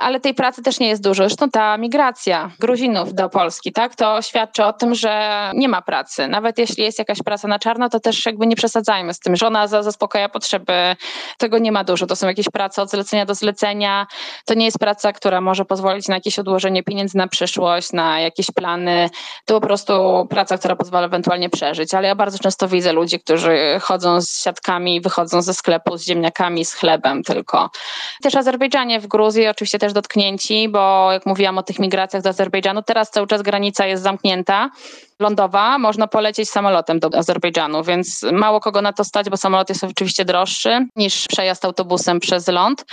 ale 0.00 0.20
tej 0.20 0.34
pracy 0.34 0.62
też 0.62 0.80
nie 0.80 0.88
jest 0.88 1.02
dużo. 1.02 1.22
Zresztą 1.22 1.50
ta 1.50 1.76
migracja 1.76 2.50
Gruzinów 2.58 3.14
do 3.14 3.28
Polski, 3.28 3.72
tak, 3.72 3.96
to 3.96 4.22
świadczy 4.22 4.64
o 4.64 4.72
tym, 4.72 4.94
że 4.94 5.30
nie 5.54 5.68
ma 5.68 5.82
pracy. 5.82 6.28
Nawet 6.28 6.58
jeśli 6.58 6.84
jest 6.84 6.98
jakaś 6.98 7.18
praca 7.22 7.48
na 7.48 7.58
czarno, 7.58 7.88
to 7.88 8.00
też 8.00 8.26
jakby 8.26 8.46
nie 8.46 8.56
przesadzajmy 8.56 9.14
z 9.14 9.20
tym, 9.20 9.36
że 9.36 9.46
ona 9.46 9.66
zaspokaja 9.66 10.28
potrzeby. 10.28 10.96
Tego 11.38 11.58
nie 11.58 11.72
ma 11.72 11.84
dużo. 11.84 12.06
To 12.06 12.16
są 12.16 12.26
jakieś 12.26 12.48
prace 12.48 12.82
od 12.82 12.90
zlecenia 12.90 13.26
do 13.26 13.34
zlecenia. 13.34 14.06
To 14.44 14.54
nie 14.54 14.64
jest 14.64 14.78
praca, 14.78 15.12
która 15.12 15.40
może 15.40 15.64
pozwolić 15.64 16.08
na 16.08 16.14
jakieś 16.14 16.38
odłożenie 16.38 16.82
pieniędzy 16.82 17.18
na 17.18 17.28
przyszłość, 17.28 17.92
na 17.92 18.20
jakieś 18.20 18.46
plany. 18.50 19.10
To 19.44 19.60
po 19.60 19.66
prostu 19.66 20.26
praca, 20.30 20.58
która 20.58 20.76
pozwala 20.76 21.06
ewentualnie 21.06 21.50
przeżyć. 21.50 21.94
Ale 21.94 22.08
ja 22.08 22.14
bardzo 22.14 22.38
często 22.38 22.68
widzę 22.68 22.92
ludzi, 22.92 23.20
którzy 23.20 23.78
chodzą 23.82 24.20
z 24.20 24.42
siatkami, 24.42 25.00
wychodzą 25.00 25.42
ze 25.42 25.54
sklepu 25.54 25.96
z 25.96 26.06
ziemniakami, 26.06 26.64
z 26.64 26.74
chlebem 26.74 27.22
tylko. 27.22 27.70
Też 28.22 28.34
Azerbejdżanie 28.34 29.00
w 29.00 29.06
Gruzji 29.06 29.48
oczywiście 29.48 29.78
też 29.78 29.89
dotknięci, 29.92 30.68
bo 30.68 31.12
jak 31.12 31.26
mówiłam 31.26 31.58
o 31.58 31.62
tych 31.62 31.78
migracjach 31.78 32.22
do 32.22 32.28
Azerbejdżanu, 32.28 32.82
teraz 32.82 33.10
cały 33.10 33.26
czas 33.26 33.42
granica 33.42 33.86
jest 33.86 34.02
zamknięta 34.02 34.70
lądowa, 35.20 35.78
można 35.78 36.06
polecieć 36.06 36.50
samolotem 36.50 37.00
do 37.00 37.10
Azerbejdżanu, 37.18 37.84
więc 37.84 38.22
mało 38.32 38.60
kogo 38.60 38.82
na 38.82 38.92
to 38.92 39.04
stać, 39.04 39.30
bo 39.30 39.36
samolot 39.36 39.68
jest 39.68 39.84
oczywiście 39.84 40.24
droższy 40.24 40.86
niż 40.96 41.28
przejazd 41.28 41.64
autobusem 41.64 42.20
przez 42.20 42.48
ląd. 42.48 42.84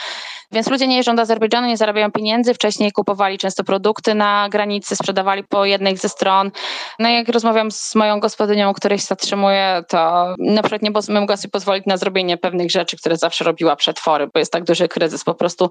Więc 0.51 0.69
ludzie 0.69 0.87
nie 0.87 0.97
jeżdżą 0.97 1.15
do 1.15 1.21
Azerbejdżanu, 1.21 1.67
nie 1.67 1.77
zarabiają 1.77 2.11
pieniędzy. 2.11 2.53
Wcześniej 2.53 2.91
kupowali 2.91 3.37
często 3.37 3.63
produkty 3.63 4.15
na 4.15 4.49
granicy, 4.49 4.95
sprzedawali 4.95 5.43
po 5.43 5.65
jednej 5.65 5.97
ze 5.97 6.09
stron. 6.09 6.51
No 6.99 7.09
jak 7.09 7.29
rozmawiam 7.29 7.71
z 7.71 7.95
moją 7.95 8.19
gospodynią, 8.19 8.73
której 8.73 8.99
się 8.99 9.05
zatrzymuje, 9.05 9.83
to 9.89 10.35
na 10.39 10.61
przykład 10.61 10.81
nie 10.81 10.91
mogła 11.09 11.37
sobie 11.37 11.51
pozwolić 11.51 11.85
na 11.85 11.97
zrobienie 11.97 12.37
pewnych 12.37 12.71
rzeczy, 12.71 12.97
które 12.97 13.17
zawsze 13.17 13.43
robiła 13.43 13.75
przetwory, 13.75 14.27
bo 14.33 14.39
jest 14.39 14.51
tak 14.51 14.63
duży 14.63 14.87
kryzys. 14.87 15.23
Po 15.23 15.33
prostu 15.33 15.69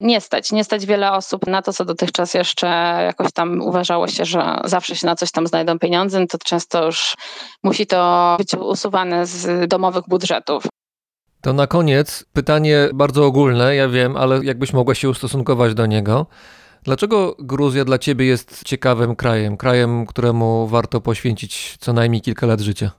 nie 0.00 0.20
stać. 0.20 0.52
Nie 0.52 0.64
stać 0.64 0.86
wiele 0.86 1.12
osób 1.12 1.46
na 1.46 1.62
to, 1.62 1.72
co 1.72 1.84
dotychczas 1.84 2.34
jeszcze 2.34 2.66
jakoś 3.06 3.32
tam 3.32 3.60
uważało 3.62 4.08
się, 4.08 4.24
że 4.24 4.60
zawsze 4.64 4.96
się 4.96 5.06
na 5.06 5.16
coś 5.16 5.30
tam 5.30 5.46
znajdą 5.46 5.78
pieniądze 5.78 5.93
pieniądze, 5.94 6.26
to 6.26 6.38
często 6.38 6.86
już 6.86 7.14
musi 7.62 7.86
to 7.86 8.34
być 8.38 8.54
usuwane 8.54 9.26
z 9.26 9.68
domowych 9.68 10.04
budżetów. 10.08 10.64
To 11.40 11.52
na 11.52 11.66
koniec 11.66 12.24
pytanie 12.32 12.88
bardzo 12.94 13.26
ogólne, 13.26 13.74
ja 13.74 13.88
wiem, 13.88 14.16
ale 14.16 14.44
jakbyś 14.44 14.72
mogła 14.72 14.94
się 14.94 15.08
ustosunkować 15.08 15.74
do 15.74 15.86
niego. 15.86 16.26
Dlaczego 16.82 17.36
Gruzja 17.38 17.84
dla 17.84 17.98
ciebie 17.98 18.26
jest 18.26 18.64
ciekawym 18.64 19.16
krajem, 19.16 19.56
krajem, 19.56 20.06
któremu 20.06 20.66
warto 20.66 21.00
poświęcić 21.00 21.76
co 21.80 21.92
najmniej 21.92 22.22
kilka 22.22 22.46
lat 22.46 22.60
życia? 22.60 22.90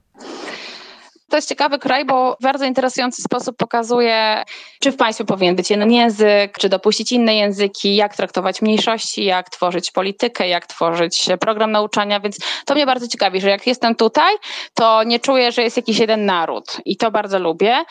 To 1.30 1.36
jest 1.36 1.50
ciekawy 1.50 1.80
kraj, 1.80 2.06
bo 2.06 2.36
w 2.40 2.44
bardzo 2.44 2.66
interesujący 2.66 3.22
sposób 3.22 3.58
pokazuje, 3.58 4.44
czy 4.80 4.92
w 4.92 4.96
państwie 4.96 5.26
powinien 5.26 5.56
być 5.56 5.70
jeden 5.70 5.92
język, 5.92 6.58
czy 6.60 6.70
dopuścić 6.70 7.12
inne 7.12 7.36
języki, 7.36 7.96
jak 7.96 8.16
traktować 8.16 8.62
mniejszości, 8.62 9.26
jak 9.26 9.50
tworzyć 9.50 9.92
politykę, 9.92 10.48
jak 10.48 10.68
tworzyć 10.68 11.26
program 11.40 11.72
nauczania, 11.72 12.20
więc 12.20 12.38
to 12.66 12.74
mnie 12.74 12.86
bardzo 12.86 13.08
ciekawi, 13.08 13.42
że 13.42 13.50
jak 13.50 13.68
jestem 13.68 13.96
tutaj, 13.96 14.36
to 14.74 15.04
nie 15.04 15.20
czuję, 15.20 15.52
że 15.52 15.62
jest 15.62 15.78
jakiś 15.78 15.98
jeden 15.98 16.26
naród 16.26 16.78
i 16.86 16.98
to 16.98 17.12
bardzo 17.12 17.40
lubię, 17.40 17.84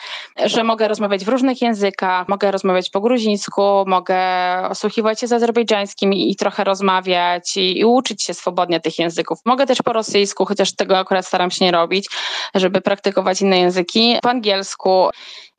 że 0.45 0.63
mogę 0.63 0.87
rozmawiać 0.87 1.25
w 1.25 1.27
różnych 1.27 1.61
językach, 1.61 2.27
mogę 2.27 2.51
rozmawiać 2.51 2.89
po 2.89 3.01
gruzińsku, 3.01 3.61
mogę 3.87 4.17
osłuchiwać 4.69 5.19
się 5.19 5.27
z 5.27 5.33
azerbejdżańskim 5.33 6.13
i, 6.13 6.35
trochę 6.35 6.63
rozmawiać 6.63 7.57
i, 7.57 7.79
i 7.79 7.85
uczyć 7.85 8.23
się 8.23 8.33
swobodnie 8.33 8.79
tych 8.79 8.99
języków. 8.99 9.39
Mogę 9.45 9.65
też 9.65 9.81
po 9.81 9.93
rosyjsku, 9.93 10.45
chociaż 10.45 10.75
tego 10.75 10.97
akurat 10.97 11.27
staram 11.27 11.51
się 11.51 11.65
nie 11.65 11.71
robić, 11.71 12.09
żeby 12.55 12.81
praktykować 12.81 13.24
inne 13.41 13.59
języki, 13.59 14.17
po 14.21 14.29
angielsku. 14.29 15.09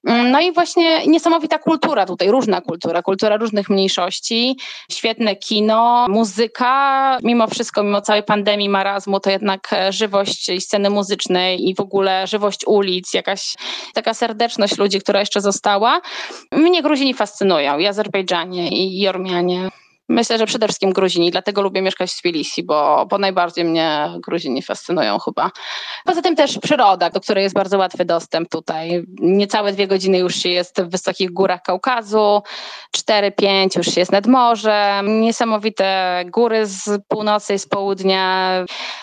No 0.05 0.41
i 0.41 0.53
właśnie 0.53 1.07
niesamowita 1.07 1.59
kultura 1.59 2.07
tutaj, 2.07 2.31
różna 2.31 2.61
kultura, 2.61 3.03
kultura 3.03 3.37
różnych 3.37 3.71
mniejszości, 3.71 4.57
świetne 4.91 5.37
kino, 5.37 6.07
muzyka, 6.09 7.19
mimo 7.23 7.47
wszystko, 7.47 7.83
mimo 7.83 8.01
całej 8.01 8.23
pandemii, 8.23 8.69
marazmu, 8.69 9.21
to 9.21 9.31
jednak 9.31 9.71
żywość 9.91 10.51
sceny 10.61 10.91
muzycznej 10.91 11.69
i 11.69 11.75
w 11.75 11.81
ogóle 11.81 12.27
żywość 12.27 12.67
ulic, 12.67 13.15
jakaś 13.15 13.55
taka 13.95 14.15
serdeczność 14.15 14.79
ludzi, 14.79 15.01
która 15.01 15.21
jeszcze 15.21 15.41
została. 15.41 16.01
Mnie 16.53 16.83
Gruzini 16.83 17.15
fascynują, 17.15 17.79
i 17.79 17.87
Azerbejdżanie, 17.87 18.69
i 18.69 19.09
Ormianie. 19.09 19.69
Myślę, 20.09 20.39
że 20.39 20.47
przede 20.47 20.67
wszystkim 20.67 20.93
Gruzini, 20.93 21.31
dlatego 21.31 21.63
lubię 21.63 21.83
mieszkać 21.83 22.13
w 22.13 22.21
Tbilisi, 22.21 22.63
bo, 22.63 23.07
bo 23.11 23.19
najbardziej 23.19 23.65
mnie 23.65 24.11
Gruzini 24.19 24.63
fascynują 24.63 25.19
chyba. 25.19 25.51
Poza 26.05 26.23
tym 26.23 26.37
też 26.37 26.59
przyroda, 26.59 27.11
do 27.11 27.21
której 27.21 27.43
jest 27.43 27.55
bardzo 27.55 27.79
łatwy 27.79 28.05
dostęp 28.05 28.49
tutaj. 28.49 29.05
Niecałe 29.21 29.73
dwie 29.73 29.87
godziny 29.87 30.19
już 30.19 30.37
się 30.37 30.49
jest 30.49 30.83
w 30.83 30.91
wysokich 30.91 31.33
górach 31.33 31.63
Kaukazu, 31.63 32.43
4-5 32.97 33.79
już 33.79 33.87
się 33.87 34.01
jest 34.01 34.13
nad 34.13 34.27
morzem, 34.27 35.21
niesamowite 35.21 36.25
góry 36.27 36.67
z 36.67 37.03
północy 37.09 37.55
i 37.55 37.59
z 37.59 37.67
południa. 37.67 38.53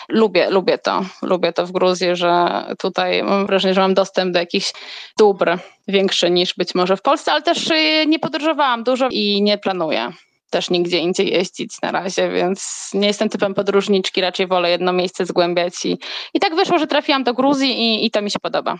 Lubię, 0.08 0.50
lubię 0.50 0.78
to. 0.78 1.02
Lubię 1.22 1.52
to 1.52 1.66
w 1.66 1.72
Gruzji, 1.72 2.16
że 2.16 2.64
tutaj 2.78 3.22
mam 3.22 3.46
wrażenie, 3.46 3.74
że 3.74 3.80
mam 3.80 3.94
dostęp 3.94 4.32
do 4.32 4.38
jakichś 4.38 4.72
dóbr 5.18 5.58
większy 5.88 6.30
niż 6.30 6.54
być 6.54 6.74
może 6.74 6.96
w 6.96 7.02
Polsce, 7.02 7.32
ale 7.32 7.42
też 7.42 7.70
y, 7.70 8.06
nie 8.06 8.18
podróżowałam 8.18 8.84
dużo 8.84 9.08
i 9.10 9.42
nie 9.42 9.58
planuję 9.58 10.12
też 10.54 10.70
nigdzie 10.70 10.98
indziej 10.98 11.32
jeździć 11.32 11.82
na 11.82 11.92
razie, 11.92 12.30
więc 12.30 12.90
nie 12.94 13.06
jestem 13.06 13.28
typem 13.28 13.54
podróżniczki, 13.54 14.20
raczej 14.20 14.46
wolę 14.46 14.70
jedno 14.70 14.92
miejsce 14.92 15.26
zgłębiać. 15.26 15.84
I, 15.84 15.98
i 16.34 16.40
tak 16.40 16.54
wyszło, 16.54 16.78
że 16.78 16.86
trafiłam 16.86 17.24
do 17.24 17.34
Gruzji 17.34 17.70
i, 17.70 18.06
i 18.06 18.10
to 18.10 18.22
mi 18.22 18.30
się 18.30 18.38
podoba. 18.42 18.78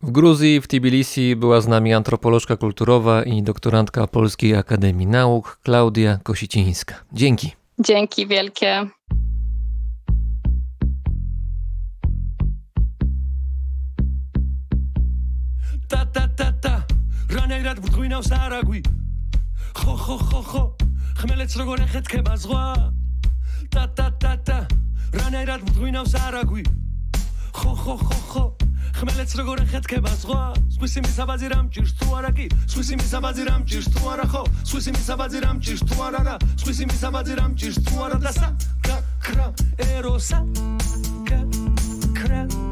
W 0.00 0.10
Gruzji, 0.10 0.60
w 0.60 0.66
Tbilisi 0.66 1.36
była 1.36 1.60
z 1.60 1.68
nami 1.68 1.94
antropolożka 1.94 2.56
kulturowa 2.56 3.22
i 3.22 3.42
doktorantka 3.42 4.06
Polskiej 4.06 4.56
Akademii 4.56 5.06
Nauk 5.06 5.58
Klaudia 5.62 6.18
Kosicińska. 6.22 6.94
Dzięki. 7.12 7.50
Dzięki 7.78 8.26
wielkie. 8.26 8.86
Ta 15.88 16.06
ta 16.06 16.28
ta 16.36 16.52
ta, 16.62 16.82
rania 17.30 17.60
grad 17.60 17.80
w 17.80 17.90
ხო 19.72 19.94
ხო 19.96 20.16
ხო 20.28 20.40
ხო 20.50 20.62
ხმელეთს 21.20 21.54
როგორ 21.60 21.82
ეხეთქება 21.86 22.34
ზღვა 22.44 22.64
ტა 23.72 23.84
ტა 23.96 24.06
ტა 24.20 24.32
ტა 24.46 24.58
რანაირად 25.16 25.64
ბრწყინავს 25.68 26.14
არაგვი? 26.22 26.64
ხო 27.52 27.72
ხო 27.82 27.94
ხო 28.00 28.18
ხო 28.32 28.44
ხმელეთს 28.98 29.34
როგორ 29.40 29.62
ეხეთქება 29.64 30.12
ზღვა 30.22 30.42
სხვისი 30.76 31.04
მისაბაძი 31.06 31.48
რამ 31.52 31.66
ჭირს 31.72 31.92
თუ 32.00 32.08
არა 32.18 32.30
კი? 32.36 32.46
სხვისი 32.68 32.94
მისაბაძი 33.00 33.42
რამ 33.48 33.62
ჭირს 33.68 33.88
თუ 33.96 34.02
არა 34.12 34.26
ხო? 34.32 34.42
სხვისი 34.68 34.90
მისაბაძი 34.96 35.38
რამ 35.44 35.58
ჭირს 35.64 35.82
თუ 35.88 35.96
არა 36.08 36.20
რა? 36.28 36.36
სხვისი 36.60 36.84
მისაბაძი 36.92 37.32
რამ 37.40 37.52
ჭირს 37.56 37.78
თუ 37.86 37.94
არა 38.06 38.18
და 38.24 38.32
სა? 38.36 38.48
კრა 39.22 39.46
ეროსა 39.88 40.38
კრა 42.18 42.71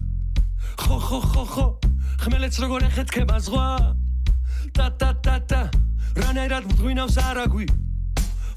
ხო 0.81 0.97
ხო 0.99 1.19
ხო 1.31 1.43
ხო. 1.53 1.65
ხმელეთს 2.21 2.57
როგორ 2.61 2.81
ეხეთქება 2.89 3.37
ზღვა? 3.45 3.67
ტა 4.75 4.87
ტა 4.99 5.09
ტა 5.25 5.35
ტა 5.49 5.61
რანაირად 6.21 6.63
ბრწყინავს 6.69 7.17
არაგვი? 7.17 7.67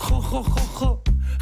ხო 0.05 0.18
ხო 0.28 0.40
ხო 0.52 0.64
ხო. 0.76 0.90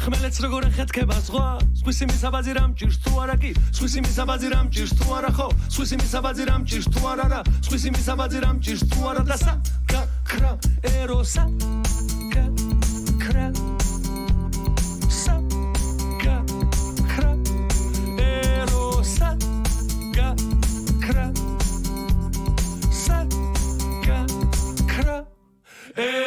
ხმელეთს 0.03 0.39
როგორ 0.43 0.67
ეხეთქება 0.69 1.17
ზღვა? 1.27 1.47
სხვისი 1.79 2.05
მისაბაძი 2.11 2.51
რამ 2.57 2.71
ჭირს 2.79 2.97
თუ 3.03 3.11
არა 3.23 3.35
კი? 3.43 3.51
სხვისი 3.75 3.99
მისაბაძი 4.07 4.47
რამ 4.53 4.67
ჭირს 4.73 4.93
თუ 4.99 5.07
არა 5.17 5.31
ხო? 5.37 5.47
სხვისი 5.73 5.95
მისაბაძი 6.01 6.43
რამ 6.49 6.61
ჭირს 6.69 6.87
თუ 6.93 7.01
არა 7.11 7.25
რა? 7.33 7.41
სხვისი 7.67 7.89
მისაბაძი 7.97 8.39
რამ 8.43 8.57
ჭირს 8.63 8.83
თუ 8.91 8.99
არა 9.09 9.23
და 9.29 9.37
სა 9.43 9.53
კა 9.89 10.01
კრა 10.27 10.51
ეროსა. 10.95 11.43
კა 12.33 12.45
კრა 13.23 13.72
Hey! 25.95 26.22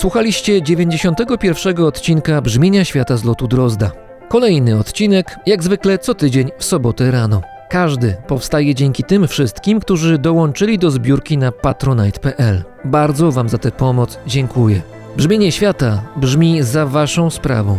Słuchaliście 0.00 0.62
91 0.62 1.84
odcinka 1.84 2.42
Brzmienia 2.42 2.84
Świata 2.84 3.16
z 3.16 3.24
lotu 3.24 3.48
Drozda. 3.48 3.92
Kolejny 4.28 4.78
odcinek, 4.78 5.36
jak 5.46 5.62
zwykle 5.62 5.98
co 5.98 6.14
tydzień 6.14 6.50
w 6.58 6.64
sobotę 6.64 7.10
rano. 7.10 7.40
Każdy 7.70 8.16
powstaje 8.26 8.74
dzięki 8.74 9.04
tym 9.04 9.28
wszystkim, 9.28 9.80
którzy 9.80 10.18
dołączyli 10.18 10.78
do 10.78 10.90
zbiórki 10.90 11.38
na 11.38 11.52
patronite.pl. 11.52 12.64
Bardzo 12.84 13.32
Wam 13.32 13.48
za 13.48 13.58
tę 13.58 13.70
pomoc 13.70 14.18
dziękuję. 14.26 14.82
Brzmienie 15.16 15.52
świata 15.52 16.02
brzmi 16.16 16.62
za 16.62 16.86
Waszą 16.86 17.30
sprawą. 17.30 17.78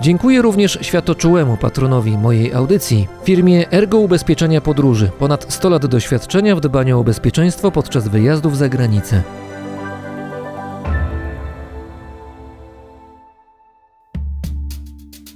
Dziękuję 0.00 0.42
również 0.42 0.78
światoczułemu 0.82 1.56
patronowi 1.56 2.18
mojej 2.18 2.54
audycji, 2.54 3.08
firmie 3.24 3.70
Ergo 3.70 3.98
Ubezpieczenia 3.98 4.60
Podróży, 4.60 5.10
ponad 5.18 5.52
100 5.52 5.68
lat 5.68 5.86
doświadczenia 5.86 6.56
w 6.56 6.60
dbaniu 6.60 7.00
o 7.00 7.04
bezpieczeństwo 7.04 7.70
podczas 7.70 8.08
wyjazdów 8.08 8.56
za 8.56 8.68
granicę. 8.68 9.22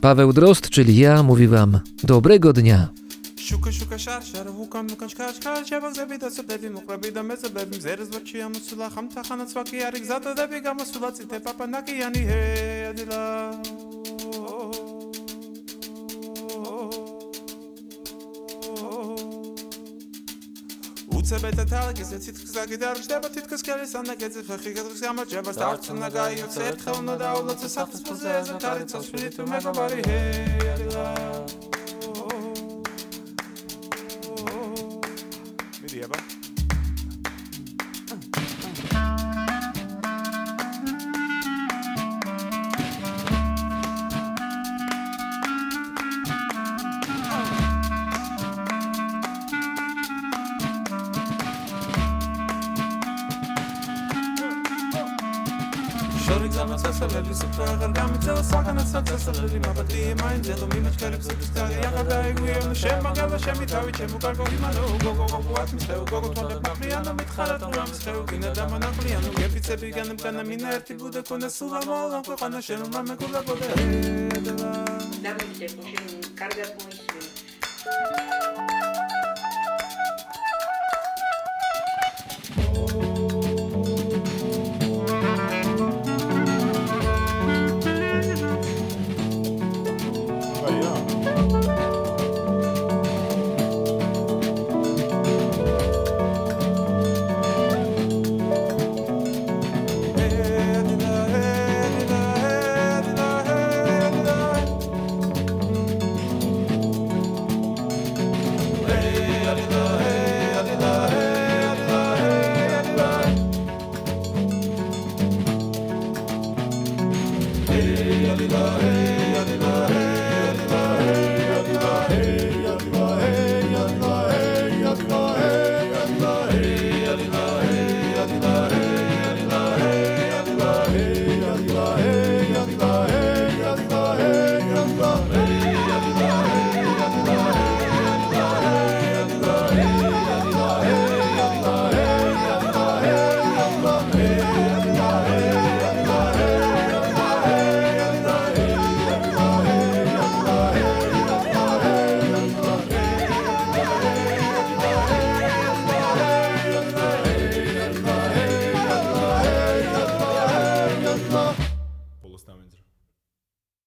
Paweł 0.07 0.33
Drozd, 0.33 0.71
czyli 0.71 0.97
ja, 0.97 1.23
mówi 1.23 1.49
Wam 1.49 1.81
dobrego 2.05 2.53
dnia. 2.53 2.89
Shuka 3.39 3.73
shuka 3.73 3.99
shar 3.99 4.25
shar 4.25 4.47
hukam 4.47 4.87
nukan 4.87 5.09
shkar 5.09 5.35
shkar 5.35 5.67
shabak 5.67 5.95
zabi 5.95 6.19
da 6.19 6.31
sabevi 6.31 6.71
muqrabi 6.71 7.13
da 7.13 7.23
mesabevim 7.23 7.81
zeres 7.81 8.09
vachi 8.09 8.41
amusula 8.41 8.91
kham 8.91 9.09
ta 9.09 9.23
khana 9.23 9.47
swaki 9.49 9.77
yarik 9.77 10.05
zata 10.05 10.35
da 10.35 10.47
biga 10.47 10.75
masula 10.75 11.13
tsite 11.13 11.41
papa 11.45 11.67
naki 11.67 11.93
yani 11.93 12.19
he 12.19 12.87
adila 12.91 13.51
უცებეთა 21.19 21.65
თალკისე 21.73 22.17
თითქოს 22.25 22.53
დაგიდარჩდება 22.57 23.29
თითქოს 23.37 23.63
ქელის 23.67 23.93
ანაგეძე 24.01 24.43
ხეხი 24.49 24.71
გეძვის 24.77 25.01
გამარჯვებას 25.07 25.57
დარწმუნა 25.63 26.09
გაიოცე 26.19 26.61
ერთხელ 26.71 26.97
უნდა 27.03 27.15
დაულოცე 27.25 27.69
საფსფუზე 27.77 28.33
ზეთარი 28.51 28.85
ცოცხლი 28.93 29.29
თუ 29.37 29.43
მეგობარი 29.53 30.01
ჰეი 30.11 30.57
I 30.77 30.89
love 30.89 31.66
გლამაც 56.55 56.81
გასავლელი 56.87 57.35
სუფრა 57.41 57.65
აღარ 57.73 57.93
გამიწელა 57.99 58.43
სახანაც 58.51 58.89
საცესალელი 58.95 59.59
მაპატი 59.67 60.01
მაინდე 60.21 60.53
რომ 60.61 60.71
მიმაჩქარებს 60.77 61.27
ზუსტარი 61.31 61.77
აღარ 61.89 62.07
დაიგვია 62.13 62.59
შემაგალა 62.83 63.39
შემი 63.47 63.67
თავი 63.73 63.93
ჩემო 63.99 64.19
კარგო 64.25 64.45
იმანო. 64.57 64.83
გოგო 65.05 65.27
გოგო 65.33 65.55
ათმისტეო 65.63 66.03
გოგო 66.13 66.29
თვალებ 66.37 66.61
მაკრიანო 66.67 67.13
მითხარა 67.21 67.57
თუ 67.63 67.69
რამს 67.77 67.99
ხეო 68.05 68.23
გინდა 68.31 68.51
დამანაკლიანო 68.59 69.31
გეფიცები 69.39 69.89
განემკანა 69.99 70.43
მინა 70.51 70.69
ერთი 70.77 70.95
ბუდე 71.01 71.21
ქონა 71.29 71.49
სულა 71.57 71.81
მოლამ 71.89 72.23
ქვეყანა 72.29 72.59
შენო 72.67 72.87
მამეკულა 72.95 73.41
ბოდე 73.47 73.69
დაბიჯე 75.25 75.69
კუშინ 75.75 76.07
კარგად 76.41 76.71
მოი 76.79 76.96